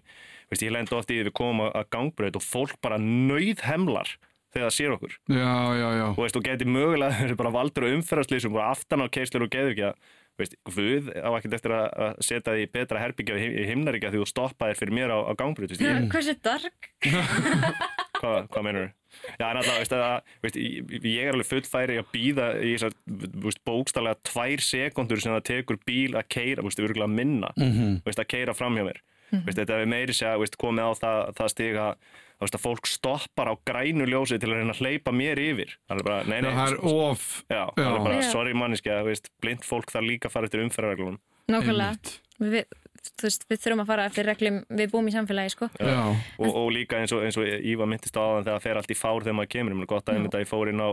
Veist, 0.50 0.64
ég 0.66 0.72
lendi 0.74 0.96
oft 0.98 1.12
í 1.14 1.20
því 1.20 1.28
við 1.30 1.36
komum 1.38 1.66
að, 1.68 1.72
að 1.82 1.90
gangbröð 1.94 2.40
og 2.40 2.46
fólk 2.46 2.78
bara 2.82 2.98
nöyð 3.02 3.62
hemlar 3.68 4.16
þegar 4.50 4.66
það 4.70 4.78
sér 4.80 4.94
okkur 4.96 5.12
Já, 5.30 5.52
já, 5.78 5.90
já. 6.00 6.06
og 6.10 6.24
veist, 6.24 6.36
þú 6.40 6.42
geti 6.48 6.66
mögulega 6.66 7.20
verið 7.24 7.38
bara 7.44 7.52
valdur 7.54 7.86
og 7.86 7.98
umferðarslýsum 8.00 8.56
bara 8.58 8.72
aftan 8.74 9.06
á 9.06 9.08
keislur 9.14 9.46
og 9.46 9.52
geður 9.54 9.76
ekki 9.76 9.86
að 9.92 10.16
veist, 10.40 10.56
Guð 10.66 11.10
á 11.22 11.30
ekkert 11.38 11.58
eftir 11.60 11.76
að 11.76 11.86
að 12.08 12.22
setja 12.26 12.56
því 12.56 12.64
í 12.66 12.72
betra 12.74 13.02
herbyggja 13.04 13.38
í, 13.38 13.50
himnaríkja 13.70 14.10
því 14.14 14.24
þú 14.24 14.30
stoppaðir 14.32 14.80
fyrir 14.80 14.96
mér 14.98 15.14
á, 15.14 15.18
á 15.22 15.32
gangbrut 15.38 15.76
Hversu 15.78 16.34
dark? 16.42 16.90
hvað, 18.20 18.48
hvað 18.52 18.66
meinur 18.66 18.88
þú? 18.88 18.96
Já, 19.40 19.46
en 19.50 19.58
alltaf, 19.60 19.78
veist, 19.80 19.94
að, 19.98 20.34
veist, 20.46 20.58
ég, 20.62 21.24
er 21.28 21.34
alveg 21.34 21.48
fullfæri 21.50 21.96
að 22.00 22.10
býða 22.14 22.48
í 22.62 22.74
bókstallega 23.66 24.20
tvær 24.30 24.62
sekundur 24.64 25.22
sem 25.24 25.34
það 25.34 25.46
tekur 25.50 25.80
bíl 25.88 26.14
að 26.20 26.28
keira, 26.32 26.66
veist, 26.66 26.82
örgulega 26.84 27.10
minna 27.12 27.50
Mhm. 27.58 28.02
veist, 28.06 28.22
að 28.22 28.30
keira 28.34 28.54
fram 28.58 28.78
hjá 28.78 28.86
mér 28.90 29.02
veist, 29.32 29.60
þetta 29.60 29.78
er 29.78 29.92
meiri 29.92 30.16
segja, 30.16 30.40
veist, 30.42 30.58
komið 30.60 30.90
á 30.90 30.92
það, 31.00 31.22
það 31.40 31.52
stiga 31.54 31.86
veist, 32.40 32.58
að 32.58 32.64
fólk 32.64 32.90
stoppar 32.90 33.52
á 33.52 33.56
grænu 33.68 34.08
ljósi 34.10 34.40
til 34.40 34.52
að 34.52 34.62
reyna 34.62 34.76
að 34.76 34.84
hleypa 34.84 35.14
mér 35.16 35.42
yfir. 35.44 35.78
Það 35.90 36.04
er 36.04 36.10
bara, 36.10 36.20
nei, 36.28 36.38
nei, 36.46 36.52
Já, 36.52 36.58
það 36.60 36.74
er 36.74 36.84
of... 36.94 37.30
Já, 37.46 37.64
það 37.78 37.94
er 37.94 38.04
bara, 38.08 38.20
Já. 38.20 38.30
sorry 38.34 38.58
manniski 38.58 39.00
veist, 39.08 39.32
blind 39.44 39.66
fólk 39.68 39.94
þarf 39.94 40.08
líka 40.08 40.30
að 40.30 40.38
fara 40.38 40.50
eftir 40.50 40.64
umferðarreglunum. 40.66 41.20
Nákvæmlega, 41.50 42.16
við, 42.44 42.76
þú 43.10 43.26
veist, 43.26 43.46
við 43.50 43.62
þurfum 43.64 43.84
að 43.84 43.92
fara 43.92 44.10
eftir 44.10 44.28
reglum, 44.30 44.60
við 44.80 44.92
búum 44.94 45.08
í 45.10 45.14
samfélagi, 45.16 45.54
sko. 45.56 45.70
Já, 45.82 46.02
og, 46.14 46.50
og 46.50 46.70
líka 46.76 47.00
eins 47.02 47.14
og, 47.16 47.24
eins 47.26 47.40
og 47.42 47.48
Íva 47.50 47.88
myndist 47.90 48.20
á 48.20 48.22
aðan 48.22 48.46
þegar 48.46 48.60
það 48.60 48.68
fer 48.68 48.82
allt 48.82 48.94
í 48.94 49.00
fár 49.00 49.26
þegar 49.26 49.40
maður 49.40 49.54
kemur, 49.56 49.74
ég 49.74 49.80
meina 49.80 49.90
gott 49.90 50.12
að 50.12 50.20
einmitt 50.20 50.38
að 50.38 50.46
ég 50.46 50.52
fór 50.52 50.72
inn 50.72 50.84
á 50.86 50.90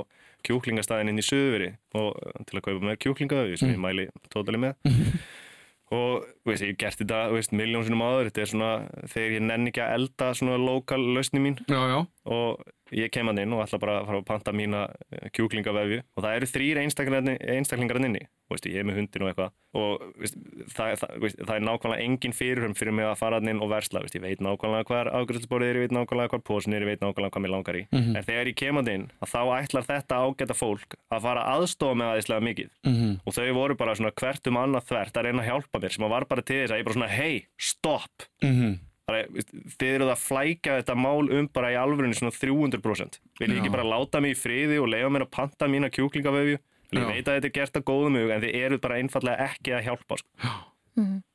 kjúklingastæðin 0.46 1.12
inn 1.12 1.22
í 1.22 1.26
uh, 1.26 2.44
til 2.46 2.58
að 2.58 2.64
kaupa 2.64 2.84
með 2.84 3.00
kjúklingaöfi 3.04 3.58
sem 3.60 3.74
ég 3.74 3.82
mæli 3.82 4.06
tótali 4.32 4.60
með 4.62 4.78
og 5.94 6.26
veist, 6.46 6.64
ég 6.64 6.72
hef 6.74 6.80
gert 6.80 7.00
þetta 7.02 7.20
veist, 7.30 7.54
miljón 7.54 7.86
sinum 7.86 8.02
áður, 8.02 8.30
þetta 8.30 8.42
er 8.42 8.50
svona 8.52 8.70
þegar 9.12 9.36
ég 9.36 9.44
nenni 9.46 9.70
ekki 9.72 9.84
að 9.84 9.94
elda 10.00 10.30
svona 10.34 10.58
lokal 10.58 11.02
lausni 11.14 11.42
mín 11.42 11.58
já, 11.70 11.78
já. 11.92 11.98
Og 12.26 12.62
ég 12.94 13.10
kem 13.10 13.26
að 13.30 13.40
inn 13.42 13.54
og 13.56 13.64
ætla 13.64 13.80
bara 13.82 13.98
að 14.00 14.08
fara 14.08 14.20
að 14.20 14.26
panta 14.28 14.52
mína 14.54 14.82
eh, 15.10 15.28
kjúklingavefju. 15.34 16.02
Og 16.16 16.24
það 16.24 16.36
eru 16.38 16.48
þrýr 16.50 16.80
einstaklingar 16.82 18.00
inni. 18.02 18.26
Og 18.46 18.54
veist, 18.54 18.68
ég 18.70 18.78
er 18.78 18.86
með 18.86 19.00
hundin 19.00 19.24
og 19.24 19.30
eitthvað. 19.32 19.54
Og 19.76 20.04
veist, 20.22 20.36
það, 20.70 20.92
það, 21.00 21.14
veist, 21.24 21.40
það 21.40 21.54
er 21.56 21.64
nákvæmlega 21.66 22.06
engin 22.06 22.36
fyrirhum 22.36 22.76
fyrir 22.78 22.94
mig 22.94 23.08
að 23.08 23.18
fara 23.18 23.40
inn 23.42 23.62
og 23.62 23.72
versla 23.72 24.04
ég 24.06 24.22
veit 24.22 24.44
nákvæmlega 24.44 24.86
hvað 24.86 25.10
afgröðsborðið 25.18 25.72
er, 25.72 25.80
ég 25.80 25.86
veit 25.86 25.96
nákvæmlega 25.96 26.32
hvað 26.34 26.44
posin 26.46 26.76
er, 26.76 26.86
ég 26.86 26.92
veit 26.92 27.02
nákvæmlega 27.02 27.34
hvað 27.34 27.44
mér 27.44 27.54
langar 27.56 27.80
í. 27.80 27.84
En 27.90 28.22
þegar 28.22 28.52
ég 28.52 28.58
kem 28.62 28.80
að 28.80 28.92
inn 28.94 29.08
þá 29.26 29.40
ætlar 29.58 29.88
þetta 29.90 30.20
ágæta 30.22 30.56
fólk 30.56 30.96
að 31.10 31.26
fara 31.26 31.46
aðstofa 31.56 31.98
með 31.98 32.12
aðeinslega 32.12 32.46
mikið. 32.46 32.70
Mhm. 32.86 33.12
og 33.26 33.34
þau 33.34 33.52
voru 33.56 33.76
bara 33.76 33.94
svona 33.98 34.14
hvert 34.14 34.46
um 34.46 34.60
annað 34.62 34.86
þvert 34.92 35.18
að 35.18 35.26
reyna 35.26 35.42
að 35.42 35.48
hjálpa 35.50 35.82
mér 35.82 35.92
sem 35.96 36.08
var 36.08 36.24
bara 36.30 36.42
til 36.46 36.62
þess 36.62 36.72
að 36.72 36.78
ég 36.80 36.86
bara 36.86 36.96
svona 36.96 37.10
hei, 37.12 37.46
stopp. 37.58 38.28
Bara, 38.40 38.52
veist, 38.52 38.85
þið 39.06 39.90
eruð 39.92 40.10
að 40.12 40.22
flækja 40.24 40.78
þetta 40.80 40.96
mál 40.98 41.28
um 41.30 41.46
bara 41.54 41.70
í 41.70 41.76
alvörunni 41.78 42.16
svona 42.18 42.34
300% 42.34 43.20
vil 43.38 43.50
ég 43.52 43.60
ekki 43.60 43.70
Já. 43.70 43.74
bara 43.76 43.86
láta 43.86 44.20
mig 44.22 44.34
í 44.34 44.38
friði 44.40 44.80
og 44.82 44.88
leiða 44.90 45.10
mér 45.14 45.26
að 45.28 45.34
panta 45.36 45.68
mína 45.70 45.90
kjúklingavefju 45.94 46.56
ég 46.56 47.02
Já. 47.02 47.06
veit 47.06 47.28
að 47.28 47.36
þetta 47.36 47.50
er 47.50 47.54
gert 47.60 47.78
að 47.78 47.84
góðum 47.90 48.18
hug 48.18 48.32
en 48.34 48.42
þið 48.42 48.56
eruð 48.64 48.82
bara 48.82 48.98
einfallega 48.98 49.46
ekki 49.50 49.76
að 49.76 49.86
hjálpa 49.86 50.18
sko. 50.22 50.50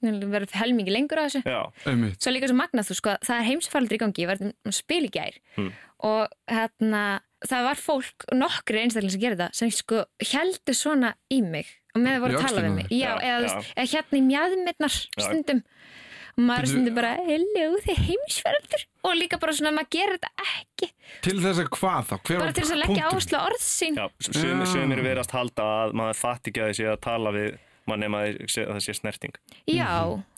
Við 0.01 0.23
verðum 0.33 0.53
helmingi 0.57 0.91
lengur 0.95 1.19
að 1.21 1.27
þessu 1.29 1.41
já. 1.45 1.61
Svo 2.17 2.31
líka 2.33 2.47
svo 2.49 2.55
magnað, 2.57 2.87
þú 2.89 2.95
sko, 2.97 3.11
það 3.27 3.39
er 3.41 3.47
heimsfaldur 3.51 3.93
í 3.95 3.99
gangi, 4.01 4.23
ég 4.23 4.29
var 4.31 4.39
að 4.41 4.73
spila 4.73 5.07
í 5.07 5.11
gær 5.13 5.35
Mm. 5.59 5.71
og 6.07 6.31
hérna, 6.49 7.01
það 7.45 7.65
var 7.67 7.77
fólk, 7.77 8.25
nokkri 8.33 8.79
einstaklega 8.81 9.11
sem 9.13 9.21
gerði 9.21 9.37
það, 9.43 9.53
sem 9.59 9.71
sko 9.75 9.99
heldur 10.31 10.73
svona 10.79 11.13
í 11.29 11.41
mig 11.45 11.67
og 11.93 12.01
með 12.01 12.15
það 12.15 12.21
voru 12.23 12.33
að 12.39 12.47
tala 12.47 12.61
við 12.65 12.71
á 12.71 12.77
mig. 12.79 12.87
Já, 12.89 12.97
Já, 12.97 13.13
eða, 13.21 13.41
já. 13.45 13.51
já. 13.51 13.73
eða 13.75 13.91
hérna 13.93 14.17
í 14.17 14.23
mjadmirnar 14.31 14.95
stundum 14.97 15.61
og 16.37 16.43
maður 16.47 16.63
er 16.67 16.71
stundum 16.71 16.95
bara, 16.97 17.11
hello, 17.27 17.65
þið 17.83 17.91
er 17.95 18.03
heimsfaldur 18.09 18.85
og 19.09 19.17
líka 19.17 19.39
bara 19.41 19.55
svona, 19.57 19.73
maður 19.75 19.89
gerir 19.97 20.17
þetta 20.19 20.47
ekki. 20.51 20.91
Til 21.25 21.35
þess 21.41 21.63
að 21.63 21.71
hvað 21.77 22.05
þá? 22.11 22.15
Hver 22.27 22.39
bara 22.43 22.53
til 22.55 22.63
þess 22.63 22.75
að 22.75 22.81
leggja 22.83 22.93
punkturinn? 22.93 23.11
áherslu 23.11 23.37
á 23.37 23.43
orð 23.49 23.65
sín. 23.65 23.99
Já, 23.99 24.05
sumir, 24.29 24.69
sumir 24.71 25.03
verast 25.05 25.35
halda 25.35 25.67
að 25.81 25.93
maður 26.01 26.21
fatt 26.21 26.47
ekki 26.51 26.63
að 26.65 26.73
sé 26.79 26.87
að 26.91 27.01
tala 27.07 27.33
við 27.35 27.51
mann 27.89 27.99
nema 28.05 28.21
að 28.21 28.35
þið 28.37 28.51
sé- 28.53 28.65
að 28.67 28.75
það 28.77 28.83
sé 28.85 28.93
snerting. 28.99 29.35
Já, 29.67 29.89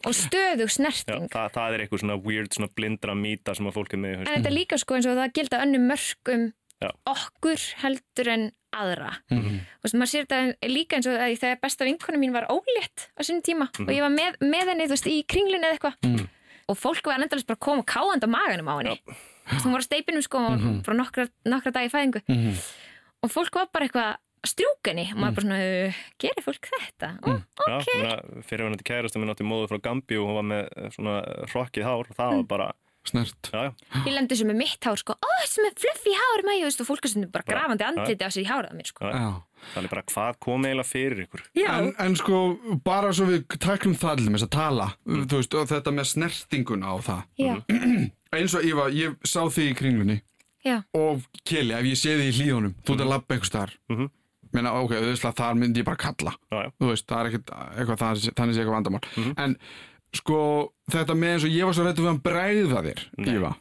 og 0.08 0.14
stöðug 0.16 0.70
já, 0.72 0.76
snerting. 0.78 1.28
það, 1.30 1.50
það 1.58 1.74
er 1.76 1.84
eitthvað 1.84 2.04
svona 2.06 2.18
weird, 2.24 2.54
svona 2.56 2.72
blindra 2.74 3.14
mýta 3.20 3.56
sem 3.56 3.68
að 3.68 3.76
fólk 3.78 3.94
er 3.94 4.00
með 4.00 4.14
En 4.24 4.26
þetta 4.32 4.50
er 4.50 4.56
líka 4.58 4.80
sko 4.80 4.96
eins 4.96 5.06
og 5.12 5.18
það 5.20 5.34
gilda 5.36 5.60
önnu 5.66 5.82
mörgum 5.84 6.46
Já. 6.82 6.90
okkur 7.06 7.66
heldur 7.84 8.28
en 8.34 8.52
aðra. 8.80 9.12
Mhm. 9.32 9.60
Og 9.80 9.86
veist, 9.88 9.98
maður 10.00 10.12
sér 10.14 10.26
þetta 10.28 10.70
líka 10.72 10.98
eins 10.98 11.10
og 11.10 11.18
að 11.20 11.36
þegar 11.44 11.62
besta 11.62 11.88
vinkona 11.88 12.22
mín 12.22 12.34
var 12.36 12.50
ólétt 12.50 13.08
á 13.14 13.22
sinni 13.24 13.46
tíma 13.46 13.70
og 13.80 13.92
ég 13.94 14.02
var 14.04 14.14
með, 14.14 14.40
með 14.42 14.74
henni 14.74 14.90
veist, 14.92 15.08
í 15.08 15.22
kringlunni 15.26 15.70
eða 15.70 15.78
eitthvað. 15.78 16.28
Og 16.72 16.78
fólk 16.80 17.04
var 17.06 17.20
endalist 17.20 17.48
bara 17.48 17.60
að 17.60 17.66
koma 17.68 17.84
káðand 17.84 18.24
á 18.24 18.30
maganum 18.32 18.72
á 18.72 18.76
henni. 18.80 18.98
Hún 19.64 19.74
var 19.76 19.84
á 19.84 19.90
steipinum 19.90 20.24
sko 20.24 20.40
mm 20.40 20.84
frá 20.84 20.94
nokkra, 20.96 21.28
nokkra 21.46 21.74
dagi 21.76 21.92
fæðingu. 21.92 22.24
Og 23.24 23.32
fólk 23.32 23.56
var 23.56 23.68
bara 23.72 23.88
eitthvað 23.88 24.16
strjúkenni 24.44 25.06
og 25.14 25.20
maður 25.22 25.36
bara 25.38 25.46
svona, 25.46 25.60
uh, 25.64 26.00
gerir 26.20 26.44
fólk 26.44 26.68
þetta? 26.68 27.10
Ó, 27.24 27.30
ok, 27.64 27.92
Já, 28.04 28.16
fyrirvænandi 28.50 28.84
kærasta 28.88 29.22
minn 29.22 29.32
átti 29.32 29.46
móðu 29.48 29.70
frá 29.72 29.80
Gambi 29.86 30.18
og 30.20 30.28
hún 30.28 30.40
var 30.40 30.48
með 30.50 30.64
eh, 30.76 30.90
svona 30.96 31.14
hrokkið 31.54 31.88
hár 31.88 32.10
og 32.12 32.18
það 32.18 32.34
var 32.36 32.48
bara, 32.52 32.68
snert 33.10 33.50
já, 33.52 33.64
já, 33.70 34.02
ég 34.08 34.14
lendi 34.16 34.38
sem 34.40 34.48
með 34.50 34.60
mitt 34.62 34.88
hár 34.88 35.00
sko, 35.00 35.16
ó, 35.20 35.32
sem 35.50 35.66
er 35.68 35.76
fluffy 35.80 36.14
hár 36.18 36.44
með, 36.48 36.66
og 36.70 36.88
fólk 36.88 37.08
er 37.10 37.28
bara 37.34 37.48
grafandi 37.48 37.86
andliti 37.88 38.24
á 38.24 38.30
sig 38.32 38.46
í 38.46 38.50
hárað 38.50 38.78
mér 38.78 38.90
sko. 38.90 39.10
Já. 39.10 39.18
Já. 39.20 39.32
það 39.74 39.84
er 39.84 39.92
bara 39.94 40.06
hvað 40.12 40.40
kom 40.44 40.66
eiginlega 40.68 40.90
fyrir 40.90 41.22
ykkur. 41.26 41.44
En, 41.68 41.92
en 42.06 42.18
sko, 42.20 42.42
bara 42.84 43.14
svo 43.16 43.28
við 43.30 43.46
tæklum 43.60 43.96
það 44.00 44.16
allir 44.16 44.34
með 44.34 44.40
þess 44.42 44.50
að 44.50 44.56
tala, 44.58 44.90
þú 45.06 45.40
veist, 45.40 45.58
og 45.60 45.70
þetta 45.72 45.96
með 46.00 46.10
snertinguna 46.14 46.92
á 46.92 46.96
það. 47.10 47.24
já, 47.44 47.54
Eins 48.40 48.58
og 48.58 48.66
Íva, 48.66 48.90
ég 48.96 49.16
sá 49.30 49.42
þig 49.54 49.72
í 49.72 49.78
kringlunni 49.78 50.20
já, 50.66 50.80
og 50.98 51.24
Keli, 51.46 51.76
ef 51.78 51.88
ég 51.92 52.00
sé 52.00 52.18
þig 52.18 52.32
í 52.32 52.36
hlíðunum, 52.40 52.76
þú 52.82 52.96
ert 52.96 53.06
að 53.06 53.12
labba 53.14 53.36
einhvers 53.36 53.52
staðar. 53.54 53.80
Mhm. 53.94 54.12
Meina, 54.54 54.70
ok, 54.78 54.92
þú 54.94 55.08
veist 55.10 55.26
að 55.26 55.40
þar 55.40 55.56
myndi 55.58 55.82
ég 55.82 55.86
bara 55.88 55.98
kalla. 55.98 56.36
Já, 56.54 56.58
já. 56.62 56.68
Þú 56.78 56.90
veist, 56.92 57.06
það 57.10 57.20
er 57.20 57.30
ekkert 57.32 57.48
eitthvað, 57.58 58.02
þannig 58.38 58.54
sé 58.54 58.62
eitthvað 58.62 58.76
vandamál. 58.78 59.08
Mhm. 59.18 59.32
En 59.42 59.56
sko, 60.14 60.40
þetta 60.92 61.16
með 61.18 61.34
eins 61.36 61.48
og 61.48 61.56
ég 61.56 61.66
var 61.70 61.74
svo 61.78 61.88
rættu 61.88 62.06
við 62.06 62.12
að 62.14 62.22
bregða 62.28 62.84
þér, 62.88 63.02
Nei. 63.18 63.34
Íva, 63.38 63.52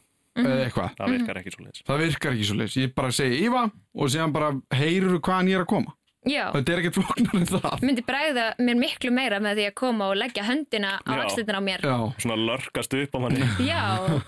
eða 0.43 0.61
eitthvað. 0.67 0.93
Það 0.99 1.11
virkar 1.17 1.41
ekki 1.41 1.51
svo 1.55 1.65
leiðis. 1.65 1.83
Það 1.89 2.01
virkar 2.05 2.31
ekki 2.37 2.47
svo 2.49 2.55
leys. 2.61 2.77
Ég 2.83 2.93
bara 2.97 3.11
segi 3.13 3.41
Íva 3.47 3.65
og 3.71 4.09
síðan 4.13 4.33
bara 4.35 4.53
heyrur 4.77 5.19
hvaðan 5.19 5.51
ég 5.53 5.59
er 5.59 5.65
að 5.65 5.69
koma. 5.73 5.93
já. 6.23 6.45
Þetta 6.55 6.71
er 6.71 6.79
ekkert 6.79 6.95
flóknar 6.95 7.35
en 7.41 7.47
það. 7.51 7.81
myndi 7.83 8.03
bregða 8.07 8.43
mér 8.63 8.77
miklu 8.79 9.11
meira 9.11 9.39
með 9.43 9.57
því 9.59 9.65
að 9.67 9.73
koma 9.81 10.05
og 10.07 10.15
leggja 10.21 10.45
höndina 10.47 10.93
á 11.03 11.11
Já. 11.11 11.23
axlitina 11.25 11.59
á 11.59 11.63
mér 11.67 11.83
Já. 11.83 11.97
Svona 12.23 12.37
lörkast 12.39 12.93
upp 12.95 13.17
á 13.17 13.19
manni. 13.25 13.49
Já, 13.67 13.83
og 13.99 14.21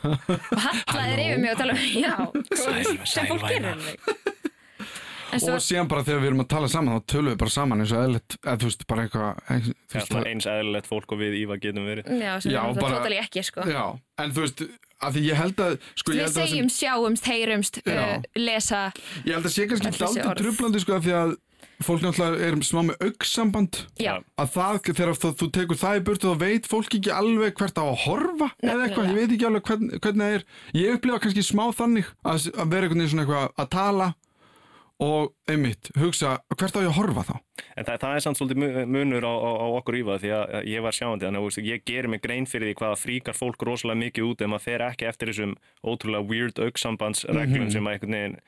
hallaðir 0.65 1.21
yfir 1.23 1.39
mig 1.39 1.53
og 1.53 1.61
tala 1.61 1.77
um, 1.77 1.85
já, 2.03 2.15
sem 3.07 3.29
fólk 3.31 3.47
gerir 3.47 3.69
alveg. 3.71 4.34
Og 5.35 5.61
síðan 5.65 5.87
bara 5.91 6.03
þegar 6.07 6.21
við 6.23 6.29
erum 6.31 6.43
að 6.45 6.47
tala 6.55 6.67
saman 6.71 6.95
þá 6.99 7.05
tölum 7.13 7.29
við 7.33 7.37
bara 7.43 7.53
saman 7.55 7.79
eins 7.83 7.91
og 7.95 8.03
eðlitt, 8.05 8.37
eða 8.45 8.57
þú 8.61 8.69
veist, 8.69 8.87
bara 8.87 9.05
eitthvað, 9.05 9.43
Það 9.45 9.99
er 10.01 10.07
svona 10.09 10.31
eins 10.31 10.45
eðlilegt 10.55 10.87
fólk 10.91 11.11
og 11.11 11.19
við 11.19 11.37
Íva 11.43 11.57
getum 11.61 11.85
verið. 11.85 12.05
já, 12.15 12.33
Já, 12.45 12.59
er 12.63 12.73
það 12.73 12.81
bara- 12.81 12.99
tótali 12.99 13.19
ekki, 13.21 13.43
sko. 13.43 13.61
já, 13.69 13.85
en 14.19 14.31
þú 14.31 14.45
veist, 14.45 14.65
að 15.05 15.13
því 15.17 15.23
ég 15.29 15.35
held 15.35 15.55
að, 15.55 15.79
sko, 15.95 16.11
ég 16.11 16.15
Við 16.15 16.21
held 16.21 16.29
að, 16.29 16.35
það 16.35 16.45
sem, 16.45 16.51
segjum, 16.55 16.69
sjáumst, 16.79 17.25
heyrumst, 17.31 17.81
uh, 17.85 18.21
lesa, 18.35 18.83
ég 19.25 19.33
held 19.35 19.45
að 19.45 19.55
sé 19.57 19.67
kannski 19.67 19.91
orð. 20.23 20.37
trublandi, 20.39 20.79
sko, 20.85 20.93
að 20.99 21.03
því 21.09 21.15
að 21.19 21.35
fólk 21.83 21.99
náttúrulega 22.05 22.39
er 22.39 22.55
smá 22.63 22.79
með 22.87 23.01
auksamband, 23.03 23.77
að 23.99 24.47
það, 24.55 24.77
þegar 24.95 25.09
þú, 25.19 25.31
þú 25.35 25.47
tekur 25.51 25.75
það 25.81 25.97
í 25.99 26.03
burtu 26.07 26.29
þá 26.31 26.37
veit 26.39 26.67
fólk 26.71 26.93
ekki 26.95 27.11
alveg 27.11 27.53
hvert 27.59 27.75
á 27.75 27.83
að 27.83 27.97
horfa 28.05 28.47
eða 28.63 28.85
eitthvað, 28.87 29.09
ég 29.11 29.17
veit 29.19 29.33
ekki 29.35 29.47
alveg 29.49 29.65
hvern, 29.67 29.89
hvernig 29.99 30.23
það 30.23 30.35
er 30.37 30.45
ég 30.79 30.95
upplifa 30.95 31.19
kannski 31.25 31.43
smá 31.43 31.65
þannig 31.75 32.05
að, 32.23 32.47
að 32.55 32.71
vera 32.71 32.87
einhvern 32.87 33.03
veginn 33.03 33.11
svona 33.11 33.25
eitthvað 33.25 33.59
að 33.59 33.69
tala 33.75 34.07
og 35.03 35.33
einmitt, 35.51 35.89
hugsa 35.99 36.37
hvert 36.55 36.77
á 36.77 36.79
ég 36.79 36.87
að 36.87 36.97
horfa 36.99 37.23
þá 37.27 37.35
En 37.75 37.83
það, 37.83 37.97
það 37.99 38.13
er 38.15 38.23
samt 38.23 38.39
svolítið 38.39 38.61
mu- 38.61 38.85
munur 38.95 39.25
á, 39.27 39.33
á, 39.35 39.51
á 39.59 39.67
okkur 39.79 39.97
Íva 39.99 40.15
því 40.21 40.31
að 40.31 40.69
ég 40.71 40.85
var 40.85 40.95
sjáandi 40.95 41.27
þannig 41.27 41.49
að 41.49 41.67
ég 41.67 41.83
gerir 41.83 42.07
mig 42.07 42.23
grein 42.23 42.47
fyrir 42.47 42.71
því 42.71 42.77
hvaða 42.79 43.01
fríkar 43.01 43.35
fólk 43.35 43.65
rosalega 43.67 43.99
mikið 44.05 44.29
út 44.29 44.41
ef 44.41 44.51
maður 44.53 44.65
fer 44.69 44.85
ekki 44.87 45.09
eftir 45.09 45.31
þessum 45.33 45.57
ótrúlega 45.83 46.29
weird 46.31 46.63
augsambandsreglum 46.63 47.69
sem 47.71 47.83
að 47.85 47.97
einhvern 47.97 48.15
veginn 48.15 48.39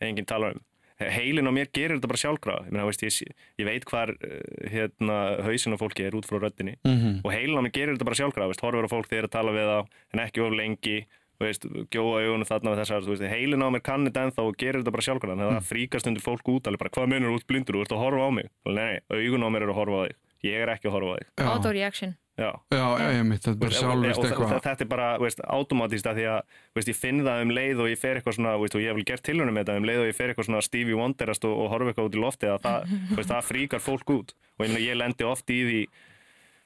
enginn 0.00 0.28
talar 0.30 0.54
um. 0.54 0.64
Heilin 0.96 1.44
á 1.44 1.52
mér 1.52 1.68
gerir 1.76 1.98
þetta 1.98 2.08
bara 2.08 2.20
sjálfkrafa. 2.22 2.68
Ég, 2.72 3.00
ég, 3.04 3.34
ég 3.60 3.66
veit 3.68 3.84
hvar 3.84 4.14
uh, 4.16 4.70
hérna, 4.72 5.16
hausin 5.44 5.76
á 5.76 5.78
fólki 5.82 6.06
er 6.06 6.16
út 6.16 6.24
frá 6.24 6.38
röddinni 6.40 6.78
-hmm. 6.80 7.20
og 7.20 7.34
heilin 7.34 7.60
á 7.60 7.64
mér 7.66 7.74
gerir 7.74 7.98
þetta 7.98 8.08
bara. 8.08 8.48
Veist, 8.48 8.64
horfur 8.64 8.88
á 8.88 8.94
fólk 8.94 9.10
þegar 9.10 9.28
að 9.28 9.34
tala 9.36 9.52
við 9.52 9.68
þá 9.68 9.78
en 10.14 10.24
ekki 10.24 10.40
of 10.40 10.56
lengi 10.56 11.06
veist, 11.40 11.66
gjóa 11.92 12.20
augunum 12.24 12.48
þarna 12.48 12.72
við 12.74 12.80
þessar, 12.82 13.02
þú 13.06 13.14
veist, 13.14 13.26
heilin 13.32 13.62
á 13.64 13.68
mér 13.74 13.82
kann 13.84 14.06
þetta 14.08 14.26
ennþá 14.28 14.46
og 14.48 14.56
gerir 14.60 14.80
þetta 14.82 14.94
bara 14.96 15.06
sjálfkrafa, 15.08 15.34
þannig 15.36 15.48
að 15.50 15.56
það 15.60 15.70
fríkast 15.72 16.06
undir 16.10 16.24
fólk 16.26 16.52
út, 16.54 16.66
alveg 16.70 16.78
bara, 16.84 16.94
hvað 16.96 17.10
menur 17.14 17.34
út 17.36 17.46
blindur, 17.46 17.76
þú 17.76 17.82
ert 17.86 17.96
að 17.96 18.04
horfa 18.06 18.28
á 18.28 18.30
mig. 18.38 18.48
Og 18.66 18.72
nei, 18.78 19.00
augun 19.12 19.44
á 19.44 19.48
mér 19.52 19.66
eru 19.66 19.74
að 19.76 19.80
horfa 19.82 19.96
á 19.96 20.04
þig. 20.06 20.16
Ég 20.46 20.62
er 20.62 20.68
ekki 20.76 20.88
að 20.88 20.96
horfa 20.96 21.12
á 21.12 21.16
þig. 21.16 21.28
Auto-reaction. 21.50 22.14
já. 22.36 22.50
já, 22.68 22.84
einmitt, 23.00 23.40
þetta 23.40 23.52
er 23.56 23.56
bara 23.56 23.70
Og- 23.72 23.72
og- 23.72 23.80
sjálfist 23.80 24.18
og 24.18 24.24
eitthvað. 24.26 24.50
þa- 24.52 24.64
þetta 24.66 24.80
er 24.84 24.88
bara, 24.92 25.06
veist, 25.18 25.40
automatist 25.48 26.06
að 26.06 26.16
því 26.18 26.24
að 26.28 26.40
veist, 26.76 26.88
ég 26.92 26.96
finn 27.00 27.20
það 27.24 27.42
um 27.42 27.50
leið 27.56 27.80
og 27.80 27.86
ég 27.88 27.98
fer 27.98 28.16
eitthvað 28.20 28.34
svona 28.36 28.52
veist, 28.60 28.74
og 28.76 28.80
ég 28.82 28.88
hef 28.92 28.96
vel 28.96 29.04
gert 29.08 29.22
tilhörnum 29.24 29.54
með 29.56 29.64
þetta 29.64 29.76
um 29.80 29.86
leið 29.88 30.00
og 30.02 30.08
ég 30.10 30.14
fer 30.14 30.28
eitthvað 30.34 30.44
svona 30.50 30.60
Stevie 30.62 30.94
Wonderast 31.00 31.44
og, 31.48 31.54
og 31.64 31.70
horfa 31.72 31.88
eitthvað 31.94 32.08
út 32.10 32.18
í 32.18 32.20
lofti 32.20 32.46
að 32.52 32.60
það, 32.60 32.92
veist, 33.16 33.30
það 33.32 33.48
fríkar 33.48 33.80
fólk 33.80 34.12
út. 34.12 34.34
Og 34.60 34.66
ég, 34.68 34.76
ég 34.84 34.96
lendi 35.00 35.24
oft 35.24 35.48
í 35.48 35.58
því 35.64 35.80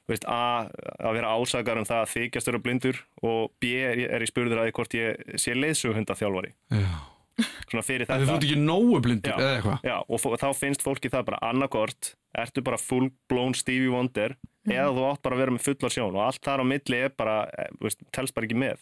veist, 0.09 0.25
A, 0.25 0.67
að 0.99 1.13
vera 1.19 1.33
ásakar 1.37 1.77
um 1.81 1.85
það 1.87 2.01
að 2.01 2.11
þykjast 2.15 2.49
vera 2.51 2.61
blindur 2.65 2.99
og 3.21 3.51
B, 3.61 3.71
er 3.85 4.21
ég 4.25 4.29
spurður 4.31 4.63
að 4.63 4.71
hvort 4.75 4.93
ég 4.97 5.37
sé 5.39 5.53
leiðsöguhunda 5.55 6.17
þjálfari 6.17 6.53
já. 6.73 6.89
svona 7.69 7.85
fyrir 7.85 8.09
Það 8.09 8.21
þú 8.21 8.25
þetta 8.27 8.37
ert 8.37 8.47
ekki 8.49 8.61
nógu 8.65 9.01
blindur 9.05 9.31
Já. 9.31 9.37
eða 9.39 9.53
eitthvað 9.57 9.85
Já, 9.87 9.97
og 10.07 10.39
þá 10.41 10.47
finnst 10.57 10.83
fólki 10.85 11.11
það 11.13 11.27
bara 11.31 11.39
annarkort, 11.51 12.13
ertu 12.37 12.63
bara 12.65 12.79
full 12.81 13.11
blown 13.31 13.53
Stevie 13.57 13.91
Wonder 13.93 14.35
eða 14.67 14.91
þú 14.93 15.05
átt 15.09 15.21
bara 15.25 15.37
að 15.37 15.43
vera 15.45 15.55
með 15.55 15.65
fulla 15.69 15.89
sjón 15.93 16.17
og 16.17 16.25
allt 16.27 16.43
þar 16.45 16.61
á 16.61 16.65
milli 16.67 16.99
er 17.07 17.13
bara, 17.17 17.37
eh, 17.57 17.71
þú 17.79 17.87
veist, 17.87 18.03
telst 18.13 18.35
bara 18.37 18.49
ekki 18.49 18.59
með 18.61 18.81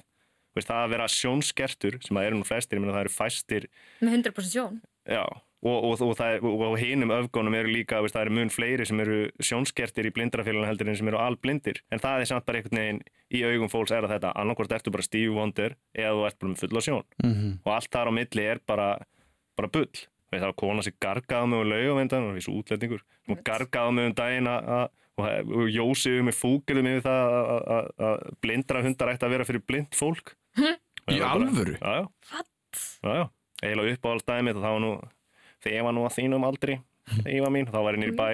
Þú 0.50 0.58
veist, 0.58 0.68
það 0.72 0.80
að 0.82 0.94
vera 0.96 1.06
sjónskertur 1.14 1.96
sem 2.02 2.18
að 2.18 2.26
eru 2.26 2.38
nú 2.40 2.46
flestir, 2.48 2.80
ég 2.80 2.82
meina 2.82 2.96
það 2.98 3.04
eru 3.06 3.14
fæstir 3.14 3.68
Með 4.02 4.16
100% 4.18 4.50
sjón. 4.50 4.80
já, 5.06 5.24
og, 5.62 5.78
og, 5.89 6.01
og, 6.01 6.14
það 6.20 6.43
og, 6.47 6.62
og 6.70 6.76
hinum 6.80 7.12
öfgónum 7.12 7.55
eru 7.60 7.72
líka, 7.74 7.99
veist, 8.01 8.16
það 8.16 8.26
eru 8.28 8.36
mun 8.38 8.49
fleiri 8.53 8.86
sem 8.88 8.99
eru 9.03 9.18
sjónskertir 9.43 10.07
í 10.07 10.14
blindrafélaginu 10.16 10.68
heldur 10.70 10.88
en 10.91 10.95
sem 10.99 11.07
eru 11.12 11.20
alblindir, 11.20 11.82
en 11.91 11.99
það 11.99 12.22
er 12.24 12.30
samt 12.32 12.45
bara 12.47 12.62
einhvern 12.62 12.80
veginn 12.80 13.01
í 13.30 13.41
augum 13.43 13.70
fólks 13.74 13.91
er 13.91 14.07
að 14.07 14.14
þetta 14.16 14.32
annarkort 14.39 14.72
ertu 14.78 14.91
bara 14.95 15.03
Stevie 15.03 15.34
Wonder 15.36 15.76
eða 15.93 16.14
þú 16.16 16.24
ert 16.30 16.39
bara 16.39 16.51
með 16.53 16.62
fulla 16.64 16.86
sjón. 16.86 17.03
Mm 17.26 17.57
og 17.66 17.74
allt 17.76 17.91
þar 17.91 18.10
á 18.10 18.14
milli 18.16 18.45
er 18.53 18.62
bara, 18.68 18.88
bara 19.60 19.68
bull. 19.74 19.89
Veit, 20.30 20.39
það 20.43 20.47
var 20.51 20.57
kona 20.62 20.84
sem 20.86 20.93
gargaði 21.01 21.47
mig 21.49 21.60
um 21.64 21.70
laugavendan 21.74 22.28
og 22.30 22.36
þessu 22.38 22.55
útlendingur. 22.60 23.03
Og 23.34 23.39
gargaði 23.45 23.93
mig 23.97 24.10
um 24.12 24.16
daginn 24.18 24.47
að, 24.47 24.68
að- 24.78 24.95
og, 25.20 25.64
jósiðu 25.74 26.24
mig 26.24 26.36
fúkilum 26.38 26.88
yfir 26.88 27.01
það 27.03 27.34
að- 27.36 27.64
að 27.76 27.88
að 28.10 28.28
blindra 28.45 28.84
hundar 28.86 29.10
ætti 29.12 29.26
að 29.28 29.34
vera 29.36 29.47
fyrir 29.49 29.64
blind 29.68 29.97
fólk. 29.97 30.36
Og 30.60 31.12
Í 31.16 31.20
var 31.20 31.34
alvöru? 31.36 31.74
Já, 31.82 31.91
já, 31.97 32.05
What? 32.32 32.49
já, 33.03 33.12
já. 33.20 33.26
Eiginlega 33.66 33.97
uppáhaldsdæmið 33.97 34.55
og 34.55 34.64
það 34.64 34.76
var 34.78 34.84
nú 34.86 34.91
þegar 35.64 35.78
ég 35.78 35.88
var 35.89 35.95
nú 35.97 36.07
að 36.07 36.18
þínum 36.18 36.47
aldri 36.49 36.80
ég 37.26 37.43
var 37.45 37.53
mín, 37.53 37.70
þá 37.70 37.80
var 37.84 37.97
ég 37.97 38.03
nýri 38.03 38.18
bæ 38.18 38.28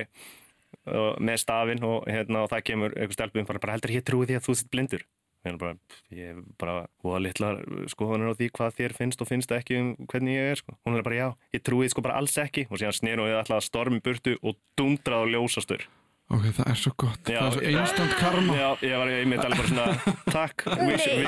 og, 0.85 1.11
með 1.23 1.37
stafinn 1.41 1.85
og, 1.87 2.07
hérna, 2.11 2.45
og 2.45 2.51
það 2.51 2.65
kemur 2.71 2.95
eitthvað 2.95 3.19
stelpum 3.19 3.47
bara, 3.49 3.61
bara 3.63 3.77
heldur 3.77 3.95
ég 3.95 4.05
trúi 4.07 4.27
því 4.29 4.39
að 4.39 4.47
þú 4.49 4.57
sitt 4.59 4.71
blindur 4.73 5.05
bara, 5.53 5.75
ég 6.09 6.31
hef 6.31 6.37
bara 6.57 6.75
hóða 7.05 7.19
litlar 7.21 7.59
skoðanir 7.91 8.33
á 8.33 8.37
því 8.37 8.47
hvað 8.55 8.77
þér 8.79 8.95
finnst 8.97 9.21
og 9.21 9.29
finnst 9.29 9.51
ekki 9.53 9.77
um 9.77 9.91
hvernig 10.09 10.39
ég 10.39 10.55
er 10.55 10.61
sko. 10.61 10.73
Hún 10.87 10.97
er 10.97 11.05
bara 11.05 11.19
já, 11.19 11.27
ég 11.53 11.61
trúi 11.61 11.85
því 11.85 11.91
sko 11.93 12.01
bara 12.07 12.17
alls 12.17 12.33
ekki 12.41 12.65
og 12.65 12.81
síðan 12.81 12.97
snerum 12.97 13.29
við 13.29 13.37
alltaf 13.37 13.59
að 13.59 13.67
stormi 13.67 14.01
burtu 14.01 14.33
og 14.41 14.57
dundrað 14.79 15.29
á 15.29 15.31
ljósastur. 15.35 15.85
Ok, 16.33 16.47
það 16.57 16.69
er 16.71 16.79
svo 16.81 16.91
gott, 16.97 17.29
Já, 17.29 17.37
það 17.37 17.45
er 17.45 17.53
svo 17.53 17.61
já. 17.61 17.77
instant 17.83 18.15
karma 18.17 18.55
Já, 18.57 18.69
ég 18.81 18.97
var 18.97 19.11
ég 19.13 19.27
mitt 19.29 19.45
alveg 19.45 19.61
bara 19.61 19.69
svona 19.69 19.87
takk. 20.33 20.65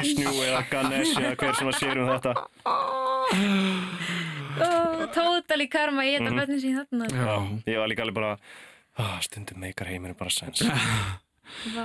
Vishnu 0.01 0.33
eða 0.47 0.63
Ganesh 0.71 1.21
eða 1.21 1.35
hver 1.37 1.59
sem 1.61 1.69
að 1.69 1.77
sér 1.83 2.01
um 2.01 2.09
þetta. 2.15 2.33
Totally 5.13 5.67
karma, 5.67 6.03
ég 6.03 6.19
Mhm. 6.21 6.27
þetta 6.27 6.45
bönni 6.47 6.59
sín 6.61 6.75
þarna. 6.77 7.07
Já. 7.09 7.37
Ég 7.67 7.77
var 7.79 7.87
líka 7.87 8.01
alveg 8.03 8.13
bara, 8.15 8.37
ah, 8.97 9.19
stundum 9.21 9.59
meikar 9.59 9.87
heiminu 9.87 10.15
bara 10.17 10.29
sens. 10.29 10.61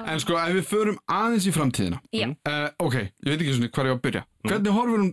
En 0.07 0.19
sko, 0.19 0.35
ef 0.37 0.57
við 0.57 0.65
förum 0.67 0.97
aðeins 1.09 1.45
í 1.47 1.53
framtíðina 1.55 2.01
uh, 2.51 2.71
Ok, 2.83 2.95
ég 2.99 3.29
veit 3.31 3.39
ekki 3.45 3.53
svona 3.55 3.69
hvað 3.71 3.87
ég 3.87 3.93
á 3.93 3.95
að 3.95 4.01
byrja 4.03 4.23
Hvernig 4.49 4.73
horfur 4.75 4.99
hún 4.99 5.13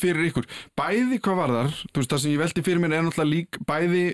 fyrir 0.00 0.30
ykkur? 0.30 0.46
Bæði 0.80 1.18
hvað 1.20 1.36
var 1.36 1.52
þar, 1.52 1.74
þú 1.92 2.00
veist, 2.00 2.10
það 2.14 2.22
sem 2.22 2.32
ég 2.32 2.40
velti 2.40 2.62
fyrir 2.64 2.80
mér 2.80 2.94
er 2.96 3.02
náttúrulega 3.04 3.34
lík, 3.34 3.58
bæði 3.68 4.04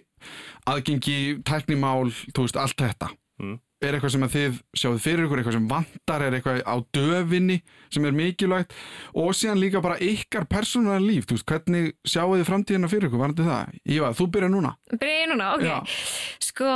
aðgengi, 0.67 1.17
tæknimál, 1.47 2.11
þú 2.35 2.47
veist, 2.49 2.59
allt 2.61 2.77
þetta 2.83 3.11
Mm. 3.41 3.55
Er 3.81 3.97
eitthvað 3.97 4.13
sem 4.13 4.25
að 4.27 4.35
þið 4.35 4.57
sjáðu 4.77 4.99
fyrir 5.01 5.23
ykkur, 5.25 5.41
eitthvað 5.41 5.55
sem 5.57 5.69
vantar, 5.71 6.23
er 6.27 6.35
eitthvað 6.37 6.59
á 6.69 6.77
döfinni 6.93 7.55
sem 7.89 8.05
er 8.05 8.13
mikilvægt 8.13 8.75
og 9.17 9.31
síðan 9.39 9.63
líka 9.63 9.81
bara 9.81 9.97
ykkar 10.05 10.45
persónulega 10.51 11.01
líf, 11.01 11.25
þú 11.25 11.39
veist, 11.39 11.47
hvernig 11.49 11.87
sjáu 12.05 12.35
þið 12.35 12.45
framtíðina 12.51 12.91
fyrir 12.93 13.09
ykkur, 13.09 13.23
varandi 13.23 13.47
það? 13.47 13.79
Íva, 13.97 14.11
þú 14.19 14.27
byrja 14.35 14.51
núna 14.53 14.75
Byrja 14.93 15.23
ég 15.23 15.31
núna, 15.33 15.47
ok. 15.57 15.65
Já. 15.65 15.79
Sko, 16.45 16.75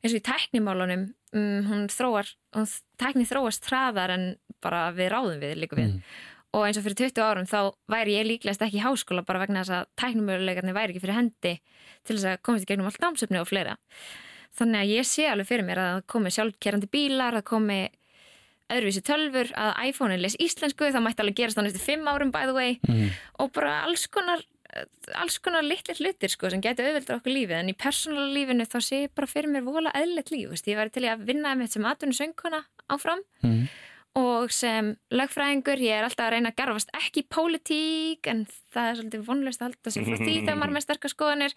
eins 0.00 0.14
og 0.14 0.16
í 0.16 0.22
tæknimálunum, 0.30 1.04
um, 1.36 1.68
hún 1.68 1.84
þróar, 1.92 2.32
hún, 2.56 2.72
tækni 3.04 3.28
þróast 3.28 3.68
hraðar 3.68 4.16
en 4.16 4.26
bara 4.64 4.86
við 4.96 5.12
ráðum 5.12 5.44
við, 5.44 5.54
líka 5.60 5.78
við. 5.82 6.00
Og 6.56 6.64
eins 6.64 6.80
og 6.80 6.88
fyrir 6.88 6.98
20 7.12 7.22
árum 7.22 7.46
þá 7.46 7.58
væri 7.92 8.16
ég 8.16 8.26
líklegast 8.26 8.64
ekki 8.64 8.80
í 8.80 8.82
háskóla 8.82 9.22
bara 9.28 9.44
vegna 9.44 9.60
þess 9.62 9.76
að 9.76 9.92
tæknumöguleikarnir 10.00 10.74
væri 10.74 10.96
ekki 10.96 11.04
fyrir 11.04 11.18
hendi 11.20 11.54
til 12.08 12.16
þess 12.16 12.26
að 12.32 12.42
komast 12.48 12.64
í 12.64 12.72
gegnum 12.72 12.88
allt 12.88 13.04
námsöfni 13.04 13.38
og 13.38 13.46
fleira. 13.52 13.76
Þannig 14.58 14.80
að 14.82 14.92
ég 14.96 15.08
sé 15.08 15.26
alveg 15.30 15.48
fyrir 15.48 15.66
mér 15.66 15.80
að 15.80 15.90
það 15.94 16.06
komi 16.14 16.32
sjálfkerrandi 16.34 16.88
bílar, 16.90 17.38
að 17.38 17.46
komi 17.50 17.80
öðruvísi 18.70 19.02
tölfur, 19.06 19.50
að 19.58 19.70
iPhone-in 19.90 20.22
les 20.22 20.36
íslensku, 20.42 20.90
það 20.90 21.04
mætti 21.06 21.24
alveg 21.24 21.38
gerast 21.40 21.58
á 21.58 21.62
næstu 21.62 21.82
5 21.82 22.10
árum 22.10 22.32
by 22.34 22.46
the 22.46 22.54
way 22.54 22.78
mm. 22.86 23.10
og 23.42 23.52
bara 23.56 23.80
alls 23.86 24.06
konar 24.10 24.42
alls 25.18 25.38
konar 25.42 25.64
litlir 25.66 25.98
hlutir 25.98 26.30
sko 26.30 26.50
sem 26.52 26.62
gæti 26.62 26.84
auðveldar 26.84 27.18
okkur 27.18 27.34
lífið 27.34 27.56
en 27.58 27.70
í 27.72 27.76
persónulega 27.78 28.34
lífinu 28.36 28.66
þá 28.70 28.76
sé 28.86 29.00
ég 29.04 29.14
bara 29.18 29.26
fyrir 29.30 29.50
mér 29.50 29.64
vola 29.66 29.90
eðlilegt 29.98 30.30
líf 30.30 30.52
veist. 30.52 30.68
ég 30.70 30.78
væri 30.78 30.92
til 30.94 31.06
að 31.10 31.24
vinna 31.26 31.56
með 31.58 31.72
sem 31.74 31.88
atvinnu 31.90 32.14
söngkona 32.14 32.60
áfram 32.90 33.24
Mm. 33.42 33.66
og 34.20 34.52
sem 34.54 34.92
lögfræðingur 35.10 35.80
ég 35.82 35.96
er 35.98 36.06
alltaf 36.06 36.28
að 36.28 36.32
reyna 36.36 36.52
að 36.52 36.58
garfast 36.60 36.94
ekki 36.98 37.24
í 37.24 37.28
pólitík 37.34 38.30
en 38.30 38.46
það 38.74 38.88
er 38.90 38.96
svolítið 39.00 39.26
vonlust 39.26 39.62
að 39.62 39.68
halda 39.70 39.90
sig 39.90 40.06
frá 40.06 40.16
því 40.20 40.34
þegar 40.44 40.60
maður 40.60 40.76
með 40.76 40.86
sterkar 40.86 41.14
skoðanir 41.14 41.54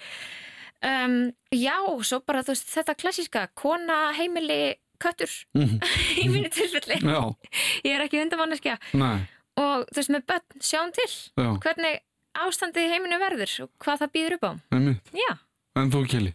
um, 0.84 1.18
já, 1.56 1.78
svo 2.06 2.20
bara 2.28 2.44
þú 2.46 2.56
veist, 2.56 2.72
þetta 2.74 2.96
klassíska 3.00 3.46
kona, 3.60 4.00
heimili, 4.18 4.76
köttur. 5.04 5.32
Mhm. 5.58 5.80
í 6.24 6.28
mínu 6.32 6.52
tilfelli. 6.54 7.00
Já, 7.02 7.22
ég 7.84 7.96
er 7.96 8.06
ekki 8.06 8.22
hundamanneskja. 8.22 8.78
Nei, 9.00 9.26
og 9.60 9.88
þú 9.90 10.02
veist, 10.02 10.14
með 10.16 10.28
börn, 10.32 10.62
sjáum 10.72 10.94
til. 10.96 11.10
Já, 11.40 11.50
hvernig 11.66 12.02
ástandið 12.44 12.88
í 12.88 12.94
heiminu 12.94 13.20
verður 13.22 13.58
og 13.66 13.74
hvað 13.84 14.04
það 14.04 14.14
býður 14.18 14.38
upp 14.38 14.48
á. 14.50 14.52
En 15.74 15.90
þú, 15.94 16.04
Kili? 16.10 16.34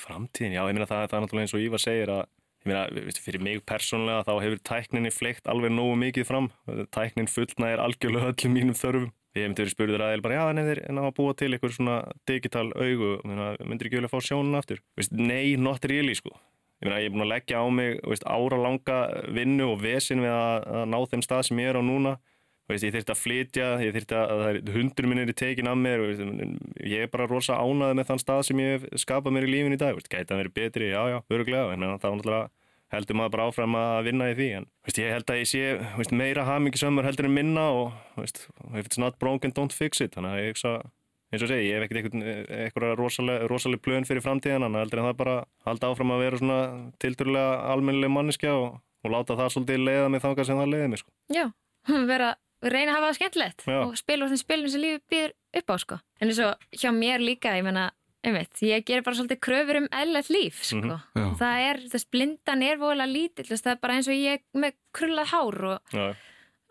Framtíðin, 0.00 0.56
já, 0.56 0.62
ég 0.66 0.76
meina 0.76 0.88
það, 0.88 1.06
það 1.08 1.16
er 1.16 1.24
náttúrulega 1.24 1.46
eins 1.46 1.56
og 1.56 1.64
Ívar 1.64 1.82
segir 1.82 2.12
að 2.12 2.22
ég 2.60 2.68
meina, 2.70 3.12
fyrir 3.16 3.44
mig 3.44 3.62
persónlega 3.68 4.24
þá 4.26 4.32
hefur 4.44 4.62
tækninni 4.68 5.12
fleikt 5.14 5.48
alveg 5.50 5.72
nógu 5.72 5.96
mikið 6.00 6.28
fram. 6.28 6.50
Tæknin 6.94 7.30
fullnægir 7.30 7.82
algjörlega 7.84 8.32
öllum 8.34 8.56
mínum 8.56 8.76
þörfum 8.76 9.10
ég 9.36 9.44
hef 9.44 9.50
myndið 9.50 9.64
verið 9.64 9.74
spurður 9.74 10.04
að 10.06 10.22
bara, 10.24 10.38
já, 10.38 10.44
en 10.50 10.62
þeir 10.66 10.80
en 10.88 11.00
að 11.00 11.10
búa 11.18 11.34
til 11.38 11.50
eitthvað 11.54 11.74
svona 11.76 11.98
digital 12.26 12.66
augu 12.74 13.10
myndir 13.24 13.88
ekki 13.88 14.00
vilja 14.00 14.10
fá 14.10 14.18
sjónun 14.26 14.58
aftur? 14.58 14.80
Vist, 14.98 15.14
nei, 15.14 15.54
not 15.60 15.86
really, 15.86 16.16
sko. 16.18 16.32
Ég 16.80 16.88
meina, 16.88 16.98
ég 17.02 17.10
er 17.10 17.14
búin 17.14 17.26
að 17.26 17.32
leggja 17.34 17.60
á 17.60 17.66
mig 17.68 17.98
veist, 18.08 18.24
ára 18.24 18.56
langa 18.56 18.98
vinnu 19.36 19.68
og 19.74 19.82
vesin 19.82 20.22
við 20.24 20.32
að, 20.32 20.66
að 20.80 20.84
ná 20.88 20.98
þeim 21.12 21.24
stað 21.26 21.42
sem 21.50 21.60
ég 21.60 21.70
er 21.70 21.78
á 21.78 21.82
núna. 21.84 22.14
Veist, 22.70 22.86
ég 22.86 22.94
þurfti 22.94 23.12
að 23.12 23.20
flytja, 23.20 23.66
ég 23.84 23.94
þurfti 23.96 24.16
að, 24.16 24.60
hundur 24.74 25.08
minn 25.10 25.20
er 25.20 25.30
í 25.30 25.36
tekin 25.36 25.68
af 25.68 25.76
mér 25.76 26.06
veist, 26.06 26.22
ég 26.86 27.04
er 27.04 27.12
bara 27.12 27.26
rosa 27.28 27.58
ánaði 27.60 27.98
með 27.98 28.08
þann 28.10 28.22
stað 28.22 28.42
sem 28.48 28.62
ég 28.62 28.72
hef 28.76 29.02
skapað 29.04 29.36
mér 29.36 29.46
í 29.46 29.52
lífin 29.52 29.76
í 29.76 29.80
dag. 29.82 29.98
Veist, 29.98 30.08
gæti 30.08 30.32
að 30.32 30.40
vera 30.40 30.54
betri, 30.56 30.88
já, 30.94 31.02
já, 31.12 31.18
öruglega, 31.28 31.76
en 31.76 31.86
þá 32.00 32.08
náttúrulega 32.08 32.48
heldur 32.90 33.18
maður 33.18 33.34
bara 33.36 33.46
áfram 33.50 33.76
að 33.78 33.98
vinna 34.08 34.30
í 34.30 34.36
því. 34.38 34.48
En 34.58 34.66
veist, 34.86 35.00
ég 35.00 35.14
held 35.14 35.30
að 35.30 35.40
ég 35.42 35.50
sé 35.50 36.16
meira 36.16 36.46
hamingisömmur 36.48 37.06
heldur 37.06 37.28
en 37.28 37.36
minna 37.36 37.68
og 37.76 38.24
if 38.24 38.84
it's 38.84 39.00
not 39.00 39.18
broken, 39.22 39.54
don't 39.56 39.76
fix 39.76 40.02
it. 40.02 40.16
Þannig 40.16 40.34
að 40.34 40.42
ég 40.42 40.52
hugsa, 40.54 40.74
eins 41.30 41.46
og 41.46 41.52
segi, 41.52 41.70
ég 41.70 41.78
hef 41.78 41.88
ekkert 41.88 42.20
eitthvað 42.20 42.94
rosalega, 42.98 43.48
rosalega 43.50 43.84
plön 43.86 44.08
fyrir 44.08 44.24
framtíðan, 44.26 44.66
en 44.66 44.78
heldur 44.82 45.02
en 45.02 45.10
það 45.10 45.18
bara 45.22 45.38
halda 45.68 45.90
áfram 45.92 46.14
að 46.16 46.22
vera 46.26 46.42
svona 46.42 46.60
tilturlega 47.02 47.56
almennileg 47.72 48.14
manniska 48.14 48.54
og, 48.58 48.78
og 49.06 49.14
láta 49.14 49.38
það 49.38 49.56
svolítið 49.56 49.82
leiða 49.86 50.12
mig 50.12 50.24
þangað 50.26 50.50
sem 50.50 50.62
það 50.62 50.72
leiði 50.74 50.92
mig. 50.94 51.04
Sko. 51.04 51.12
já, 51.30 51.44
vera 52.12 52.34
reyna 52.60 52.92
að 52.92 52.96
hafa 52.98 53.08
það 53.08 53.18
skemmtilegt 53.18 53.64
Já. 53.64 53.78
og 53.80 53.94
spila 53.98 54.26
úr 54.26 54.32
þeim 54.32 54.40
spilum 54.42 54.72
sem 54.72 54.82
lífið 54.82 55.02
býður 55.12 55.32
upp 55.60 55.72
á 55.72 55.76
sko. 55.80 55.98
en 56.20 56.28
eins 56.28 56.40
og 56.44 56.66
hjá 56.76 56.90
mér 56.92 57.24
líka 57.24 57.54
ég 57.56 57.64
menna, 57.64 57.86
einmitt, 58.24 58.60
ég 58.62 58.84
gerir 58.84 59.02
bara 59.02 59.16
svolítið 59.16 59.40
kröfur 59.40 59.76
um 59.80 59.88
eðlert 59.96 60.28
líf 60.30 60.62
sko. 60.68 60.80
Já. 61.16 61.24
og 61.24 61.38
það 61.40 61.62
er, 61.70 61.78
þess 61.94 62.10
blindan 62.12 62.62
er 62.62 62.76
voðalega 62.76 63.12
lítill 63.14 63.46
þess, 63.48 63.62
það 63.64 63.72
er 63.72 63.80
bara 63.80 63.94
eins 63.96 64.08
og 64.08 64.14
ég 64.18 64.42
með 64.54 64.74
krullað 64.92 65.30
hár 65.32 65.64
og 65.64 65.94
Já, 65.94 66.14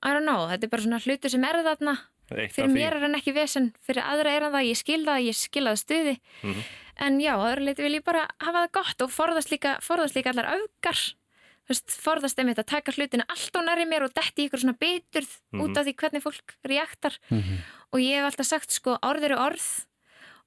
I 0.03 0.13
don't 0.13 0.23
know, 0.29 0.47
þetta 0.47 0.63
er 0.63 0.69
bara 0.69 0.81
svona 0.85 0.99
hlutur 1.03 1.29
sem 1.33 1.43
er 1.43 1.59
þarna 1.65 1.95
eitt 2.29 2.53
fyrir 2.53 2.69
mér 2.69 2.93
er 2.95 3.01
hann 3.07 3.15
ekki 3.17 3.33
vesen, 3.33 3.71
fyrir 3.81 4.03
aðra 4.05 4.29
er 4.37 4.43
hann 4.45 4.53
það 4.53 4.67
ég 4.69 4.77
skil 4.77 5.01
það, 5.07 5.23
ég 5.25 5.35
skil 5.35 5.65
það 5.65 5.79
stuði 5.81 6.19
Mhm. 6.43 6.61
en 6.99 7.19
já, 7.19 7.33
öðru 7.39 7.65
leiti 7.65 7.81
vil 7.81 7.95
ég 7.97 8.03
bara 8.05 8.27
hafa 8.39 8.67
það 8.67 8.71
gott 8.77 9.01
og 9.01 9.09
forðast 9.09 9.49
líka, 9.51 9.77
forðast 9.81 10.15
líka 10.15 10.29
allar 10.29 10.45
veist, 11.69 11.89
forðast 12.01 12.39
einmitt 12.41 12.57
að 12.61 12.65
taka 12.71 12.91
hlutina 12.95 13.25
allt 13.29 13.55
og 13.59 13.65
næri 13.67 13.85
mér 13.85 14.07
og 14.07 14.13
detti 14.17 14.47
ykkur 14.47 14.61
svona 14.63 14.77
biturð 14.79 15.29
Mhm. 15.53 15.61
út 15.61 15.77
af 15.77 15.85
því 15.85 15.93
hvernig 15.95 16.23
fólk 16.23 16.55
reaktar 16.65 17.17
Mhm. 17.29 17.57
og 17.93 17.99
ég 17.99 18.15
hef 18.17 18.25
alltaf 18.33 18.45
sagt 18.45 18.71
sko 18.71 18.97
orð 19.03 19.23
eru 19.23 19.35
orð 19.37 19.85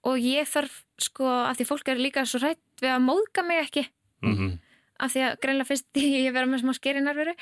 og 0.05 0.19
ég 0.19 0.49
þarf 0.51 0.83
sko 0.99 1.27
af 1.49 1.57
því 1.59 1.67
fólk 1.69 1.89
er 1.93 2.01
líka 2.03 2.25
svo 2.27 2.41
rætt 2.43 2.61
við 2.83 2.91
að 2.97 3.05
móðga 3.09 3.45
mig 3.47 3.63
ekki 3.67 3.87
Mhm. 4.23 4.59
af 5.03 5.11
því 5.13 5.21
að 5.27 5.39
greinlega 5.43 5.67
fyrst 5.67 5.87
ég 6.27 6.33
vera 6.33 6.47
með 6.47 6.63
smá 6.63 6.75
skeri 6.79 7.01
nærveru 7.03 7.35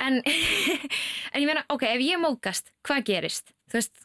en, 0.00 0.20
en 1.32 1.42
ég 1.42 1.46
meina, 1.48 1.64
ok, 1.68 1.82
ef 1.90 2.00
ég 2.04 2.20
móðgast 2.22 2.70
hvað 2.86 3.04
gerist? 3.08 3.50
Þú 3.70 3.80
veist, 3.80 4.04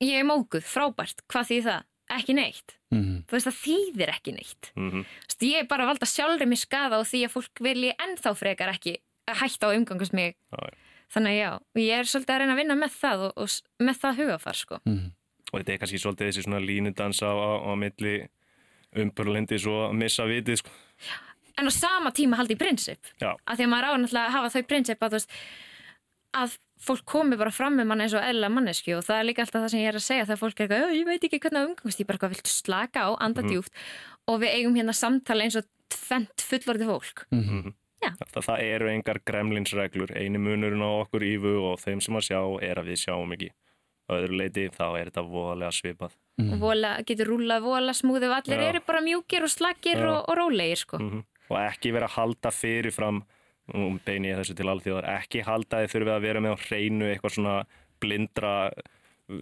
ég 0.00 0.16
er 0.20 0.24
móðguð, 0.24 0.64
frábært, 0.64 1.20
hvað 1.28 1.50
þýð 1.50 1.64
það? 1.68 1.82
Ekki 2.10 2.34
neitt, 2.34 2.72
Mhm. 2.90 3.20
þú 3.28 3.36
veist 3.36 3.46
það 3.46 3.58
þýðir 3.64 4.10
ekki 4.16 4.32
neitt 4.34 4.70
Mhm. 4.74 5.04
Þú 5.04 5.28
veist, 5.28 5.42
ég 5.46 5.58
er 5.60 5.66
bara 5.70 5.84
að 5.84 5.90
valda 5.92 6.06
sjálfri 6.10 6.46
mig 6.48 6.58
skada 6.58 6.98
og 6.98 7.06
því 7.06 7.20
að 7.26 7.34
fólk 7.36 7.60
vilji 7.60 7.92
ennþá 8.00 8.32
frekar 8.36 8.72
ekki 8.72 8.96
að 9.28 9.36
hætta 9.44 9.68
á 9.70 9.76
umgangast 9.76 10.12
mig 10.16 10.34
Já, 10.50 10.58
já. 10.64 10.74
þannig 11.12 11.30
að 11.30 11.40
já, 11.44 11.50
og 11.54 11.78
ég 11.78 11.98
er 12.00 12.08
svolítið 12.08 12.34
að 12.34 12.40
reyna 12.40 12.52
að 12.56 12.60
vinna 12.64 12.74
með 12.80 12.92
það 12.98 13.18
og, 13.26 13.32
og 13.36 13.48
með 13.86 13.96
það 14.02 14.16
hugafar 14.24 14.56
sko. 14.58 14.80
Og 15.52 15.60
þetta 15.60 15.72
er 15.74 15.78
kannski 15.82 15.98
svolítið 15.98 16.28
þessi 16.30 16.44
svona 16.46 16.60
línudans 16.62 17.20
á, 17.22 17.30
á, 17.30 17.50
á 17.66 17.72
milli 17.74 18.28
umbörlindis 18.96 19.66
og 19.70 19.90
að 19.90 19.96
missa 20.00 20.24
vitið 20.26 20.56
sko. 20.62 20.70
en 21.60 21.66
á 21.68 21.72
sama 21.74 22.10
tíma 22.16 22.36
haldi 22.38 22.54
í 22.56 22.58
prinsip 22.58 22.98
Já. 23.20 23.34
af 23.46 23.58
því 23.58 23.64
að 23.66 23.70
maður 23.70 23.86
á 23.86 23.92
náttúrulega 24.00 24.26
að 24.26 24.34
hafa 24.36 24.50
þau 24.54 24.62
prinsip 24.70 25.02
að, 25.04 25.10
veist, 25.16 25.30
að 26.40 26.54
fólk 26.80 27.04
komi 27.04 27.36
bara 27.36 27.50
fram 27.52 27.76
með 27.76 27.86
mann 27.90 28.00
eins 28.00 28.14
og 28.16 28.24
eðla 28.24 28.48
mannesku 28.50 28.94
og 28.96 29.04
það 29.04 29.18
er 29.20 29.26
líka 29.28 29.42
alltaf 29.44 29.62
það 29.66 29.70
sem 29.74 29.80
ég 29.82 29.90
er 29.92 29.98
að 30.00 30.06
segja 30.06 30.24
þegar 30.24 30.40
fólk 30.40 30.60
er 30.60 30.66
eitthvað, 30.66 30.80
"Já, 30.80 30.96
ég 31.00 31.06
veit 31.06 31.24
ekki 31.28 31.40
hvernig 31.42 31.60
að 31.60 31.68
umgangast 31.68 32.00
ég 32.00 32.06
bara 32.06 32.18
hvað 32.18 32.32
viltu 32.34 32.50
slaka 32.50 33.00
á, 33.04 33.08
anda 33.20 33.42
Mhm. 33.42 33.50
djúft 33.50 33.72
og 34.28 34.40
við 34.40 34.54
eigum 34.56 34.74
hérna 34.76 34.94
samtala 34.94 35.42
eins 35.44 35.56
og 35.56 35.64
tvent 35.90 36.38
fullorði 36.40 36.86
fólk 36.88 37.24
Mhm. 37.30 37.74
það, 38.00 38.42
það 38.42 38.58
eru 38.62 38.88
engar 38.88 39.18
gremlinsreglur 39.26 40.10
eini 40.16 40.38
munurinn 40.38 40.80
á 40.82 40.90
okkur 41.04 41.20
ífu 41.22 41.60
og 41.72 41.78
þeim 41.78 42.00
sem 42.02 42.14
að 42.14 42.26
sjá 42.30 42.62
er 42.62 42.74
að 42.76 42.86
við 42.88 42.98
sjáum 43.06 43.32
ekki 43.36 43.50
á 44.10 44.12
öðru 44.18 44.36
leiti 44.42 44.66
þá 44.74 44.84
er 44.98 45.10
þetta 45.10 45.24
voðalega 45.30 45.72
svipað 45.78 46.16
Mhm. 46.40 46.52
og 46.54 46.60
vola, 46.60 46.90
getur 47.04 47.26
rúlað 47.28 47.62
vola 47.62 47.92
smúði 47.92 48.28
og 48.30 48.36
allir 48.38 48.60
Já. 48.62 48.68
eru 48.70 48.80
bara 48.86 49.00
mjúkir 49.04 49.42
og 49.44 49.50
slakir 49.52 50.00
og, 50.06 50.24
og 50.28 50.36
rólegir 50.38 50.76
sko. 50.76 50.98
mm 50.98 51.22
og 51.50 51.56
ekki 51.58 51.90
vera 51.92 52.06
að 52.06 52.14
halda 52.14 52.50
fyrirfram 52.54 53.22
nú 53.74 53.98
beini 54.06 54.30
ég 54.30 54.38
þessu 54.38 54.54
til 54.56 54.66
alþjóðar 54.70 55.08
ekki 55.18 55.42
halda 55.42 55.80
þið 55.82 55.90
þurfið 55.92 56.14
að 56.14 56.22
vera 56.22 56.40
með 56.40 56.54
á 56.54 56.58
hreinu 56.62 57.08
eitthvað 57.10 57.34
svona 57.34 57.54
blindra 58.00 58.52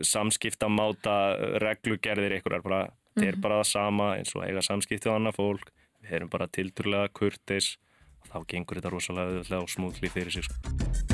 samskiptamáta 0.02 1.16
reglugerðir 1.62 2.38
eitthvað 2.38 2.64
bara, 2.64 2.80
þetta 3.16 3.28
er 3.28 3.36
bara 3.44 3.60
það 3.60 3.70
sama 3.72 4.08
eins 4.16 4.34
og 4.36 4.46
eiga 4.48 4.64
samskipti 4.64 5.08
á 5.12 5.16
annað 5.18 5.36
fólk 5.38 5.70
við 6.02 6.16
erum 6.20 6.32
bara 6.32 6.48
tilturlega 6.48 7.12
kurtis 7.12 7.76
og 8.24 8.32
þá 8.32 8.48
gengur 8.54 8.80
þetta 8.80 8.94
rosalega 8.96 9.36
auðvitað 9.36 9.62
og 9.62 9.72
smúðli 9.76 10.12
fyrir 10.16 10.32
sig 10.32 10.48
sko. 10.48 11.07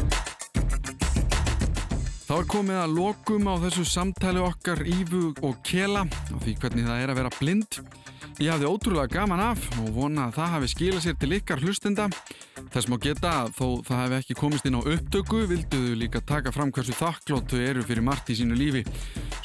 Þá 2.34 2.40
er 2.40 2.46
komið 2.50 2.78
að 2.82 2.94
lokum 2.98 3.44
á 3.46 3.54
þessu 3.62 3.82
samtali 3.86 4.40
okkar 4.42 4.80
Ífu 4.90 5.28
og 5.46 5.60
Kela 5.62 6.00
og 6.02 6.40
því 6.42 6.54
hvernig 6.64 6.88
það 6.88 7.02
er 7.04 7.12
að 7.12 7.20
vera 7.20 7.30
blind. 7.36 7.78
Ég 8.42 8.50
hafði 8.50 8.72
ótrúlega 8.72 9.12
gaman 9.12 9.42
af 9.44 9.62
og 9.78 9.92
vona 9.94 10.24
að 10.24 10.40
það 10.40 10.50
hafi 10.56 10.70
skilað 10.72 11.04
sér 11.04 11.20
til 11.22 11.30
ykkar 11.38 11.62
hlustenda. 11.62 12.08
Þess 12.74 12.90
má 12.90 12.98
geta 13.06 13.36
að 13.44 13.54
þó 13.54 13.68
það 13.86 14.02
hefði 14.02 14.18
ekki 14.18 14.38
komist 14.42 14.66
inn 14.66 14.80
á 14.82 14.82
upptöku 14.82 15.44
vilduðu 15.52 15.94
líka 16.02 16.26
taka 16.26 16.50
fram 16.50 16.74
hversu 16.74 16.98
þakklótt 16.98 17.54
þau 17.54 17.62
eru 17.70 17.86
fyrir 17.86 18.08
margt 18.10 18.34
í 18.34 18.40
sínu 18.42 18.58
lífi. 18.58 18.82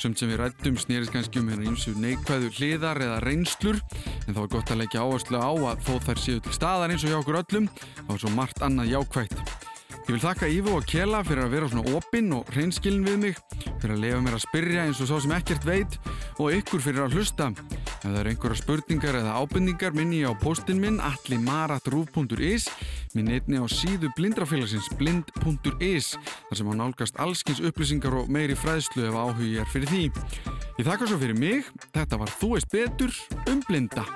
Sumt 0.01 0.17
sem 0.17 0.33
við 0.33 0.41
rættum 0.41 0.81
snýrist 0.81 1.13
kannski 1.13 1.43
um 1.45 1.53
hérna 1.53 1.69
eins 1.69 1.85
og 1.93 2.01
neikvæðu 2.01 2.49
hliðar 2.57 3.05
eða 3.05 3.21
reynslur 3.21 3.83
en 4.25 4.33
þá 4.33 4.47
er 4.47 4.53
gott 4.57 4.73
að 4.73 4.81
leggja 4.81 5.05
áherslu 5.05 5.37
á 5.37 5.53
að 5.53 5.85
þó 5.85 5.93
þær 6.09 6.25
séu 6.25 6.41
til 6.41 6.57
staðar 6.57 6.89
eins 6.89 7.05
og 7.05 7.13
hjá 7.13 7.21
okkur 7.21 7.43
öllum 7.45 7.69
þá 7.77 8.15
er 8.15 8.23
svo 8.25 8.33
margt 8.33 8.65
annað 8.65 8.95
jákvætt. 8.97 9.77
Ég 10.10 10.16
vil 10.16 10.24
þakka 10.24 10.47
Ívo 10.49 10.72
og 10.74 10.86
Kela 10.89 11.20
fyrir 11.22 11.43
að 11.45 11.51
vera 11.53 11.68
svona 11.70 11.91
opinn 11.93 12.32
og 12.34 12.47
hreinskilin 12.49 13.03
við 13.05 13.18
mig, 13.22 13.36
fyrir 13.78 13.91
að 13.93 13.99
lefa 14.01 14.22
mér 14.26 14.38
að 14.39 14.41
spyrja 14.41 14.86
eins 14.88 15.01
og 15.03 15.10
sá 15.12 15.20
sem 15.22 15.34
ekkert 15.36 15.68
veit 15.68 15.97
og 16.41 16.55
ykkur 16.55 16.82
fyrir 16.82 17.03
að 17.03 17.20
hlusta. 17.20 17.51
Ef 17.53 18.07
það 18.07 18.18
eru 18.24 18.32
einhverja 18.32 18.57
spurningar 18.57 19.18
eða 19.20 19.36
ábendingar 19.38 19.93
minni 19.93 20.24
ég 20.24 20.34
á 20.34 20.41
postin 20.41 20.82
minn 20.82 20.97
allimaratrúf.is 20.97 22.66
minn 23.14 23.30
einni 23.36 23.62
á 23.62 23.70
síðu 23.70 24.10
blindrafélagsins 24.18 24.89
blind.is 24.97 26.16
þar 26.18 26.57
sem 26.57 26.74
á 26.74 26.80
nálgast 26.82 27.22
allskins 27.22 27.62
upplýsingar 27.70 28.18
og 28.24 28.34
meiri 28.34 28.57
fræðslu 28.57 29.05
ef 29.12 29.14
áhugi 29.14 29.62
er 29.62 29.70
fyrir 29.70 29.93
því. 29.93 30.03
Ég 30.82 30.89
þakka 30.89 31.05
svo 31.05 31.22
fyrir 31.22 31.38
mig, 31.38 31.70
þetta 31.93 32.18
var 32.18 32.34
Þú 32.34 32.55
veist 32.55 32.74
betur 32.74 33.14
um 33.45 33.62
blinda. 33.70 34.10